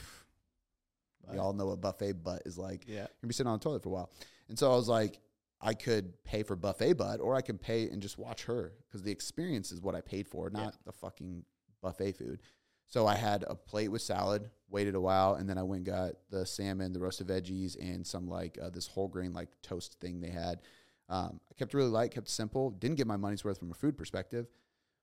We 1.31 1.39
all 1.39 1.53
know 1.55 1.67
what 1.67 1.81
buffet 1.81 2.23
butt 2.23 2.43
is 2.45 2.59
like. 2.59 2.85
Yeah. 2.87 2.95
You're 2.97 3.09
gonna 3.23 3.29
be 3.29 3.35
sitting 3.35 3.51
on 3.51 3.59
the 3.59 3.63
toilet 3.63 3.83
for 3.83 3.89
a 3.89 3.93
while, 3.93 4.11
and 4.49 4.59
so 4.59 4.71
I 4.73 4.77
was 4.77 4.89
like, 4.89 5.19
I 5.61 5.73
could 5.75 6.13
pay 6.25 6.43
for 6.43 6.57
buffet 6.57 6.95
butt, 6.95 7.21
or 7.21 7.35
I 7.35 7.41
can 7.41 7.57
pay 7.59 7.89
and 7.89 8.03
just 8.03 8.19
watch 8.19 8.45
her 8.45 8.73
because 8.87 9.03
the 9.03 9.11
experience 9.13 9.73
is 9.73 9.81
what 9.81 9.95
I 9.95 10.01
paid 10.03 10.29
for, 10.29 10.51
not 10.51 10.63
Yeah. 10.63 10.71
the 10.85 10.93
fucking 10.93 11.45
buffet 11.83 12.13
food. 12.13 12.41
So 12.87 13.07
I 13.07 13.15
had 13.15 13.45
a 13.49 13.55
plate 13.55 13.89
with 13.89 14.03
salad, 14.03 14.51
waited 14.69 14.95
a 14.95 15.01
while, 15.01 15.35
and 15.37 15.49
then 15.49 15.57
I 15.57 15.63
went 15.63 15.87
and 15.87 15.97
got 15.97 16.13
the 16.31 16.45
salmon, 16.45 16.93
the 16.93 17.01
roasted 17.01 17.27
veggies, 17.29 17.77
and 17.81 18.07
some 18.07 18.29
like 18.29 18.59
uh, 18.63 18.69
this 18.69 18.87
whole 18.87 19.09
grain 19.09 19.33
like 19.33 19.49
toast 19.63 19.99
thing 20.01 20.21
they 20.21 20.29
had. 20.29 20.61
Um, 21.09 21.41
I 21.51 21.55
kept 21.55 21.75
it 21.75 21.77
really 21.77 21.91
light, 21.91 22.11
kept 22.13 22.29
simple. 22.29 22.71
Didn't 22.71 22.97
get 22.97 23.07
my 23.07 23.17
money's 23.17 23.45
worth 23.45 23.59
from 23.59 23.71
a 23.71 23.75
food 23.75 23.97
perspective, 23.97 24.47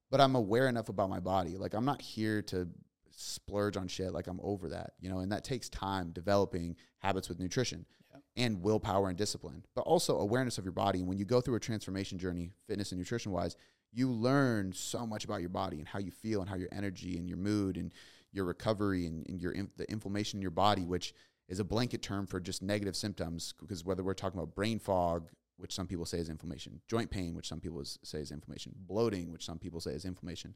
but 0.10 0.20
I'm 0.20 0.36
aware 0.36 0.68
enough 0.68 0.90
about 0.90 1.10
my 1.10 1.20
body. 1.20 1.58
Like 1.58 1.74
I'm 1.74 1.86
not 1.86 2.02
here 2.02 2.42
to 2.44 2.68
splurge 3.12 3.78
on 3.78 3.88
shit. 3.88 4.14
Like 4.14 4.28
I'm 4.28 4.40
over 4.42 4.70
that, 4.70 4.94
you 5.00 5.10
know. 5.10 5.20
And 5.20 5.32
that 5.32 5.44
takes 5.44 5.70
time 5.70 6.12
developing 6.12 6.76
habits 7.00 7.30
with 7.30 7.40
nutrition 7.40 7.86
Yeah. 8.12 8.20
and 8.46 8.64
willpower 8.64 9.10
and 9.10 9.18
discipline, 9.18 9.64
but 9.76 9.82
also 9.82 10.18
awareness 10.18 10.58
of 10.58 10.66
your 10.66 10.72
body. 10.72 11.00
And 11.00 11.08
when 11.08 11.18
you 11.18 11.26
go 11.26 11.40
through 11.42 11.56
a 11.56 11.60
transformation 11.60 12.18
journey, 12.18 12.52
fitness 12.68 12.92
and 12.92 13.00
nutrition 13.00 13.32
wise, 13.32 13.56
you 13.94 14.10
learn 14.10 14.74
so 14.74 15.06
much 15.06 15.26
about 15.26 15.42
your 15.42 15.50
body 15.50 15.80
and 15.80 15.88
how 15.88 16.00
you 16.00 16.12
feel 16.12 16.40
and 16.40 16.50
how 16.50 16.56
your 16.56 16.70
energy 16.72 17.18
and 17.18 17.28
your 17.28 17.38
mood 17.38 17.76
and 17.78 17.92
your 18.32 18.46
recovery 18.46 19.06
and, 19.06 19.28
and 19.28 19.42
your 19.42 19.54
the 19.78 19.90
inflammation 19.92 20.38
in 20.38 20.42
your 20.42 20.52
body, 20.52 20.86
which 20.86 21.14
is 21.50 21.60
a 21.60 21.64
blanket 21.66 22.02
term 22.02 22.26
for 22.26 22.40
just 22.40 22.62
negative 22.64 22.96
symptoms. 22.96 23.54
Because 23.60 23.84
whether 23.84 24.04
we're 24.04 24.14
talking 24.14 24.40
about 24.40 24.56
brain 24.56 24.80
fog, 24.80 25.30
which 25.62 25.74
some 25.76 25.86
people 25.86 26.06
say 26.06 26.18
is 26.18 26.28
inflammation, 26.28 26.82
joint 26.88 27.12
pain, 27.12 27.36
which 27.36 27.48
some 27.48 27.60
people 27.60 27.84
say 27.86 28.20
is 28.20 28.32
inflammation, 28.32 28.74
bloating, 28.76 29.32
which 29.32 29.46
some 29.46 29.60
people 29.60 29.80
say 29.80 29.92
is 29.92 30.06
inflammation, 30.06 30.56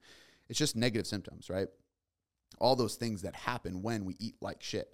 it's 0.50 0.58
just 0.58 0.76
negative 0.76 1.06
symptoms, 1.06 1.50
right? 1.50 1.68
All 2.60 2.76
those 2.76 2.96
things 2.96 3.22
that 3.22 3.36
happen 3.36 3.84
when 3.84 4.04
we 4.04 4.16
eat 4.20 4.36
like 4.42 4.64
shit. 4.64 4.92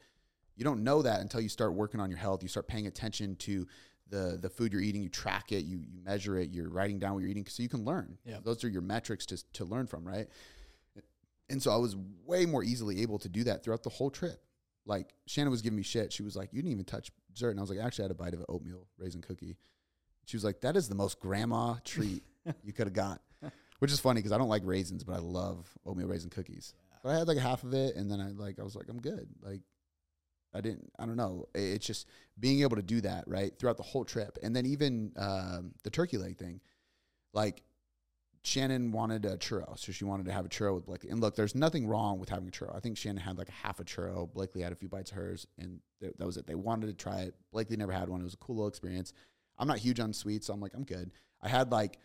You 0.56 0.66
don't 0.66 0.84
know 0.84 1.02
that 1.02 1.22
until 1.22 1.40
you 1.40 1.50
start 1.50 1.74
working 1.74 2.02
on 2.02 2.10
your 2.10 2.20
health. 2.20 2.44
You 2.44 2.50
start 2.50 2.68
paying 2.68 2.88
attention 2.88 3.36
to 3.38 3.66
the 4.10 4.38
the 4.42 4.50
food 4.50 4.74
you're 4.74 4.82
eating. 4.82 5.02
You 5.02 5.10
track 5.10 5.52
it. 5.52 5.64
You 5.64 5.80
you 5.88 6.02
measure 6.04 6.38
it. 6.38 6.50
You're 6.52 6.70
writing 6.70 7.00
down 7.00 7.14
what 7.14 7.22
you're 7.22 7.30
eating 7.30 7.46
so 7.48 7.64
you 7.64 7.70
can 7.70 7.86
learn. 7.86 8.18
Yeah. 8.26 8.38
Those 8.44 8.64
are 8.64 8.70
your 8.70 8.82
metrics 8.82 9.26
to 9.28 9.44
to 9.54 9.66
learn 9.66 9.88
from, 9.88 10.06
right? 10.06 10.28
And 11.50 11.62
so 11.62 11.72
I 11.72 11.78
was 11.78 11.96
way 12.26 12.46
more 12.46 12.64
easily 12.64 13.02
able 13.02 13.20
to 13.20 13.30
do 13.30 13.44
that 13.46 13.64
throughout 13.64 13.84
the 13.84 13.90
whole 13.90 14.10
trip. 14.10 14.44
Like 14.86 15.14
Shannon 15.28 15.52
was 15.52 15.62
giving 15.62 15.78
me 15.78 15.84
shit. 15.84 16.12
She 16.12 16.24
was 16.24 16.36
like, 16.36 16.50
"You 16.52 16.62
didn't 16.62 16.74
even 16.74 16.86
touch 16.86 17.12
dessert," 17.34 17.52
and 17.52 17.60
I 17.60 17.62
was 17.62 17.70
like, 17.70 17.80
"Actually, 17.80 18.04
I 18.04 18.06
had 18.06 18.12
a 18.12 18.16
bite 18.16 18.34
of 18.34 18.40
an 18.40 18.46
oatmeal 18.50 18.88
raisin 18.98 19.22
cookie." 19.22 19.58
She 20.26 20.38
was 20.38 20.44
like, 20.44 20.62
"That 20.62 20.76
is 20.76 20.88
the 20.88 20.96
most 20.96 21.20
grandma 21.20 21.76
treat 21.84 22.24
you 22.64 22.74
could 22.74 22.88
have 22.88 22.94
got," 22.94 23.22
which 23.80 23.92
is 23.92 24.00
funny 24.00 24.20
because 24.20 24.32
I 24.32 24.38
don't 24.38 24.50
like 24.50 24.64
raisins, 24.66 25.04
but 25.04 25.16
I 25.16 25.20
love 25.20 25.68
oatmeal 25.86 26.08
raisin 26.08 26.30
cookies. 26.30 26.74
But 27.04 27.10
I 27.10 27.18
had 27.20 27.28
like 27.28 27.38
half 27.38 27.64
of 27.64 27.74
it, 27.74 27.96
and 27.96 28.10
then 28.10 28.20
I 28.20 28.30
like 28.30 28.60
I 28.60 28.64
was 28.64 28.76
like, 28.76 28.90
"I'm 28.90 29.02
good." 29.02 29.28
Like 29.42 29.62
I 30.54 30.62
didn't. 30.62 30.92
I 31.00 31.06
don't 31.06 31.18
know. 31.18 31.46
It's 31.56 31.86
just 31.86 32.08
being 32.40 32.62
able 32.62 32.76
to 32.76 32.82
do 32.82 33.02
that 33.02 33.28
right 33.28 33.58
throughout 33.58 33.78
the 33.78 33.84
whole 33.84 34.06
trip, 34.06 34.38
and 34.44 34.56
then 34.56 34.66
even 34.66 35.14
um, 35.18 35.74
the 35.84 35.90
turkey 35.90 36.18
leg 36.18 36.38
thing. 36.38 36.62
Like 37.34 37.64
Shannon 38.44 38.92
wanted 38.92 39.26
a 39.26 39.38
churro, 39.38 39.78
so 39.78 39.92
she 39.92 40.04
wanted 40.04 40.26
to 40.26 40.32
have 40.32 40.46
a 40.46 40.50
churro 40.50 40.76
with 40.76 40.86
Blakely. 40.86 41.10
And 41.10 41.22
look, 41.22 41.36
there's 41.36 41.56
nothing 41.56 41.88
wrong 41.88 42.20
with 42.20 42.30
having 42.30 42.48
a 42.48 42.52
churro. 42.52 42.76
I 42.76 42.80
think 42.80 42.98
Shannon 42.98 43.22
had 43.22 43.38
like 43.38 43.50
a 43.50 43.54
half 43.54 43.80
a 43.80 43.84
churro. 43.84 44.32
Blakely 44.32 44.62
had 44.62 44.72
a 44.72 44.76
few 44.76 44.90
bites 44.90 45.12
of 45.12 45.18
hers, 45.18 45.46
and 45.60 45.80
th- 46.02 46.14
that 46.18 46.26
was 46.26 46.38
it. 46.38 46.48
They 46.48 46.56
wanted 46.56 46.88
to 46.88 46.94
try 46.94 47.22
it. 47.22 47.36
Blakely 47.52 47.78
never 47.78 47.92
had 47.92 48.10
one. 48.10 48.20
It 48.20 48.26
was 48.26 48.34
a 48.34 48.38
cool 48.38 48.56
little 48.56 48.68
experience. 48.68 49.14
I'm 49.58 49.68
not 49.68 49.78
huge 49.78 50.00
on 50.00 50.14
sweets, 50.14 50.48
so 50.48 50.54
I'm 50.54 50.62
like, 50.62 50.74
I'm 50.74 50.84
good. 50.84 51.12
I 51.42 51.50
had 51.50 51.72
like 51.72 51.98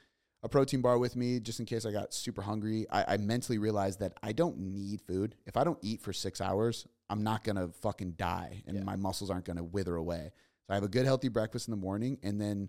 a 0.43 0.49
protein 0.49 0.81
bar 0.81 0.99
with 0.99 1.17
me 1.17 1.41
just 1.41 1.61
in 1.61 1.67
case 1.67 1.87
I 1.87 1.93
got 1.93 2.13
super 2.13 2.43
hungry. 2.43 2.87
I, 2.91 3.15
I 3.15 3.17
mentally 3.17 3.59
realized 3.59 4.01
that 4.01 4.15
I 4.23 4.33
don't 4.33 4.59
need 4.59 5.01
food. 5.01 5.35
If 5.47 5.57
I 5.57 5.65
don't 5.65 5.79
eat 5.83 6.03
for 6.03 6.13
six 6.13 6.41
hours, 6.41 6.87
I'm 7.09 7.23
not 7.23 7.45
gonna 7.45 7.69
fucking 7.81 8.13
die, 8.13 8.63
and 8.67 8.77
Yeah. 8.77 8.83
my 8.85 8.97
muscles 8.97 9.31
aren't 9.31 9.45
gonna 9.45 9.65
wither 9.65 9.97
away. 9.97 10.33
So 10.67 10.73
I 10.73 10.75
have 10.75 10.85
a 10.85 10.89
good 10.89 11.05
healthy 11.07 11.29
breakfast 11.29 11.69
in 11.69 11.71
the 11.73 11.77
morning, 11.77 12.19
and 12.23 12.41
then 12.41 12.69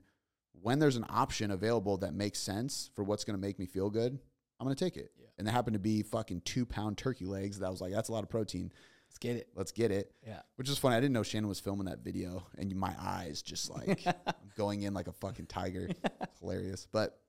when 0.61 0.79
there's 0.79 0.95
an 0.95 1.05
option 1.09 1.51
available 1.51 1.97
that 1.97 2.13
makes 2.13 2.39
sense 2.39 2.89
for 2.95 3.03
what's 3.03 3.23
gonna 3.23 3.37
make 3.37 3.59
me 3.59 3.65
feel 3.65 3.89
good, 3.89 4.17
I'm 4.59 4.65
gonna 4.65 4.75
take 4.75 4.97
it. 4.97 5.11
Yeah. 5.19 5.27
And 5.37 5.47
it 5.47 5.51
happened 5.51 5.73
to 5.75 5.79
be 5.79 6.01
fucking 6.03 6.41
two 6.41 6.65
pound 6.65 6.97
turkey 6.97 7.25
legs. 7.25 7.59
That 7.59 7.69
was 7.69 7.81
like, 7.81 7.91
that's 7.93 8.09
a 8.09 8.11
lot 8.11 8.23
of 8.23 8.29
protein. 8.29 8.71
Let's 9.07 9.17
get 9.19 9.35
it. 9.37 9.47
Let's 9.55 9.71
get 9.71 9.91
it. 9.91 10.11
Yeah. 10.25 10.41
Which 10.57 10.69
is 10.69 10.77
funny. 10.77 10.95
I 10.95 10.99
didn't 10.99 11.13
know 11.13 11.23
Shannon 11.23 11.47
was 11.49 11.59
filming 11.59 11.87
that 11.87 12.03
video, 12.03 12.45
and 12.57 12.75
my 12.75 12.93
eyes 12.99 13.41
just 13.41 13.69
like 13.69 14.03
going 14.57 14.83
in 14.83 14.93
like 14.93 15.07
a 15.07 15.13
fucking 15.13 15.47
tiger. 15.47 15.89
Hilarious. 16.39 16.87
But 16.91 17.19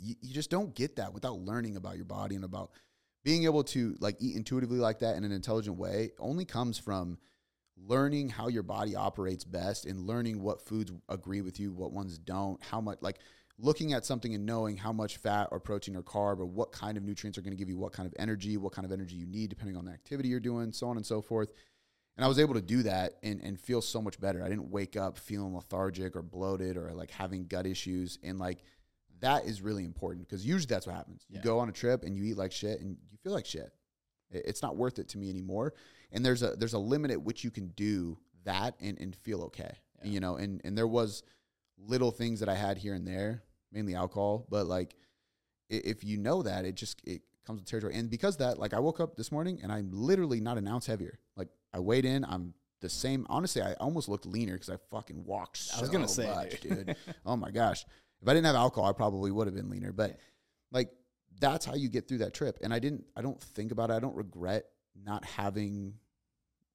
you, 0.00 0.14
you 0.22 0.32
just 0.32 0.50
don't 0.50 0.74
get 0.74 0.96
that 0.96 1.12
without 1.12 1.38
learning 1.40 1.76
about 1.76 1.96
your 1.96 2.04
body 2.04 2.36
and 2.36 2.44
about 2.44 2.70
being 3.22 3.44
able 3.44 3.64
to 3.64 3.96
like 4.00 4.16
eat 4.20 4.36
intuitively 4.36 4.78
like 4.78 5.00
that 5.00 5.16
in 5.16 5.24
an 5.24 5.32
intelligent 5.32 5.76
way. 5.76 6.12
Only 6.18 6.44
comes 6.44 6.78
from 6.78 7.18
learning 7.76 8.28
how 8.28 8.48
your 8.48 8.62
body 8.62 8.94
operates 8.94 9.44
best 9.44 9.86
and 9.86 10.06
learning 10.06 10.40
what 10.42 10.62
foods 10.62 10.92
agree 11.08 11.40
with 11.40 11.58
you, 11.58 11.72
what 11.72 11.92
ones 11.92 12.18
don't, 12.18 12.62
how 12.62 12.80
much 12.80 12.98
like 13.00 13.18
looking 13.60 13.92
at 13.92 14.04
something 14.04 14.34
and 14.34 14.46
knowing 14.46 14.76
how 14.76 14.92
much 14.92 15.16
fat 15.18 15.48
or 15.50 15.60
protein 15.60 15.96
or 15.96 16.02
carb 16.02 16.38
or 16.38 16.46
what 16.46 16.72
kind 16.72 16.96
of 16.96 17.02
nutrients 17.02 17.38
are 17.38 17.42
going 17.42 17.52
to 17.52 17.56
give 17.56 17.68
you 17.68 17.76
what 17.76 17.92
kind 17.92 18.06
of 18.06 18.14
energy, 18.18 18.56
what 18.56 18.72
kind 18.72 18.84
of 18.84 18.92
energy 18.92 19.16
you 19.16 19.26
need 19.26 19.50
depending 19.50 19.76
on 19.76 19.84
the 19.84 19.90
activity 19.92 20.28
you're 20.28 20.40
doing, 20.40 20.72
so 20.72 20.88
on 20.88 20.96
and 20.96 21.04
so 21.04 21.20
forth. 21.20 21.52
And 22.16 22.24
I 22.24 22.28
was 22.28 22.38
able 22.38 22.54
to 22.54 22.62
do 22.62 22.82
that 22.82 23.14
and, 23.22 23.40
and 23.42 23.58
feel 23.58 23.80
so 23.80 24.02
much 24.02 24.20
better. 24.20 24.42
I 24.42 24.48
didn't 24.48 24.70
wake 24.70 24.96
up 24.96 25.16
feeling 25.16 25.54
lethargic 25.54 26.16
or 26.16 26.22
bloated 26.22 26.76
or 26.76 26.92
like 26.92 27.10
having 27.10 27.46
gut 27.46 27.66
issues. 27.66 28.18
And 28.22 28.38
like 28.38 28.62
that 29.20 29.44
is 29.44 29.62
really 29.62 29.84
important 29.84 30.28
because 30.28 30.44
usually 30.44 30.68
that's 30.68 30.86
what 30.86 30.96
happens. 30.96 31.24
You 31.28 31.40
go 31.40 31.58
on 31.58 31.68
a 31.68 31.72
trip 31.72 32.02
and 32.02 32.16
you 32.16 32.24
eat 32.24 32.36
like 32.36 32.52
shit 32.52 32.80
and 32.80 32.96
you 33.08 33.18
feel 33.22 33.32
like 33.32 33.46
shit. 33.46 33.72
It's 34.30 34.62
not 34.62 34.76
worth 34.76 34.98
it 34.98 35.08
to 35.10 35.18
me 35.18 35.30
anymore. 35.30 35.74
And 36.12 36.24
there's 36.24 36.42
a 36.42 36.56
there's 36.56 36.74
a 36.74 36.78
limit 36.78 37.10
at 37.10 37.22
which 37.22 37.44
you 37.44 37.50
can 37.50 37.68
do 37.68 38.18
that 38.44 38.74
and, 38.80 38.98
and 38.98 39.14
feel 39.14 39.42
okay. 39.42 39.72
Yeah. 40.02 40.10
You 40.10 40.20
know, 40.20 40.36
and, 40.36 40.60
and 40.64 40.76
there 40.76 40.86
was 40.86 41.22
little 41.78 42.10
things 42.10 42.40
that 42.40 42.48
I 42.48 42.54
had 42.54 42.78
here 42.78 42.94
and 42.94 43.06
there, 43.06 43.42
mainly 43.72 43.94
alcohol, 43.94 44.46
but 44.50 44.66
like 44.66 44.94
if 45.68 46.04
you 46.04 46.18
know 46.18 46.42
that, 46.42 46.64
it 46.64 46.74
just 46.74 47.00
it 47.04 47.22
comes 47.46 47.60
with 47.60 47.68
territory. 47.68 47.94
And 47.94 48.10
because 48.10 48.34
of 48.34 48.40
that, 48.40 48.58
like 48.58 48.74
I 48.74 48.80
woke 48.80 49.00
up 49.00 49.16
this 49.16 49.32
morning 49.32 49.60
and 49.62 49.72
I'm 49.72 49.90
literally 49.92 50.40
not 50.40 50.58
an 50.58 50.68
ounce 50.68 50.86
heavier. 50.86 51.18
Like 51.36 51.48
I 51.72 51.80
weighed 51.80 52.04
in, 52.04 52.24
I'm 52.24 52.54
the 52.80 52.88
same. 52.88 53.26
Honestly, 53.28 53.62
I 53.62 53.74
almost 53.74 54.08
looked 54.08 54.26
leaner 54.26 54.54
because 54.54 54.70
I 54.70 54.76
fucking 54.90 55.24
walked 55.24 55.58
so 55.58 55.78
I 55.78 55.80
was 55.80 55.90
gonna 55.90 56.08
say, 56.08 56.26
much, 56.26 56.60
dude. 56.62 56.96
oh 57.24 57.36
my 57.36 57.50
gosh. 57.50 57.84
If 58.22 58.28
I 58.28 58.34
didn't 58.34 58.46
have 58.46 58.56
alcohol, 58.56 58.88
I 58.88 58.92
probably 58.92 59.30
would 59.30 59.46
have 59.46 59.54
been 59.54 59.70
leaner. 59.70 59.92
But 59.92 60.18
like 60.72 60.90
that's 61.38 61.64
how 61.64 61.74
you 61.74 61.88
get 61.88 62.08
through 62.08 62.18
that 62.18 62.34
trip. 62.34 62.58
And 62.62 62.74
I 62.74 62.78
didn't 62.78 63.04
I 63.16 63.22
don't 63.22 63.40
think 63.40 63.72
about 63.72 63.90
it. 63.90 63.94
I 63.94 64.00
don't 64.00 64.16
regret 64.16 64.66
not 65.04 65.24
having 65.24 65.94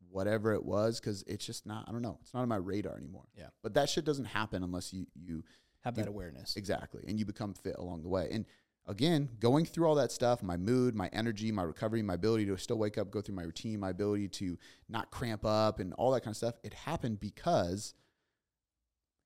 whatever 0.09 0.53
it 0.53 0.63
was 0.63 0.99
because 0.99 1.23
it's 1.27 1.45
just 1.45 1.65
not 1.65 1.85
I 1.87 1.91
don't 1.91 2.01
know. 2.01 2.17
It's 2.21 2.33
not 2.33 2.41
on 2.41 2.49
my 2.49 2.55
radar 2.55 2.97
anymore. 2.97 3.25
Yeah. 3.37 3.49
But 3.61 3.73
that 3.73 3.89
shit 3.89 4.05
doesn't 4.05 4.25
happen 4.25 4.63
unless 4.63 4.93
you 4.93 5.05
you 5.13 5.43
Have 5.85 5.95
that 5.95 6.05
You- 6.05 6.11
awareness. 6.11 6.57
Exactly. 6.57 7.03
And 7.07 7.17
you 7.17 7.25
become 7.25 7.53
fit 7.53 7.75
along 7.77 8.01
the 8.01 8.09
way. 8.09 8.27
And 8.31 8.45
again, 8.87 9.29
going 9.39 9.65
through 9.65 9.87
all 9.87 9.95
that 9.95 10.11
stuff, 10.11 10.43
my 10.43 10.57
mood, 10.57 10.95
my 10.95 11.07
energy, 11.13 11.51
my 11.51 11.63
recovery, 11.63 12.01
my 12.01 12.15
ability 12.15 12.45
to 12.47 12.57
still 12.57 12.77
wake 12.77 12.97
up, 12.97 13.09
go 13.11 13.21
through 13.21 13.35
my 13.35 13.43
routine, 13.43 13.79
my 13.79 13.91
ability 13.91 14.27
to 14.29 14.57
not 14.89 15.11
cramp 15.11 15.45
up 15.45 15.79
and 15.79 15.93
all 15.93 16.11
that 16.11 16.21
kind 16.21 16.33
of 16.33 16.37
stuff, 16.37 16.55
it 16.63 16.73
happened 16.73 17.19
because 17.19 17.93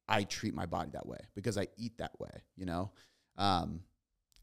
I 0.08 0.24
treat 0.24 0.54
my 0.54 0.66
body 0.66 0.90
that 0.94 1.06
way, 1.08 1.20
because 1.36 1.58
I 1.58 1.68
eat 1.78 1.98
that 2.00 2.20
way, 2.20 2.44
you 2.56 2.66
know? 2.66 2.92
Um, 3.38 3.82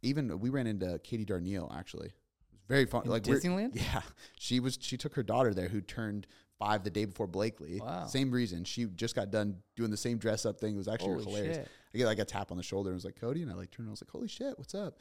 even 0.02 0.38
we 0.40 0.48
ran 0.50 0.66
into 0.66 0.98
Katie 1.00 1.24
Darnielle 1.26 1.76
actually. 1.76 2.07
It 2.09 2.52
was 2.52 2.62
very 2.68 2.87
fun. 2.87 3.02
In 3.05 3.11
like 3.11 3.24
Disneyland? 3.24 3.74
Yeah. 3.74 4.02
She 4.38 4.61
was 4.61 4.79
she 4.81 4.96
took 4.96 5.14
her 5.14 5.22
daughter 5.22 5.52
there 5.52 5.68
who 5.68 5.81
turned 5.81 6.26
five 6.59 6.85
the 6.85 6.90
day 6.90 7.05
before 7.05 7.27
Blakely. 7.27 7.81
Wow. 7.81 8.07
Same 8.07 8.31
reason. 8.31 8.64
She 8.64 8.85
just 8.87 9.14
got 9.14 9.31
done 9.31 9.57
doing 9.77 9.90
the 9.90 9.97
same 9.97 10.19
dress 10.19 10.47
up 10.47 10.59
thing. 10.59 10.75
It 10.75 10.79
was 10.79 10.88
actually 10.88 11.14
Holy 11.14 11.25
hilarious. 11.25 11.57
shit. 11.59 11.69
I 11.95 11.99
get 11.99 12.07
like 12.07 12.19
a 12.19 12.25
tap 12.25 12.51
on 12.51 12.57
the 12.57 12.62
shoulder 12.62 12.90
and 12.90 12.95
was 12.97 13.05
like, 13.05 13.21
Cody, 13.21 13.42
and 13.42 13.51
I 13.51 13.55
like 13.55 13.71
turned 13.71 13.87
and 13.87 13.90
I 13.90 13.92
was 13.92 14.03
like, 14.03 14.11
holy 14.11 14.29
shit, 14.29 14.59
what's 14.59 14.75
up? 14.75 14.99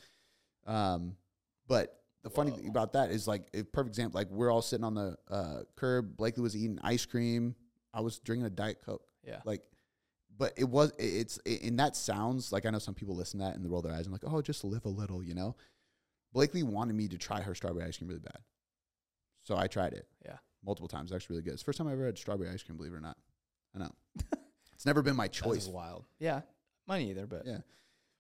Um, 0.66 1.16
but 1.68 2.00
the 2.24 2.30
funny 2.30 2.52
thing 2.52 2.68
about 2.70 2.94
that 2.94 3.12
is 3.12 3.28
like 3.28 3.48
a 3.54 3.64
perfect 3.64 3.90
example. 3.92 4.20
Like 4.20 4.30
we're 4.32 4.52
all 4.52 4.62
sitting 4.62 4.84
on 4.86 4.96
the 4.96 5.16
uh, 5.30 5.60
curb. 5.76 6.18
Blakely 6.18 6.42
was 6.42 6.56
eating 6.56 6.80
ice 6.84 7.06
cream. 7.06 7.56
I 7.94 8.02
was 8.02 8.20
drinking 8.20 8.46
a 8.48 8.50
diet 8.50 8.82
coke. 8.86 9.06
Yeah. 9.24 9.40
Like, 9.46 9.62
but 10.38 10.54
it 10.58 10.66
was 10.66 10.92
it- 10.98 11.04
it's 11.04 11.40
it, 11.46 11.64
and 11.64 11.80
that 11.80 11.96
sounds 11.96 12.52
like 12.52 12.66
I 12.66 12.70
know 12.70 12.80
some 12.80 12.94
people 12.94 13.16
listen 13.16 13.40
to 13.40 13.46
that 13.46 13.56
and 13.56 13.64
they 13.64 13.70
roll 13.70 13.82
their 13.82 13.94
eyes 13.94 14.06
and 14.06 14.12
like, 14.12 14.24
oh, 14.26 14.42
just 14.42 14.64
live 14.64 14.86
a 14.86 14.90
little, 14.90 15.24
you 15.24 15.34
know. 15.34 15.56
Blakely 16.34 16.64
wanted 16.64 16.96
me 16.96 17.08
to 17.08 17.18
try 17.18 17.42
her 17.42 17.56
strawberry 17.56 17.86
ice 17.86 17.98
cream 17.98 18.10
really 18.10 18.20
bad, 18.20 18.40
so 19.44 19.56
I 19.56 19.68
tried 19.68 19.94
it. 19.94 20.06
Yeah. 20.26 20.36
Multiple 20.66 20.88
times. 20.88 21.12
It's 21.12 21.16
actually 21.16 21.36
really 21.36 21.44
good. 21.44 21.54
It's 21.54 21.62
the 21.62 21.66
first 21.66 21.78
time 21.78 21.88
I 21.88 21.94
ever 21.94 22.06
had 22.06 22.18
strawberry 22.18 22.50
ice 22.50 22.64
cream. 22.64 22.78
Believe 22.78 22.94
it 22.94 22.98
or 22.98 23.02
not, 23.02 23.18
I 23.76 23.80
know. 23.80 23.92
it's 24.74 24.86
never 24.86 25.02
been 25.02 25.16
my 25.16 25.28
choice 25.28 25.68
wild. 25.68 26.06
Yeah. 26.20 26.42
Mine 26.88 27.08
either, 27.08 27.26
but 27.26 27.44
yeah. 27.46 27.60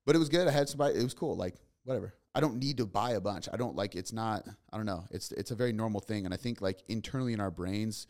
But 0.05 0.15
it 0.15 0.19
was 0.19 0.29
good. 0.29 0.47
I 0.47 0.51
had 0.51 0.69
somebody. 0.69 0.99
It 0.99 1.03
was 1.03 1.13
cool. 1.13 1.35
Like 1.35 1.55
whatever. 1.83 2.13
I 2.33 2.41
don't 2.41 2.57
need 2.57 2.77
to 2.77 2.85
buy 2.85 3.11
a 3.11 3.21
bunch. 3.21 3.47
I 3.51 3.57
don't 3.57 3.75
like. 3.75 3.95
It's 3.95 4.11
not. 4.11 4.45
I 4.71 4.77
don't 4.77 4.85
know. 4.85 5.05
It's 5.11 5.31
it's 5.31 5.51
a 5.51 5.55
very 5.55 5.71
normal 5.71 6.01
thing. 6.01 6.25
And 6.25 6.33
I 6.33 6.37
think 6.37 6.61
like 6.61 6.83
internally 6.87 7.33
in 7.33 7.39
our 7.39 7.51
brains, 7.51 8.07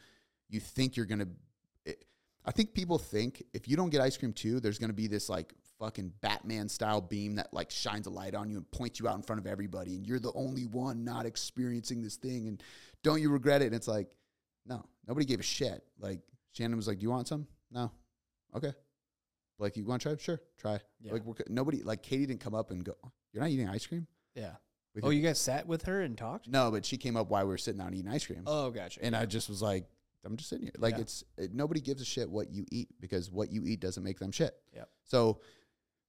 you 0.50 0.60
think 0.60 0.98
you're 0.98 1.06
gonna. 1.06 1.28
It, 1.86 2.06
I 2.46 2.52
think 2.52 2.74
people 2.74 2.98
think 2.98 3.44
if 3.54 3.68
you 3.68 3.78
don't 3.78 3.90
get 3.90 4.02
ice 4.02 4.18
cream 4.18 4.34
too, 4.34 4.60
there's 4.60 4.80
gonna 4.80 4.94
be 4.94 5.08
this 5.08 5.30
like 5.30 5.54
fucking 5.80 6.12
Batman 6.22 6.70
style 6.70 7.02
beam 7.02 7.36
that 7.36 7.54
like 7.54 7.70
shines 7.70 8.08
a 8.08 8.10
light 8.10 8.34
on 8.34 8.50
you 8.50 8.58
and 8.58 8.72
points 8.72 9.00
you 9.00 9.08
out 9.08 9.16
in 9.16 9.22
front 9.22 9.40
of 9.40 9.48
everybody, 9.48 9.96
and 9.96 10.08
you're 10.08 10.20
the 10.20 10.34
only 10.34 10.66
one 10.66 11.04
not 11.04 11.26
experiencing 11.26 12.02
this 12.02 12.16
thing, 12.16 12.48
and 12.48 12.64
don't 13.04 13.22
you 13.22 13.30
regret 13.30 13.62
it? 13.62 13.66
And 13.66 13.76
it's 13.76 13.88
like, 13.88 14.08
no, 14.66 14.84
nobody 15.08 15.26
gave 15.26 15.40
a 15.40 15.44
shit. 15.44 15.84
Like 16.00 16.22
Shannon 16.54 16.76
was 16.78 16.88
like, 16.88 17.00
"Do 17.00 17.04
you 17.04 17.10
want 17.10 17.28
some?" 17.28 17.48
No. 17.72 17.92
Okay. 18.56 18.74
Like 19.60 19.78
you 19.78 19.86
want 19.86 20.02
to 20.02 20.10
try? 20.16 20.22
Sure, 20.24 20.42
try. 20.58 20.80
Yeah. 21.02 21.14
Like 21.14 21.24
we're, 21.26 21.36
nobody 21.48 21.82
like 21.84 22.04
Katie 22.04 22.26
didn't 22.26 22.42
come 22.42 22.54
up 22.56 22.72
and 22.72 22.84
go. 22.84 22.94
You're 23.32 23.42
not 23.42 23.50
eating 23.50 23.70
ice 23.70 23.86
cream. 23.86 24.08
yeah. 24.36 24.56
Oh, 25.04 25.10
you 25.10 25.22
guys 25.22 25.38
sat 25.42 25.68
with 25.68 25.84
her 25.84 26.02
and 26.04 26.18
talked? 26.18 26.48
no, 26.48 26.72
but 26.72 26.86
she 26.86 26.96
came 26.96 27.18
up 27.18 27.30
while 27.30 27.44
we 27.44 27.50
were 27.50 27.58
sitting 27.58 27.80
down 27.80 27.94
eating 27.94 28.10
ice 28.10 28.26
cream, 28.26 28.44
Oh, 28.48 28.72
gotcha. 28.72 29.04
and 29.04 29.14
I 29.14 29.26
just 29.26 29.50
was 29.50 29.62
like, 29.62 29.84
I'm 30.24 30.38
just 30.38 30.50
sitting 30.50 30.64
here. 30.68 30.72
Like 30.78 30.96
Yeah. 30.96 31.02
it's 31.02 31.24
it, 31.38 31.54
nobody 31.54 31.82
gives 31.82 32.02
a 32.02 32.06
shit 32.06 32.30
what 32.30 32.50
you 32.50 32.66
eat 32.72 32.88
because 33.02 33.30
what 33.30 33.52
you 33.52 33.66
eat 33.66 33.82
doesn't 33.82 34.04
make 34.04 34.20
them 34.20 34.32
shit. 34.32 34.56
Yep. 34.74 34.90
So 35.04 35.42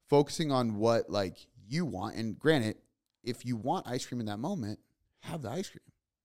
focusing 0.08 0.52
on 0.52 0.76
what 0.76 1.10
like 1.10 1.36
you 1.68 1.84
want, 1.84 2.14
and 2.16 2.38
granted, 2.38 2.76
if 3.24 3.44
you 3.44 3.56
want 3.56 3.88
ice 3.88 4.06
cream 4.06 4.20
in 4.20 4.26
that 4.26 4.38
moment, 4.38 4.78
have 5.22 5.42
the 5.42 5.50
ice 5.50 5.68
cream, 5.68 5.80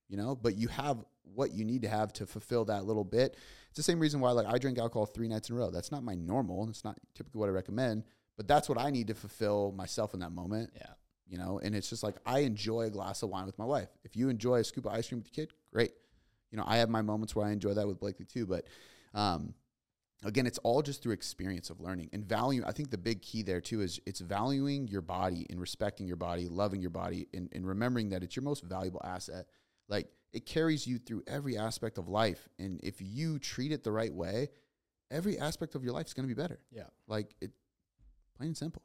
you 0.08 0.18
know. 0.18 0.36
But 0.36 0.56
you 0.56 0.68
have 0.68 1.04
what 1.34 1.54
you 1.54 1.66
need 1.66 1.82
to 1.84 1.90
have 1.90 2.14
to 2.14 2.26
fulfill 2.26 2.66
that 2.66 2.86
little 2.86 3.04
bit. 3.04 3.38
It's 3.70 3.78
the 3.78 3.84
same 3.84 4.00
reason 4.00 4.20
why 4.20 4.32
like 4.32 4.48
I 4.48 4.58
drink 4.58 4.78
alcohol 4.78 5.06
three 5.06 5.28
nights 5.28 5.50
in 5.50 5.56
a 5.56 5.60
row. 5.60 5.72
That's 5.72 5.92
not 5.92 6.04
my 6.04 6.16
normal. 6.16 6.68
It's 6.70 6.84
not 6.84 6.98
typically 7.16 7.40
what 7.40 7.50
I 7.50 7.54
recommend, 7.54 8.04
but 8.38 8.48
that's 8.48 8.68
what 8.68 8.80
I 8.80 8.90
need 8.90 9.08
to 9.08 9.14
fulfill 9.14 9.72
myself 9.72 10.14
in 10.14 10.20
that 10.22 10.32
moment 10.32 10.72
yeah. 10.76 10.88
you 11.28 11.38
know 11.38 11.60
and 11.64 11.76
it's 11.76 11.90
just 11.90 12.02
like 12.02 12.16
i 12.26 12.40
enjoy 12.40 12.82
a 12.82 12.90
glass 12.90 13.22
of 13.22 13.30
wine 13.30 13.46
with 13.46 13.58
my 13.60 13.66
wife 13.66 13.90
if 14.04 14.16
you 14.16 14.30
enjoy 14.30 14.56
a 14.56 14.64
scoop 14.64 14.86
of 14.86 14.94
ice 14.94 15.08
cream 15.08 15.20
with 15.20 15.28
your 15.28 15.46
kid 15.46 15.54
great 15.72 15.92
you 16.50 16.58
know 16.58 16.64
i 16.66 16.78
have 16.78 16.90
my 16.90 17.02
moments 17.02 17.36
where 17.36 17.46
i 17.46 17.52
enjoy 17.52 17.74
that 17.74 17.88
with 17.88 18.00
blakely 18.00 18.26
too 18.26 18.46
but 18.46 18.66
um, 19.14 19.54
again 20.24 20.48
it's 20.48 20.58
all 20.60 20.82
just 20.82 21.04
through 21.04 21.14
experience 21.14 21.70
of 21.70 21.80
learning 21.80 22.10
and 22.14 22.26
value 22.26 22.64
i 22.66 22.72
think 22.72 22.90
the 22.90 22.98
big 22.98 23.22
key 23.22 23.44
there 23.44 23.62
too 23.62 23.82
is 23.82 24.00
it's 24.06 24.22
valuing 24.22 24.88
your 24.88 25.02
body 25.02 25.46
and 25.50 25.60
respecting 25.60 26.08
your 26.08 26.16
body 26.16 26.48
loving 26.48 26.82
your 26.82 26.90
body 26.90 27.28
and, 27.34 27.50
and 27.52 27.68
remembering 27.68 28.10
that 28.10 28.24
it's 28.24 28.36
your 28.36 28.44
most 28.44 28.64
valuable 28.64 29.02
asset 29.04 29.46
like 29.88 30.08
it 30.34 30.46
carries 30.46 30.86
you 30.88 30.98
through 30.98 31.24
every 31.28 31.58
aspect 31.58 31.98
of 31.98 32.08
life 32.08 32.48
and 32.60 32.80
if 32.84 33.02
you 33.02 33.38
treat 33.40 33.72
it 33.72 33.84
the 33.84 33.92
right 33.92 34.14
way 34.14 34.50
every 35.10 35.38
aspect 35.38 35.76
of 35.76 35.84
your 35.84 35.94
life 35.94 36.08
is 36.08 36.14
going 36.14 36.28
to 36.28 36.34
be 36.34 36.40
better 36.42 36.60
Yeah. 36.72 36.84
like 37.08 37.36
it 37.42 37.52
plain 38.38 38.48
and 38.50 38.58
simple 38.58 38.84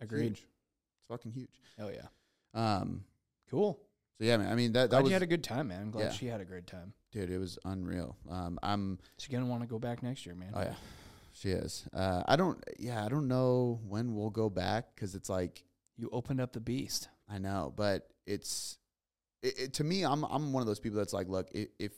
Agreed. 0.00 0.22
Huge. 0.24 0.46
it's 0.98 1.06
fucking 1.08 1.32
huge 1.32 1.60
Oh, 1.78 1.88
yeah. 1.88 2.08
um, 2.54 3.04
Cool. 3.50 3.78
so 4.18 4.24
yeah, 4.24 4.36
man. 4.36 4.50
I 4.50 4.54
mean 4.54 4.72
that 4.72 4.82
that 4.82 4.90
Glad 4.90 5.02
was 5.04 5.10
you 5.10 5.14
had 5.14 5.22
a 5.22 5.26
good 5.26 5.44
time, 5.44 5.68
man. 5.68 5.80
I'm 5.82 5.90
glad 5.90 6.04
Yeah. 6.04 6.10
she 6.12 6.26
had 6.26 6.40
a 6.40 6.44
great 6.44 6.66
time. 6.66 6.92
dude. 7.12 7.30
It 7.30 7.38
was 7.38 7.58
unreal. 7.64 8.16
Um, 8.30 8.58
I'm 8.62 8.98
She's 9.18 9.28
going 9.30 9.44
to 9.44 9.50
want 9.50 9.62
to 9.62 9.68
go 9.68 9.78
back 9.78 10.02
next 10.02 10.24
year, 10.26 10.34
man. 10.34 10.52
oh 10.54 10.60
yeah, 10.62 10.74
she 11.32 11.50
is. 11.50 11.84
Uh, 11.92 12.22
I 12.26 12.36
don't. 12.36 12.62
Yeah, 12.78 13.04
I 13.04 13.08
don't 13.08 13.28
know 13.28 13.80
when 13.86 14.14
we'll 14.14 14.30
go 14.30 14.48
back 14.50 14.94
because 14.94 15.14
it's 15.14 15.28
like 15.28 15.64
You 15.98 16.08
opened 16.12 16.40
up 16.40 16.52
the 16.52 16.60
beast. 16.60 17.08
I 17.28 17.38
know, 17.38 17.72
but 17.76 18.08
it's 18.26 18.78
it, 19.42 19.58
it, 19.58 19.72
to 19.74 19.84
me. 19.84 20.04
I'm 20.04 20.24
I'm 20.24 20.52
one 20.52 20.60
of 20.60 20.66
those 20.66 20.80
people 20.80 20.98
that's 20.98 21.12
like, 21.12 21.28
look, 21.28 21.48
i 21.54 21.66
if 21.78 21.92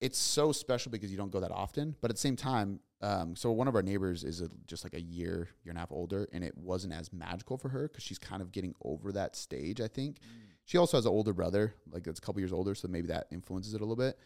it's 0.00 0.18
so 0.18 0.50
special 0.50 0.90
because 0.90 1.10
you 1.10 1.18
don't 1.18 1.30
go 1.30 1.40
that 1.40 1.50
often, 1.50 1.94
but 2.00 2.10
at 2.10 2.16
the 2.16 2.20
same 2.20 2.36
time, 2.36 2.80
um, 3.02 3.36
so 3.36 3.50
one 3.52 3.68
of 3.68 3.74
our 3.74 3.82
neighbors 3.82 4.24
is 4.24 4.40
a, 4.40 4.48
just 4.66 4.82
like 4.82 4.94
a 4.94 5.00
year, 5.00 5.48
year 5.62 5.70
and 5.70 5.76
a 5.76 5.80
half 5.80 5.92
older, 5.92 6.26
and 6.32 6.42
it 6.42 6.56
wasn't 6.56 6.94
as 6.94 7.12
magical 7.12 7.58
for 7.58 7.68
her 7.68 7.88
because 7.88 8.02
she's 8.02 8.18
kind 8.18 8.40
of 8.40 8.50
getting 8.50 8.74
over 8.82 9.12
that 9.12 9.36
stage. 9.36 9.80
I 9.80 9.88
think 9.88 10.18
she 10.64 10.78
also 10.78 10.96
has 10.96 11.04
an 11.04 11.12
older 11.12 11.32
brother, 11.32 11.74
like 11.90 12.04
that's 12.04 12.18
a 12.18 12.22
couple 12.22 12.40
years 12.40 12.52
older, 12.52 12.74
so 12.74 12.88
maybe 12.88 13.08
that 13.08 13.26
influences 13.30 13.74
it 13.74 13.80
a 13.80 13.84
little 13.84 13.96
bit. 13.96 14.18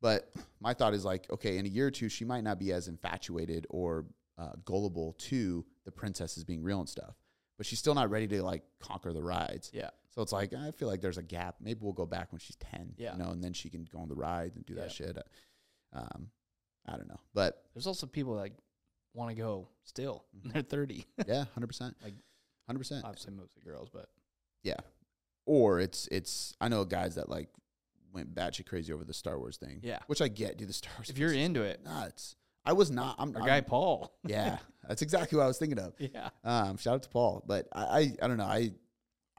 But 0.00 0.32
my 0.60 0.74
thought 0.74 0.94
is 0.94 1.04
like, 1.04 1.30
okay, 1.30 1.58
in 1.58 1.64
a 1.66 1.68
year 1.68 1.86
or 1.86 1.90
two, 1.90 2.08
she 2.08 2.24
might 2.24 2.44
not 2.44 2.58
be 2.58 2.72
as 2.72 2.88
infatuated 2.88 3.66
or 3.70 4.06
uh, 4.36 4.52
gullible 4.64 5.14
to 5.18 5.64
the 5.84 5.92
princesses 5.92 6.44
being 6.44 6.62
real 6.62 6.80
and 6.80 6.88
stuff, 6.88 7.14
but 7.56 7.66
she's 7.66 7.78
still 7.78 7.94
not 7.94 8.10
ready 8.10 8.26
to 8.28 8.42
like 8.42 8.64
conquer 8.80 9.12
the 9.12 9.22
rides. 9.22 9.70
Yeah. 9.72 9.90
So 10.14 10.22
it's 10.22 10.32
like 10.32 10.52
I 10.54 10.70
feel 10.72 10.88
like 10.88 11.00
there's 11.00 11.18
a 11.18 11.22
gap. 11.22 11.56
Maybe 11.60 11.80
we'll 11.82 11.92
go 11.92 12.06
back 12.06 12.32
when 12.32 12.38
she's 12.38 12.56
ten. 12.56 12.94
Yeah. 12.96 13.12
You 13.12 13.18
know, 13.22 13.30
and 13.30 13.42
then 13.42 13.52
she 13.52 13.70
can 13.70 13.86
go 13.92 13.98
on 13.98 14.08
the 14.08 14.14
ride 14.14 14.52
and 14.56 14.64
do 14.66 14.74
that 14.76 14.92
shit. 14.92 15.16
Uh, 15.16 15.22
Um, 15.98 16.30
I 16.86 16.96
don't 16.96 17.08
know, 17.08 17.20
but 17.34 17.64
There's 17.74 17.86
also 17.86 18.06
people 18.06 18.36
that 18.36 18.50
want 19.14 19.30
to 19.30 19.36
go 19.36 19.68
still. 19.84 20.24
Mhm. 20.36 20.52
They're 20.52 20.62
30. 20.62 21.06
yeah, 21.26 21.44
hundred 21.54 21.66
percent, 21.68 21.96
Like- 22.02 22.14
hundred 22.66 22.78
percent. 22.80 23.04
Obviously, 23.04 23.32
mostly 23.34 23.62
girls, 23.62 23.88
but 23.92 24.08
Yeah. 24.62 24.78
Or 25.46 25.80
it's 25.80 26.08
it's 26.08 26.54
I 26.60 26.68
know 26.68 26.84
guys 26.84 27.14
that 27.16 27.28
like 27.28 27.48
went 28.12 28.34
batshit 28.34 28.66
crazy 28.66 28.92
over 28.92 29.04
the 29.04 29.14
Star 29.14 29.38
Wars 29.38 29.56
thing. 29.56 29.80
yeah. 29.82 30.00
Which 30.06 30.20
I 30.20 30.28
get, 30.28 30.58
Do 30.58 30.66
The 30.66 30.72
Star 30.72 30.92
Wars. 30.98 31.08
If 31.10 31.18
you're 31.18 31.32
into 31.32 31.62
it, 31.62 31.82
nuts. 31.84 32.36
I 32.64 32.72
was 32.74 32.90
not. 32.90 33.16
I'm. 33.18 33.30
our 33.34 33.42
I'm- 33.42 33.46
guy 33.46 33.60
Paul. 33.60 34.12
yeah, 34.24 34.58
that's 34.86 35.02
exactly 35.02 35.36
what 35.36 35.44
I 35.44 35.48
was 35.48 35.58
thinking 35.58 35.78
of. 35.78 35.94
Yeah. 35.98 36.28
Um, 36.44 36.76
shout 36.76 36.94
out 36.94 37.02
to 37.04 37.08
Paul, 37.08 37.42
but 37.46 37.66
I, 37.72 37.82
I, 37.82 38.12
I 38.22 38.28
don't 38.28 38.36
know. 38.36 38.44
I, 38.44 38.70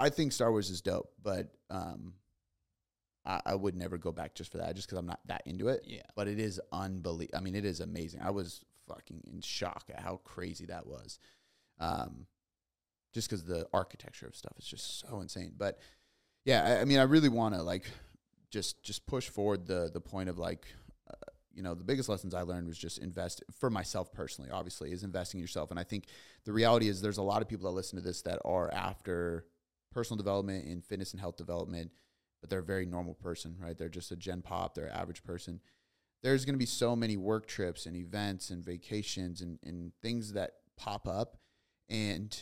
I 0.04 0.10
think 0.10 0.32
Star 0.32 0.52
Wars 0.52 0.70
is 0.70 0.82
dope, 0.82 1.12
but 1.22 1.54
um, 1.70 2.14
I, 3.26 3.42
I 3.46 3.56
would 3.56 3.76
never 3.76 3.98
go 3.98 4.12
back 4.12 4.36
just 4.36 4.52
for 4.52 4.58
that, 4.58 4.76
just 4.76 4.88
because 4.88 5.00
I'm 5.00 5.06
not 5.06 5.22
that 5.28 5.44
into 5.46 5.70
it. 5.70 5.84
Yeah. 5.88 6.02
But 6.16 6.28
it 6.28 6.40
is 6.40 6.60
unbelievable. 6.72 7.38
I 7.38 7.42
mean, 7.42 7.56
it 7.56 7.66
is 7.66 7.80
amazing. 7.80 8.22
I 8.22 8.32
was 8.32 8.64
fucking 8.88 9.22
in 9.32 9.42
shock 9.42 9.86
at 9.90 10.02
how 10.02 10.20
crazy 10.24 10.66
that 10.66 10.86
was. 10.86 11.20
Um, 11.80 12.28
just 13.14 13.30
because 13.30 13.44
the 13.44 13.68
architecture 13.74 14.28
of 14.28 14.36
stuff 14.36 14.54
is 14.58 14.66
just 14.66 15.00
so 15.08 15.22
insane. 15.22 15.54
But 15.58 15.80
yeah, 16.46 16.64
I, 16.64 16.82
I 16.82 16.86
mean, 16.86 17.00
I 17.00 17.04
really 17.04 17.30
want 17.30 17.56
to 17.56 17.62
like 17.62 17.90
just 18.52 18.84
just 18.84 19.06
push 19.06 19.30
forward 19.30 19.66
the 19.66 19.90
the 19.94 20.02
point 20.02 20.30
of 20.30 20.38
like, 20.38 20.68
uh, 21.10 21.32
you 21.54 21.62
know, 21.64 21.76
the 21.76 21.84
biggest 21.84 22.10
lessons 22.10 22.34
I 22.34 22.42
learned 22.42 22.68
was 22.68 22.78
just 22.78 22.98
invest 22.98 23.44
for 23.60 23.70
myself 23.70 24.12
personally. 24.12 24.52
Obviously, 24.52 24.92
is 24.92 25.04
investing 25.04 25.40
in 25.40 25.44
yourself, 25.44 25.72
and 25.72 25.80
I 25.80 25.84
think 25.84 26.06
the 26.44 26.54
reality 26.54 26.88
is 26.88 27.02
there's 27.02 27.20
a 27.20 27.24
lot 27.24 27.42
of 27.42 27.48
people 27.48 27.70
that 27.70 27.76
listen 27.76 27.98
to 27.98 28.04
this 28.04 28.24
that 28.24 28.40
are 28.44 28.74
after 28.74 29.46
personal 29.94 30.18
development 30.18 30.66
and 30.66 30.84
fitness 30.84 31.12
and 31.12 31.20
health 31.20 31.38
development, 31.38 31.92
but 32.42 32.50
they're 32.50 32.60
a 32.60 32.64
very 32.64 32.86
normal 32.86 33.14
person, 33.14 33.56
right? 33.60 33.78
They're 33.78 33.90
just 33.90 34.12
a 34.12 34.16
gen 34.16 34.42
pop, 34.42 34.76
they're 34.76 34.92
average 34.92 35.24
person. 35.24 35.60
There's 36.22 36.46
going 36.46 36.56
to 36.56 36.60
be 36.60 36.66
so 36.66 36.96
many 36.96 37.18
work 37.18 37.48
trips 37.48 37.86
and 37.86 37.96
events 37.96 38.50
and 38.50 38.64
vacations 38.64 39.42
and, 39.42 39.60
and 39.64 39.92
things 40.02 40.34
that 40.34 40.52
pop 40.78 41.08
up. 41.08 41.38
And 41.90 42.36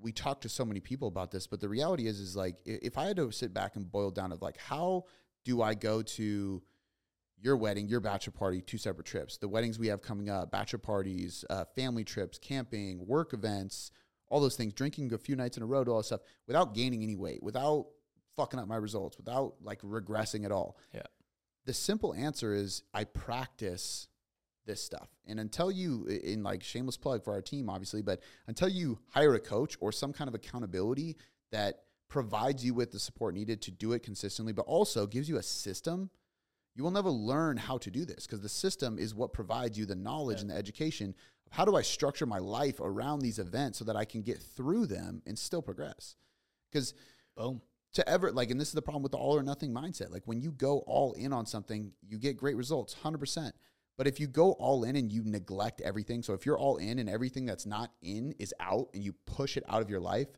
we 0.00 0.12
talk 0.12 0.40
to 0.42 0.48
so 0.48 0.64
many 0.64 0.80
people 0.80 1.08
about 1.08 1.30
this, 1.30 1.46
but 1.46 1.60
the 1.60 1.68
reality 1.68 2.06
is, 2.06 2.20
is 2.20 2.36
like, 2.36 2.56
if 2.64 2.98
I 2.98 3.06
had 3.06 3.16
to 3.16 3.30
sit 3.30 3.54
back 3.54 3.76
and 3.76 3.90
boil 3.90 4.10
down 4.10 4.32
of 4.32 4.42
like, 4.42 4.58
how 4.58 5.04
do 5.44 5.62
I 5.62 5.74
go 5.74 6.02
to 6.02 6.62
your 7.40 7.56
wedding, 7.56 7.88
your 7.88 8.00
bachelor 8.00 8.32
party, 8.32 8.60
two 8.60 8.78
separate 8.78 9.06
trips, 9.06 9.38
the 9.38 9.48
weddings 9.48 9.78
we 9.78 9.86
have 9.88 10.02
coming 10.02 10.28
up, 10.28 10.50
bachelor 10.50 10.78
parties, 10.78 11.44
uh, 11.50 11.64
family 11.76 12.04
trips, 12.04 12.38
camping, 12.38 13.06
work 13.06 13.32
events, 13.32 13.90
all 14.30 14.40
those 14.40 14.56
things, 14.56 14.72
drinking 14.72 15.12
a 15.12 15.18
few 15.18 15.36
nights 15.36 15.56
in 15.56 15.62
a 15.62 15.66
row, 15.66 15.82
all 15.84 15.98
that 15.98 16.04
stuff, 16.04 16.20
without 16.46 16.74
gaining 16.74 17.02
any 17.02 17.16
weight, 17.16 17.42
without 17.42 17.86
fucking 18.36 18.58
up 18.60 18.68
my 18.68 18.76
results, 18.76 19.16
without 19.16 19.54
like 19.62 19.80
regressing 19.82 20.44
at 20.44 20.52
all. 20.52 20.76
Yeah. 20.94 21.02
The 21.66 21.74
simple 21.74 22.14
answer 22.14 22.54
is 22.54 22.82
I 22.94 23.04
practice 23.04 24.08
this 24.66 24.82
stuff. 24.82 25.08
And 25.26 25.40
until 25.40 25.70
you, 25.70 26.06
in 26.06 26.42
like 26.42 26.62
shameless 26.62 26.96
plug 26.96 27.24
for 27.24 27.32
our 27.32 27.42
team, 27.42 27.68
obviously, 27.70 28.02
but 28.02 28.20
until 28.46 28.68
you 28.68 28.98
hire 29.10 29.34
a 29.34 29.40
coach 29.40 29.76
or 29.80 29.92
some 29.92 30.12
kind 30.12 30.28
of 30.28 30.34
accountability 30.34 31.16
that 31.52 31.84
provides 32.08 32.64
you 32.64 32.74
with 32.74 32.90
the 32.92 32.98
support 32.98 33.34
needed 33.34 33.60
to 33.62 33.70
do 33.70 33.92
it 33.92 34.02
consistently, 34.02 34.52
but 34.52 34.62
also 34.66 35.06
gives 35.06 35.28
you 35.28 35.36
a 35.38 35.42
system, 35.42 36.10
you 36.74 36.84
will 36.84 36.90
never 36.90 37.10
learn 37.10 37.56
how 37.56 37.76
to 37.78 37.90
do 37.90 38.04
this 38.04 38.26
because 38.26 38.40
the 38.40 38.48
system 38.48 38.98
is 38.98 39.14
what 39.14 39.32
provides 39.32 39.78
you 39.78 39.84
the 39.84 39.94
knowledge 39.94 40.38
Yeah. 40.38 40.42
and 40.42 40.50
the 40.50 40.54
education 40.56 41.14
how 41.50 41.64
do 41.64 41.76
I 41.76 41.82
structure 41.82 42.26
my 42.26 42.38
life 42.38 42.80
around 42.80 43.20
these 43.20 43.38
events 43.38 43.78
so 43.78 43.84
that 43.84 43.96
I 43.96 44.04
can 44.04 44.22
get 44.22 44.42
through 44.42 44.86
them 44.86 45.22
and 45.26 45.38
still 45.38 45.62
progress. 45.62 46.16
Because 46.70 46.94
Boom. 47.36 47.62
to 47.94 48.08
ever 48.08 48.32
like 48.32 48.50
and 48.50 48.60
this 48.60 48.68
is 48.68 48.74
the 48.74 48.82
problem 48.82 49.02
with 49.02 49.12
the 49.12 49.18
all 49.18 49.36
or 49.36 49.42
nothing 49.42 49.72
mindset 49.72 50.10
like 50.10 50.22
when 50.26 50.40
you 50.40 50.50
go 50.50 50.80
all 50.80 51.12
in 51.12 51.32
on 51.32 51.46
something 51.46 51.92
you 52.06 52.18
get 52.18 52.36
great 52.36 52.56
results 52.56 52.96
100% 53.02 53.52
but 53.96 54.06
if 54.06 54.20
you 54.20 54.26
go 54.26 54.52
all 54.52 54.84
in 54.84 54.96
and 54.96 55.12
you 55.12 55.22
neglect 55.24 55.80
everything 55.80 56.22
so 56.22 56.34
if 56.34 56.44
you're 56.44 56.58
all 56.58 56.76
in 56.76 56.98
and 56.98 57.08
everything 57.08 57.46
that's 57.46 57.64
not 57.64 57.92
in 58.02 58.34
is 58.38 58.52
out 58.60 58.88
and 58.92 59.04
you 59.04 59.14
push 59.24 59.56
it 59.56 59.62
out 59.68 59.80
of 59.80 59.88
your 59.88 60.00
life 60.00 60.28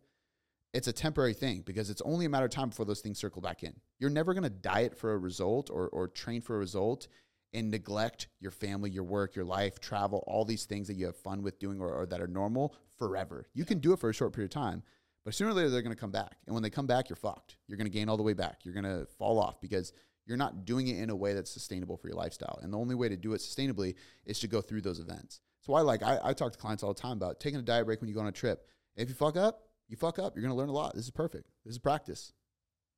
it's 0.73 0.89
a 0.89 0.93
temporary 0.93 1.35
thing 1.35 1.63
because 1.67 1.91
it's 1.91 2.03
only 2.03 2.27
a 2.27 2.29
matter 2.29 2.45
of 2.45 2.51
time 2.51 2.69
before 2.69 2.87
those 2.87 3.01
things 3.01 3.19
circle 3.19 3.41
back 3.41 3.63
in 3.65 3.75
you're 3.99 4.11
never 4.11 4.35
going 4.35 4.45
to 4.45 4.51
diet 4.51 4.97
for 4.97 5.15
a 5.15 5.19
result 5.19 5.71
or, 5.71 5.89
or 5.89 6.07
train 6.07 6.43
for 6.43 6.57
a 6.57 6.59
result 6.59 7.09
and 7.53 7.71
neglect 7.71 8.29
your 8.41 8.51
family 8.51 8.91
your 8.91 9.05
work 9.05 9.35
your 9.35 9.45
life 9.45 9.81
travel 9.81 10.23
all 10.27 10.45
these 10.45 10.65
things 10.65 10.87
that 10.87 10.95
you 10.95 11.07
have 11.07 11.17
fun 11.17 11.43
with 11.43 11.59
doing 11.59 11.81
or, 11.81 11.93
or 11.93 12.07
that 12.07 12.21
are 12.21 12.27
normal 12.27 12.75
forever 12.97 13.47
you 13.55 13.65
can 13.65 13.79
do 13.79 13.93
it 13.93 13.99
for 13.99 14.11
a 14.11 14.15
short 14.15 14.33
period 14.33 14.51
of 14.51 14.55
time 14.55 14.83
but 15.25 15.35
sooner 15.35 15.51
or 15.51 15.55
later, 15.55 15.69
they're 15.69 15.83
going 15.83 15.95
to 15.95 16.01
come 16.01 16.11
back. 16.11 16.39
And 16.47 16.55
when 16.55 16.63
they 16.63 16.71
come 16.71 16.87
back, 16.87 17.09
you're 17.09 17.17
fucked. 17.17 17.57
You're 17.67 17.77
going 17.77 17.87
to 17.87 17.97
gain 17.97 18.09
all 18.09 18.17
the 18.17 18.23
way 18.23 18.33
back. 18.33 18.61
You're 18.65 18.75
going 18.75 18.85
to 18.85 19.07
fall 19.19 19.39
off 19.39 19.61
because 19.61 19.93
you're 20.27 20.39
not 20.39 20.65
doing 20.65 20.89
it 20.89 20.99
in 20.99 21.11
a 21.11 21.17
way 21.17 21.35
that's 21.35 21.51
sustainable 21.51 21.97
for 21.97 22.09
your 22.09 22.17
lifestyle. 22.17 22.59
And 22.63 22.73
the 22.73 22.79
only 22.79 22.95
way 22.95 23.09
to 23.09 23.17
do 23.17 23.35
it 23.35 23.41
sustainably 23.41 23.95
is 24.25 24.39
to 24.41 24.49
go 24.49 24.61
through 24.61 24.81
those 24.83 24.99
events. 24.99 25.41
So 25.61 25.75
I 25.75 25.83
like, 25.83 26.03
I, 26.03 26.19
I 26.23 26.33
talk 26.33 26.53
to 26.53 26.59
clients 26.59 26.83
all 26.83 26.95
the 26.95 27.01
time 27.01 27.13
about 27.13 27.39
taking 27.41 27.61
a 27.61 27.63
diet 27.63 27.85
break 27.87 28.01
when 28.01 28.09
you 28.09 28.15
go 28.15 28.21
on 28.21 28.29
a 28.29 28.33
trip. 28.33 28.67
If 28.97 29.09
you 29.09 29.15
fuck 29.15 29.37
up, 29.37 29.69
you 29.89 29.97
fuck 29.97 30.19
up. 30.19 30.35
You're 30.35 30.43
going 30.43 30.55
to 30.55 30.59
learn 30.59 30.69
a 30.69 30.73
lot. 30.73 30.95
This 30.95 31.05
is 31.05 31.11
perfect. 31.11 31.51
This 31.65 31.73
is 31.73 31.79
practice. 31.79 32.33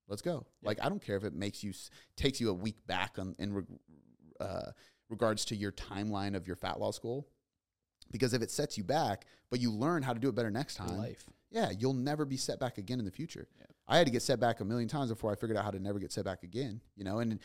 Let's 0.08 0.22
go. 0.22 0.46
Like, 0.62 0.78
I 0.82 0.88
don't 0.88 1.02
care 1.04 1.16
if 1.16 1.24
it 1.24 1.34
makes 1.34 1.64
you, 1.64 1.72
takes 2.16 2.40
you 2.40 2.50
a 2.50 2.54
week 2.54 2.86
back 2.86 3.16
on, 3.18 3.34
in 3.38 3.52
reg- 3.52 3.66
uh, 4.42 4.72
regards 5.08 5.44
to 5.46 5.56
your 5.56 5.72
timeline 5.72 6.34
of 6.34 6.46
your 6.46 6.56
fat 6.56 6.80
loss 6.80 6.98
goal. 6.98 7.28
Because 8.10 8.34
if 8.34 8.42
it 8.42 8.50
sets 8.50 8.76
you 8.76 8.84
back, 8.84 9.26
but 9.50 9.60
you 9.60 9.70
learn 9.70 10.02
how 10.02 10.12
to 10.12 10.20
do 10.20 10.28
it 10.28 10.34
better 10.34 10.50
next 10.50 10.74
time, 10.74 10.98
life. 10.98 11.24
yeah, 11.50 11.70
you'll 11.78 11.94
never 11.94 12.24
be 12.24 12.36
set 12.36 12.60
back 12.60 12.78
again 12.78 12.98
in 12.98 13.04
the 13.04 13.10
future. 13.10 13.48
Yeah. 13.58 13.66
I 13.88 13.96
had 13.98 14.06
to 14.06 14.12
get 14.12 14.22
set 14.22 14.38
back 14.40 14.60
a 14.60 14.64
million 14.64 14.88
times 14.88 15.10
before 15.10 15.32
I 15.32 15.34
figured 15.34 15.56
out 15.56 15.64
how 15.64 15.70
to 15.70 15.78
never 15.78 15.98
get 15.98 16.12
set 16.12 16.24
back 16.24 16.42
again. 16.42 16.80
You 16.96 17.04
know, 17.04 17.20
and 17.20 17.38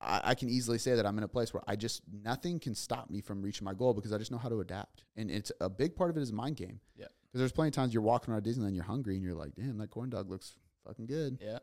I, 0.00 0.20
I 0.24 0.34
can 0.34 0.48
easily 0.48 0.78
say 0.78 0.94
that 0.94 1.06
I'm 1.06 1.16
in 1.18 1.24
a 1.24 1.28
place 1.28 1.54
where 1.54 1.62
I 1.68 1.76
just 1.76 2.02
nothing 2.24 2.58
can 2.58 2.74
stop 2.74 3.10
me 3.10 3.20
from 3.20 3.42
reaching 3.42 3.64
my 3.64 3.74
goal 3.74 3.94
because 3.94 4.12
I 4.12 4.18
just 4.18 4.30
know 4.30 4.38
how 4.38 4.48
to 4.48 4.60
adapt. 4.60 5.04
And 5.16 5.30
it's 5.30 5.52
a 5.60 5.68
big 5.68 5.94
part 5.94 6.10
of 6.10 6.16
it 6.16 6.22
is 6.22 6.32
mind 6.32 6.56
game. 6.56 6.80
Yeah. 6.96 7.06
Because 7.26 7.40
there's 7.40 7.52
plenty 7.52 7.68
of 7.68 7.74
times 7.74 7.94
you're 7.94 8.02
walking 8.02 8.32
around 8.32 8.42
Disneyland, 8.44 8.74
you're 8.74 8.82
hungry, 8.84 9.14
and 9.14 9.22
you're 9.22 9.34
like, 9.34 9.54
damn, 9.54 9.78
that 9.78 9.90
corn 9.90 10.10
dog 10.10 10.28
looks 10.28 10.54
fucking 10.86 11.06
good. 11.06 11.38
Yeah. 11.40 11.58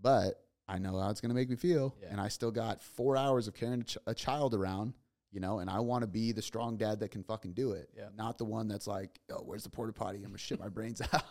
But 0.00 0.40
I 0.68 0.78
know 0.78 0.98
how 0.98 1.10
it's 1.10 1.20
going 1.20 1.30
to 1.30 1.34
make 1.34 1.48
me 1.48 1.56
feel. 1.56 1.94
Yeah. 2.02 2.08
And 2.10 2.20
I 2.20 2.28
still 2.28 2.50
got 2.50 2.82
four 2.82 3.16
hours 3.16 3.48
of 3.48 3.54
carrying 3.54 3.80
a, 3.80 3.84
ch- 3.84 3.98
a 4.06 4.14
child 4.14 4.54
around, 4.54 4.92
you 5.32 5.40
know, 5.40 5.60
and 5.60 5.70
I 5.70 5.80
want 5.80 6.02
to 6.02 6.06
be 6.06 6.32
the 6.32 6.42
strong 6.42 6.76
dad 6.76 7.00
that 7.00 7.10
can 7.10 7.22
fucking 7.22 7.52
do 7.54 7.72
it. 7.72 7.88
Yeah. 7.96 8.08
Not 8.16 8.36
the 8.38 8.44
one 8.44 8.68
that's 8.68 8.86
like, 8.86 9.18
oh, 9.32 9.42
where's 9.44 9.62
the 9.64 9.70
porta 9.70 9.92
potty? 9.92 10.16
I'm 10.18 10.24
going 10.24 10.32
to 10.34 10.38
shit 10.38 10.60
my 10.60 10.68
brains 10.68 11.00
out. 11.12 11.24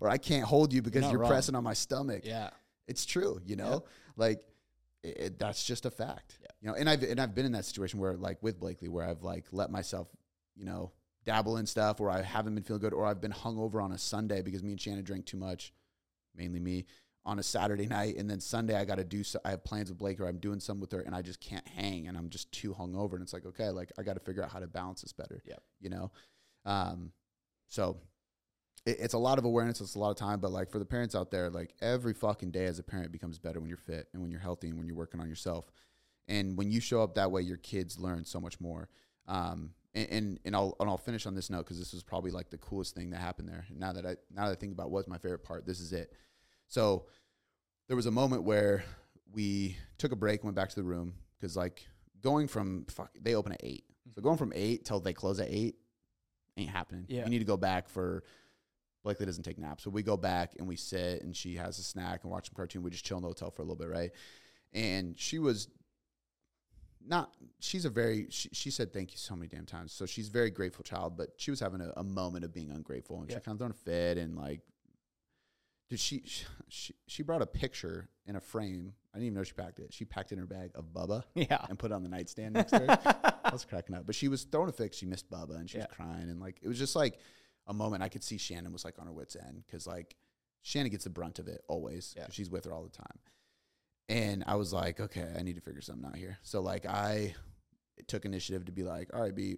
or 0.00 0.08
I 0.08 0.18
can't 0.18 0.44
hold 0.44 0.72
you 0.72 0.82
because 0.82 1.02
Not 1.02 1.12
you're 1.12 1.26
pressing 1.26 1.54
on 1.56 1.64
my 1.64 1.74
stomach. 1.74 2.22
Yeah. 2.24 2.50
It's 2.86 3.04
true, 3.04 3.40
you 3.44 3.56
know? 3.56 3.84
Like, 4.16 4.40
it, 5.02 5.16
it- 5.18 5.38
that's 5.38 5.64
just 5.64 5.84
a 5.86 5.90
fact. 5.90 6.38
Yeah. 6.40 6.46
You 6.60 6.68
know, 6.68 6.74
and 6.74 6.88
I've, 6.88 7.02
and 7.02 7.20
I've 7.20 7.34
been 7.34 7.46
in 7.46 7.52
that 7.52 7.64
situation 7.64 7.98
where, 7.98 8.14
like, 8.14 8.42
with 8.42 8.58
Blakely, 8.60 8.88
where 8.88 9.04
I've, 9.04 9.22
like, 9.22 9.46
let 9.52 9.70
myself, 9.70 10.06
you 10.54 10.64
know, 10.64 10.92
dabble 11.24 11.56
in 11.56 11.66
stuff 11.66 12.00
or 12.00 12.08
I 12.08 12.22
haven't 12.22 12.54
been 12.54 12.62
feeling 12.62 12.80
good 12.80 12.94
or 12.94 13.04
I've 13.04 13.20
been 13.20 13.32
hungover 13.32 13.82
on 13.82 13.90
a 13.90 13.98
Sunday 13.98 14.42
because 14.42 14.62
me 14.62 14.70
and 14.70 14.80
Shannon 14.80 15.02
drank 15.02 15.26
too 15.26 15.36
much, 15.36 15.72
mainly 16.36 16.60
me, 16.60 16.86
on 17.26 17.40
a 17.40 17.42
Saturday 17.42 17.86
night. 17.86 18.16
And 18.16 18.30
then 18.30 18.40
Sunday 18.40 18.76
I 18.76 18.84
got 18.84 18.94
to 18.96 19.04
do, 19.04 19.24
so, 19.24 19.40
I 19.44 19.50
have 19.50 19.64
plans 19.64 19.90
with 19.90 19.98
Blake 19.98 20.20
or 20.20 20.28
I'm 20.28 20.38
doing 20.38 20.60
some 20.60 20.80
with 20.80 20.92
her 20.92 21.00
and 21.00 21.14
I 21.14 21.22
just 21.22 21.40
can't 21.40 21.66
hang 21.66 22.06
and 22.06 22.16
I'm 22.16 22.30
just 22.30 22.50
too 22.52 22.72
hungover. 22.72 23.14
And 23.14 23.22
it's 23.22 23.32
like, 23.32 23.44
okay, 23.44 23.68
like 23.68 23.90
I 23.98 24.02
got 24.02 24.14
to 24.14 24.20
figure 24.20 24.42
out 24.42 24.52
how 24.52 24.60
to 24.60 24.68
balance 24.68 25.02
this 25.02 25.12
better. 25.12 25.42
Yep. 25.44 25.62
You 25.80 25.90
know? 25.90 26.12
Um, 26.64 27.10
so 27.66 27.98
it, 28.86 28.98
it's 29.00 29.14
a 29.14 29.18
lot 29.18 29.38
of 29.38 29.44
awareness. 29.44 29.80
It's 29.80 29.96
a 29.96 29.98
lot 29.98 30.10
of 30.10 30.16
time, 30.16 30.38
but 30.40 30.52
like 30.52 30.70
for 30.70 30.78
the 30.78 30.84
parents 30.84 31.16
out 31.16 31.32
there, 31.32 31.50
like 31.50 31.74
every 31.82 32.14
fucking 32.14 32.52
day 32.52 32.66
as 32.66 32.78
a 32.78 32.84
parent 32.84 33.10
becomes 33.10 33.38
better 33.38 33.58
when 33.58 33.68
you're 33.68 33.76
fit 33.76 34.08
and 34.12 34.22
when 34.22 34.30
you're 34.30 34.40
healthy 34.40 34.68
and 34.68 34.78
when 34.78 34.86
you're 34.86 34.96
working 34.96 35.20
on 35.20 35.28
yourself. 35.28 35.70
And 36.28 36.56
when 36.56 36.70
you 36.70 36.80
show 36.80 37.02
up 37.02 37.14
that 37.16 37.30
way, 37.30 37.42
your 37.42 37.56
kids 37.56 37.98
learn 37.98 38.24
so 38.24 38.40
much 38.40 38.60
more. 38.60 38.88
Um, 39.26 39.70
and, 39.94 40.08
and, 40.10 40.40
and 40.44 40.56
I'll, 40.56 40.76
and 40.78 40.88
I'll 40.88 40.96
finish 40.96 41.26
on 41.26 41.34
this 41.34 41.50
note 41.50 41.64
because 41.64 41.78
this 41.78 41.92
was 41.92 42.04
probably 42.04 42.30
like 42.30 42.50
the 42.50 42.58
coolest 42.58 42.94
thing 42.94 43.10
that 43.10 43.20
happened 43.20 43.48
there. 43.48 43.64
And 43.68 43.80
now 43.80 43.92
that 43.92 44.06
I, 44.06 44.16
now 44.32 44.46
that 44.46 44.52
I 44.52 44.54
think 44.54 44.72
about 44.72 44.90
what's 44.90 45.08
my 45.08 45.18
favorite 45.18 45.42
part, 45.42 45.66
this 45.66 45.80
is 45.80 45.92
it. 45.92 46.12
So 46.68 47.06
there 47.88 47.96
was 47.96 48.06
a 48.06 48.10
moment 48.10 48.42
where 48.42 48.84
we 49.32 49.76
took 49.98 50.12
a 50.12 50.16
break 50.16 50.40
and 50.40 50.44
went 50.48 50.56
back 50.56 50.68
to 50.70 50.76
the 50.76 50.82
room 50.84 51.14
because 51.38 51.56
like 51.56 51.86
going 52.20 52.48
from 52.48 52.84
fuck, 52.88 53.10
they 53.20 53.34
open 53.34 53.52
at 53.52 53.60
eight. 53.62 53.84
So 54.14 54.22
going 54.22 54.38
from 54.38 54.52
eight 54.54 54.84
till 54.84 55.00
they 55.00 55.12
close 55.12 55.40
at 55.40 55.48
eight 55.50 55.76
ain't 56.56 56.70
happening. 56.70 57.04
Yeah. 57.08 57.24
You 57.24 57.30
need 57.30 57.40
to 57.40 57.44
go 57.44 57.56
back 57.56 57.88
for 57.88 58.24
Blakely 59.04 59.24
doesn't 59.26 59.44
take 59.44 59.58
naps. 59.58 59.84
So 59.84 59.90
we 59.90 60.02
go 60.02 60.16
back 60.16 60.54
and 60.58 60.66
we 60.66 60.74
sit 60.74 61.22
and 61.22 61.36
she 61.36 61.54
has 61.56 61.78
a 61.78 61.82
snack 61.84 62.24
and 62.24 62.30
watch 62.32 62.48
some 62.48 62.54
cartoon. 62.56 62.82
We 62.82 62.90
just 62.90 63.04
chill 63.04 63.18
in 63.18 63.22
the 63.22 63.28
hotel 63.28 63.52
for 63.52 63.62
a 63.62 63.64
little 63.64 63.76
bit, 63.76 63.88
right? 63.88 64.10
And 64.72 65.16
she 65.16 65.38
was 65.38 65.68
not 67.06 67.30
she's 67.60 67.84
a 67.84 67.90
very 67.90 68.26
she, 68.30 68.48
she 68.52 68.70
said 68.70 68.92
thank 68.92 69.12
you 69.12 69.18
so 69.18 69.36
many 69.36 69.46
damn 69.48 69.64
times. 69.64 69.92
So 69.92 70.06
she's 70.06 70.28
a 70.28 70.32
very 70.32 70.50
grateful 70.50 70.82
child, 70.82 71.16
but 71.16 71.28
she 71.36 71.52
was 71.52 71.60
having 71.60 71.80
a, 71.80 71.92
a 71.96 72.02
moment 72.02 72.44
of 72.44 72.52
being 72.52 72.70
ungrateful 72.72 73.20
and 73.20 73.30
Yeah. 73.30 73.36
she 73.36 73.42
kind 73.42 73.54
of 73.54 73.58
throwing 73.58 73.70
a 73.70 73.74
fit 73.74 74.18
and 74.18 74.34
like 74.36 74.60
Dude, 75.88 76.00
she, 76.00 76.24
she 76.68 76.94
she 77.06 77.22
brought 77.22 77.42
a 77.42 77.46
picture 77.46 78.08
in 78.26 78.34
a 78.36 78.40
frame. 78.40 78.92
I 79.14 79.18
didn't 79.18 79.26
even 79.26 79.34
know 79.38 79.44
she 79.44 79.52
packed 79.52 79.78
it. 79.78 79.92
She 79.94 80.04
packed 80.04 80.32
it 80.32 80.34
in 80.34 80.40
her 80.40 80.46
bag 80.46 80.72
of 80.74 80.86
Bubba 80.92 81.22
Yeah. 81.34 81.64
and 81.68 81.78
put 81.78 81.90
it 81.92 81.94
on 81.94 82.02
the 82.02 82.08
nightstand 82.08 82.54
next 82.54 82.72
to 82.72 82.78
her. 82.80 83.34
I 83.44 83.50
was 83.52 83.64
cracking 83.64 83.94
up. 83.94 84.04
But 84.04 84.14
she 84.16 84.26
was 84.28 84.42
throwing 84.44 84.68
a 84.68 84.72
fix. 84.72 84.96
She 84.96 85.06
missed 85.06 85.30
Bubba 85.30 85.56
and 85.56 85.70
she 85.70 85.78
was 85.78 85.86
crying. 85.94 86.28
And 86.28 86.40
like, 86.40 86.58
it 86.60 86.66
was 86.68 86.78
just 86.78 86.96
like 86.96 87.18
a 87.68 87.72
moment 87.72 88.02
I 88.02 88.08
could 88.08 88.24
see 88.24 88.36
Shannon 88.36 88.72
was 88.72 88.84
like 88.84 88.98
on 88.98 89.06
her 89.06 89.12
wits' 89.12 89.36
end 89.36 89.62
because 89.64 89.86
like 89.86 90.16
Shannon 90.62 90.90
gets 90.90 91.04
the 91.04 91.10
brunt 91.10 91.38
of 91.38 91.46
it 91.46 91.62
always. 91.68 92.14
Yeah. 92.16 92.26
She's 92.30 92.50
with 92.50 92.64
her 92.64 92.72
all 92.72 92.82
the 92.82 92.90
time. 92.90 93.18
And 94.08 94.44
I 94.46 94.56
was 94.56 94.72
like, 94.72 94.98
okay, 95.00 95.28
I 95.38 95.42
need 95.42 95.54
to 95.54 95.60
figure 95.62 95.80
something 95.80 96.04
out 96.04 96.16
here. 96.16 96.38
So 96.42 96.60
like, 96.60 96.84
I 96.84 97.34
took 98.08 98.24
initiative 98.24 98.64
to 98.66 98.72
be 98.72 98.82
like, 98.82 99.10
all 99.14 99.20
right, 99.22 99.34
B, 99.34 99.56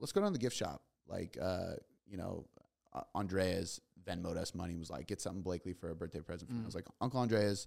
let's 0.00 0.12
go 0.12 0.20
down 0.20 0.30
to 0.32 0.38
the 0.38 0.42
gift 0.42 0.56
shop. 0.56 0.82
Like, 1.08 1.36
uh, 1.40 1.74
you 2.06 2.16
know, 2.16 2.46
uh, 2.94 3.02
Andreas 3.14 3.80
Venmoed 4.04 4.36
us 4.36 4.54
money 4.54 4.74
was 4.76 4.90
like, 4.90 5.06
get 5.06 5.20
something 5.20 5.42
Blakely 5.42 5.72
for 5.72 5.90
a 5.90 5.94
birthday 5.94 6.20
present 6.20 6.48
for 6.50 6.54
me. 6.54 6.60
I 6.60 6.62
Mm. 6.62 6.66
was 6.66 6.74
like, 6.74 6.86
Uncle 7.00 7.20
Andreas, 7.20 7.66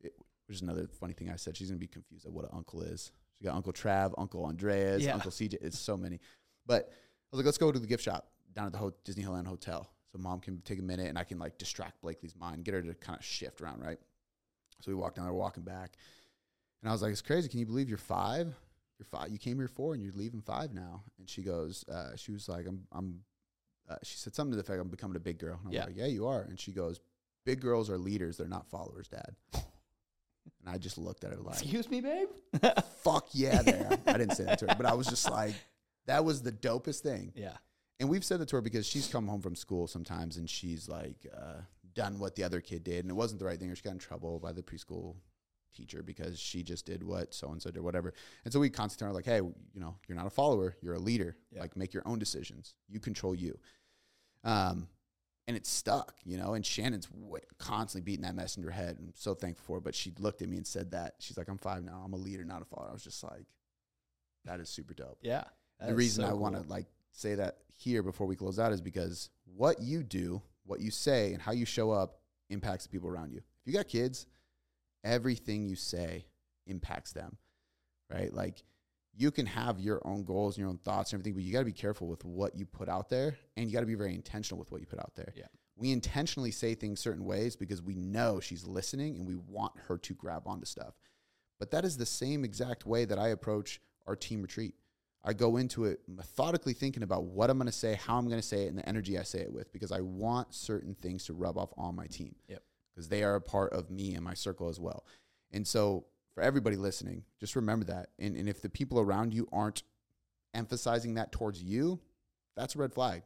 it, 0.00 0.12
which 0.46 0.56
is 0.56 0.62
another 0.62 0.88
funny 0.88 1.12
thing 1.12 1.30
I 1.30 1.36
said. 1.36 1.56
She's 1.56 1.68
gonna 1.68 1.78
be 1.78 1.86
confused 1.86 2.26
at 2.26 2.32
what 2.32 2.44
an 2.44 2.50
uncle 2.52 2.82
is. 2.82 3.12
She 3.38 3.44
got 3.44 3.54
Uncle 3.54 3.72
Trav, 3.72 4.12
Uncle 4.18 4.44
Andreas, 4.44 5.02
Yeah. 5.02 5.14
Uncle 5.14 5.30
CJ. 5.30 5.54
It's 5.60 5.78
so 5.78 5.96
many. 5.96 6.18
But 6.66 6.88
I 6.88 7.36
was 7.36 7.38
like, 7.38 7.46
let's 7.46 7.58
go 7.58 7.70
to 7.72 7.78
the 7.78 7.86
gift 7.86 8.02
shop 8.04 8.30
down 8.52 8.66
at 8.66 8.72
the 8.72 8.78
ho- 8.78 8.92
Disney 9.04 9.22
Hotel. 9.22 9.88
So 10.12 10.18
mom 10.18 10.40
can 10.40 10.60
take 10.62 10.80
a 10.80 10.82
minute 10.82 11.06
and 11.08 11.16
I 11.16 11.22
can 11.24 11.38
like 11.38 11.56
distract 11.56 12.00
Blakely's 12.02 12.34
mind, 12.34 12.64
get 12.64 12.74
her 12.74 12.82
to 12.82 12.94
kind 12.94 13.16
of 13.18 13.24
shift 13.24 13.60
around, 13.60 13.80
right? 13.80 13.98
So 14.80 14.90
we 14.90 14.94
walk 14.96 15.14
down 15.14 15.24
there, 15.26 15.32
walking 15.34 15.62
back. 15.62 15.96
And 16.82 16.88
I 16.88 16.92
was 16.92 17.00
like, 17.02 17.12
it's 17.12 17.22
crazy. 17.22 17.48
Can 17.48 17.60
you 17.60 17.66
believe 17.66 17.88
you're 17.88 17.98
five? 17.98 18.46
You're 18.98 19.06
five. 19.06 19.30
You 19.30 19.38
came 19.38 19.58
here 19.58 19.68
four 19.68 19.94
and 19.94 20.02
you're 20.02 20.12
leaving 20.14 20.40
five 20.40 20.74
now. 20.74 21.04
And 21.18 21.28
she 21.30 21.42
goes, 21.42 21.84
uh, 21.88 22.16
she 22.16 22.32
was 22.32 22.48
like, 22.48 22.66
I'm, 22.66 22.86
I'm, 22.90 23.20
uh, 23.90 23.96
she 24.02 24.16
said 24.16 24.34
something 24.34 24.52
to 24.52 24.56
the 24.56 24.62
effect, 24.62 24.80
I'm 24.80 24.88
becoming 24.88 25.16
a 25.16 25.20
big 25.20 25.38
girl. 25.38 25.58
And 25.58 25.66
I 25.66 25.68
was 25.68 25.74
Yeah. 25.74 25.84
like, 25.86 25.96
yeah, 25.96 26.06
you 26.06 26.26
are. 26.28 26.42
And 26.42 26.58
she 26.58 26.72
goes, 26.72 27.00
big 27.44 27.60
girls 27.60 27.90
are 27.90 27.98
leaders. 27.98 28.36
They're 28.36 28.48
not 28.48 28.68
followers, 28.70 29.08
dad. 29.08 29.34
And 30.64 30.74
I 30.74 30.78
just 30.78 30.98
looked 30.98 31.24
at 31.24 31.30
her 31.32 31.38
like, 31.38 31.60
Excuse 31.62 31.88
me, 31.90 32.00
babe. 32.00 32.28
fuck 33.02 33.28
yeah, 33.32 33.62
there. 33.62 33.98
I 34.06 34.12
didn't 34.18 34.34
say 34.36 34.44
that 34.44 34.58
to 34.60 34.66
her, 34.68 34.74
but 34.76 34.84
I 34.86 34.94
was 34.94 35.06
just 35.06 35.30
like, 35.30 35.54
that 36.06 36.24
was 36.24 36.42
the 36.42 36.52
dopest 36.52 37.00
thing. 37.00 37.32
yeah. 37.34 37.56
And 37.98 38.08
we've 38.08 38.24
said 38.24 38.40
that 38.40 38.48
to 38.48 38.56
her 38.56 38.62
because 38.62 38.86
she's 38.86 39.06
come 39.06 39.26
home 39.28 39.42
from 39.42 39.54
school 39.54 39.86
sometimes 39.86 40.38
and 40.38 40.48
she's 40.48 40.88
like 40.88 41.26
uh, 41.36 41.60
done 41.94 42.18
what 42.18 42.34
the 42.34 42.42
other 42.44 42.60
kid 42.62 42.82
did 42.84 43.04
and 43.04 43.10
it 43.10 43.14
wasn't 43.14 43.38
the 43.38 43.44
right 43.44 43.58
thing 43.60 43.70
or 43.70 43.76
she 43.76 43.82
got 43.82 43.92
in 43.92 43.98
trouble 43.98 44.38
by 44.38 44.52
the 44.52 44.62
preschool 44.62 45.16
teacher 45.76 46.02
because 46.02 46.38
she 46.40 46.62
just 46.62 46.86
did 46.86 47.02
what 47.02 47.34
so 47.34 47.50
and 47.52 47.60
so 47.60 47.70
did, 47.70 47.82
whatever. 47.82 48.14
And 48.44 48.52
so 48.52 48.58
we 48.58 48.70
constantly 48.70 49.12
are 49.12 49.14
like, 49.14 49.26
hey, 49.26 49.36
you 49.36 49.80
know, 49.80 49.96
you're 50.08 50.16
not 50.16 50.26
a 50.26 50.30
follower, 50.30 50.76
you're 50.80 50.94
a 50.94 50.98
leader. 50.98 51.36
Yeah. 51.52 51.60
Like 51.60 51.76
make 51.76 51.92
your 51.92 52.02
own 52.06 52.18
decisions. 52.18 52.74
You 52.88 53.00
control 53.00 53.34
you. 53.34 53.58
Um, 54.44 54.88
and 55.46 55.56
it 55.56 55.66
stuck, 55.66 56.14
you 56.24 56.36
know. 56.38 56.54
And 56.54 56.64
Shannon's 56.64 57.06
w- 57.06 57.42
constantly 57.58 58.04
beating 58.04 58.22
that 58.24 58.34
mess 58.36 58.56
in 58.56 58.62
her 58.62 58.70
head. 58.70 58.96
I'm 59.00 59.12
so 59.16 59.34
thankful 59.34 59.64
for 59.64 59.78
it. 59.78 59.84
But 59.84 59.94
she 59.94 60.12
looked 60.18 60.42
at 60.42 60.48
me 60.48 60.56
and 60.56 60.66
said 60.66 60.92
that 60.92 61.14
she's 61.18 61.36
like, 61.36 61.48
I'm 61.48 61.58
five 61.58 61.82
now. 61.82 62.02
I'm 62.04 62.12
a 62.12 62.16
leader, 62.16 62.44
not 62.44 62.62
a 62.62 62.64
follower. 62.64 62.88
I 62.90 62.92
was 62.92 63.02
just 63.02 63.22
like, 63.24 63.46
that 64.44 64.60
is 64.60 64.68
super 64.68 64.94
dope 64.94 65.18
Yeah. 65.22 65.44
the 65.84 65.94
reason 65.94 66.24
I 66.24 66.32
want 66.32 66.54
to 66.54 66.62
like 66.68 66.86
say 67.12 67.34
that 67.34 67.58
here 67.76 68.02
before 68.02 68.26
we 68.26 68.36
close 68.36 68.58
out 68.58 68.72
is 68.72 68.80
because 68.80 69.28
what 69.56 69.82
you 69.82 70.02
do, 70.02 70.40
what 70.64 70.80
you 70.80 70.90
say, 70.90 71.32
and 71.32 71.42
how 71.42 71.52
you 71.52 71.64
show 71.66 71.90
up 71.90 72.20
impacts 72.48 72.84
the 72.84 72.90
people 72.90 73.08
around 73.08 73.32
you. 73.32 73.38
If 73.38 73.66
you 73.66 73.72
got 73.72 73.88
kids, 73.88 74.26
everything 75.04 75.66
you 75.66 75.76
say 75.76 76.24
impacts 76.66 77.12
them, 77.12 77.36
right? 78.10 78.32
Like 78.32 78.62
you 79.20 79.30
can 79.30 79.44
have 79.44 79.78
your 79.78 80.00
own 80.06 80.24
goals 80.24 80.56
and 80.56 80.62
your 80.62 80.70
own 80.70 80.78
thoughts 80.78 81.12
and 81.12 81.20
everything, 81.20 81.34
but 81.34 81.42
you 81.42 81.52
got 81.52 81.58
to 81.58 81.66
be 81.66 81.72
careful 81.72 82.06
with 82.06 82.24
what 82.24 82.56
you 82.56 82.64
put 82.64 82.88
out 82.88 83.10
there, 83.10 83.36
and 83.56 83.66
you 83.66 83.72
got 83.72 83.80
to 83.80 83.86
be 83.86 83.94
very 83.94 84.14
intentional 84.14 84.58
with 84.58 84.72
what 84.72 84.80
you 84.80 84.86
put 84.86 84.98
out 84.98 85.12
there. 85.14 85.34
Yeah. 85.36 85.44
We 85.76 85.92
intentionally 85.92 86.50
say 86.50 86.74
things 86.74 87.00
certain 87.00 87.26
ways 87.26 87.54
because 87.54 87.82
we 87.82 87.96
know 87.96 88.40
she's 88.40 88.64
listening 88.64 89.16
and 89.16 89.26
we 89.26 89.36
want 89.36 89.72
her 89.88 89.98
to 89.98 90.14
grab 90.14 90.44
onto 90.46 90.64
stuff. 90.64 90.94
But 91.58 91.70
that 91.72 91.84
is 91.84 91.98
the 91.98 92.06
same 92.06 92.44
exact 92.44 92.86
way 92.86 93.04
that 93.04 93.18
I 93.18 93.28
approach 93.28 93.80
our 94.06 94.16
team 94.16 94.40
retreat. 94.40 94.74
I 95.22 95.34
go 95.34 95.58
into 95.58 95.84
it 95.84 96.00
methodically 96.08 96.72
thinking 96.72 97.02
about 97.02 97.24
what 97.24 97.50
I'm 97.50 97.58
going 97.58 97.66
to 97.66 97.72
say, 97.72 97.94
how 97.94 98.16
I'm 98.16 98.26
going 98.26 98.40
to 98.40 98.46
say 98.46 98.64
it, 98.64 98.68
and 98.68 98.78
the 98.78 98.88
energy 98.88 99.18
I 99.18 99.22
say 99.22 99.40
it 99.40 99.52
with 99.52 99.70
because 99.70 99.92
I 99.92 100.00
want 100.00 100.54
certain 100.54 100.94
things 100.94 101.24
to 101.26 101.34
rub 101.34 101.58
off 101.58 101.74
on 101.76 101.94
my 101.94 102.06
team. 102.06 102.36
Yep. 102.48 102.62
Because 102.94 103.08
they 103.08 103.22
are 103.22 103.34
a 103.34 103.40
part 103.40 103.74
of 103.74 103.90
me 103.90 104.14
and 104.14 104.24
my 104.24 104.34
circle 104.34 104.70
as 104.70 104.80
well. 104.80 105.04
And 105.52 105.66
so 105.66 106.06
for 106.40 106.46
everybody 106.46 106.76
listening, 106.76 107.22
just 107.38 107.54
remember 107.54 107.84
that. 107.84 108.08
And, 108.18 108.34
and 108.34 108.48
if 108.48 108.62
the 108.62 108.70
people 108.70 108.98
around 108.98 109.34
you 109.34 109.46
aren't 109.52 109.82
emphasizing 110.54 111.14
that 111.14 111.32
towards 111.32 111.62
you, 111.62 112.00
that's 112.56 112.74
a 112.74 112.78
red 112.78 112.94
flag. 112.94 113.24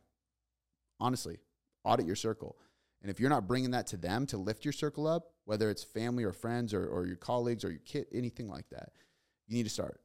Honestly, 0.99 1.39
audit 1.85 2.07
your 2.07 2.17
circle. 2.17 2.57
And 3.03 3.12
if 3.12 3.21
you're 3.21 3.31
not 3.31 3.47
bringing 3.47 3.71
that 3.71 3.87
to 3.89 3.97
them 3.97 4.27
to 4.27 4.37
lift 4.37 4.65
your 4.65 4.73
circle 4.73 5.07
up, 5.07 5.31
whether 5.45 5.71
it's 5.71 5.85
family 5.85 6.25
or 6.25 6.33
friends 6.33 6.75
or, 6.75 6.89
or 6.89 7.07
your 7.07 7.15
colleagues 7.15 7.65
or 7.65 7.71
your 7.71 7.83
kid, 7.85 8.07
anything 8.12 8.49
like 8.49 8.69
that, 8.71 8.91
you 9.47 9.57
need 9.57 9.62
to 9.62 9.71
start. 9.71 10.01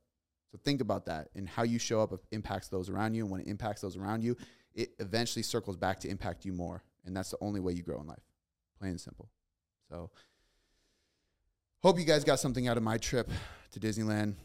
So 0.52 0.60
think 0.64 0.80
about 0.80 1.08
that 1.08 1.30
and 1.34 1.50
how 1.50 1.64
you 1.64 1.80
show 1.80 2.02
up 2.02 2.14
impacts 2.32 2.68
those 2.68 2.90
around 2.90 3.16
you. 3.16 3.24
And 3.24 3.32
when 3.32 3.42
it 3.42 3.48
impacts 3.48 3.82
those 3.82 3.98
around 3.98 4.24
you, 4.24 4.38
it 4.76 4.92
eventually 5.00 5.42
circles 5.42 5.78
back 5.78 6.00
to 6.02 6.10
impact 6.10 6.46
you 6.46 6.54
more. 6.54 6.84
And 7.06 7.18
that's 7.18 7.32
the 7.32 7.38
only 7.42 7.60
way 7.60 7.74
you 7.74 7.82
grow 7.82 8.00
in 8.02 8.06
life. 8.06 8.22
Plain 8.78 8.92
and 8.92 9.02
simple. 9.02 9.30
So 9.90 10.12
hope 11.82 12.00
you 12.00 12.06
guys 12.06 12.24
got 12.24 12.40
something 12.40 12.68
out 12.68 12.78
of 12.78 12.84
my 12.84 12.98
trip 12.98 13.30
to 13.72 13.80
Disneyland. 13.80 14.36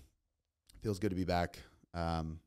Feels 0.82 0.98
good 0.98 1.10
to 1.10 1.16
be 1.16 1.24
back. 1.24 1.58
Um, 1.92 2.38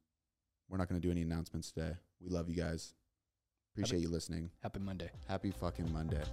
we're 0.69 0.77
not 0.77 0.89
going 0.89 0.99
to 0.99 1.05
do 1.05 1.11
any 1.11 1.21
announcements 1.21 1.71
today. 1.71 1.93
We 2.21 2.29
love 2.29 2.49
you 2.49 2.55
guys. 2.55 2.93
Appreciate 3.73 4.01
you 4.01 4.09
listening. 4.09 4.49
Happy 4.61 4.79
Monday. 4.79 5.09
Happy 5.27 5.51
fucking 5.51 5.91
Monday. 5.93 6.23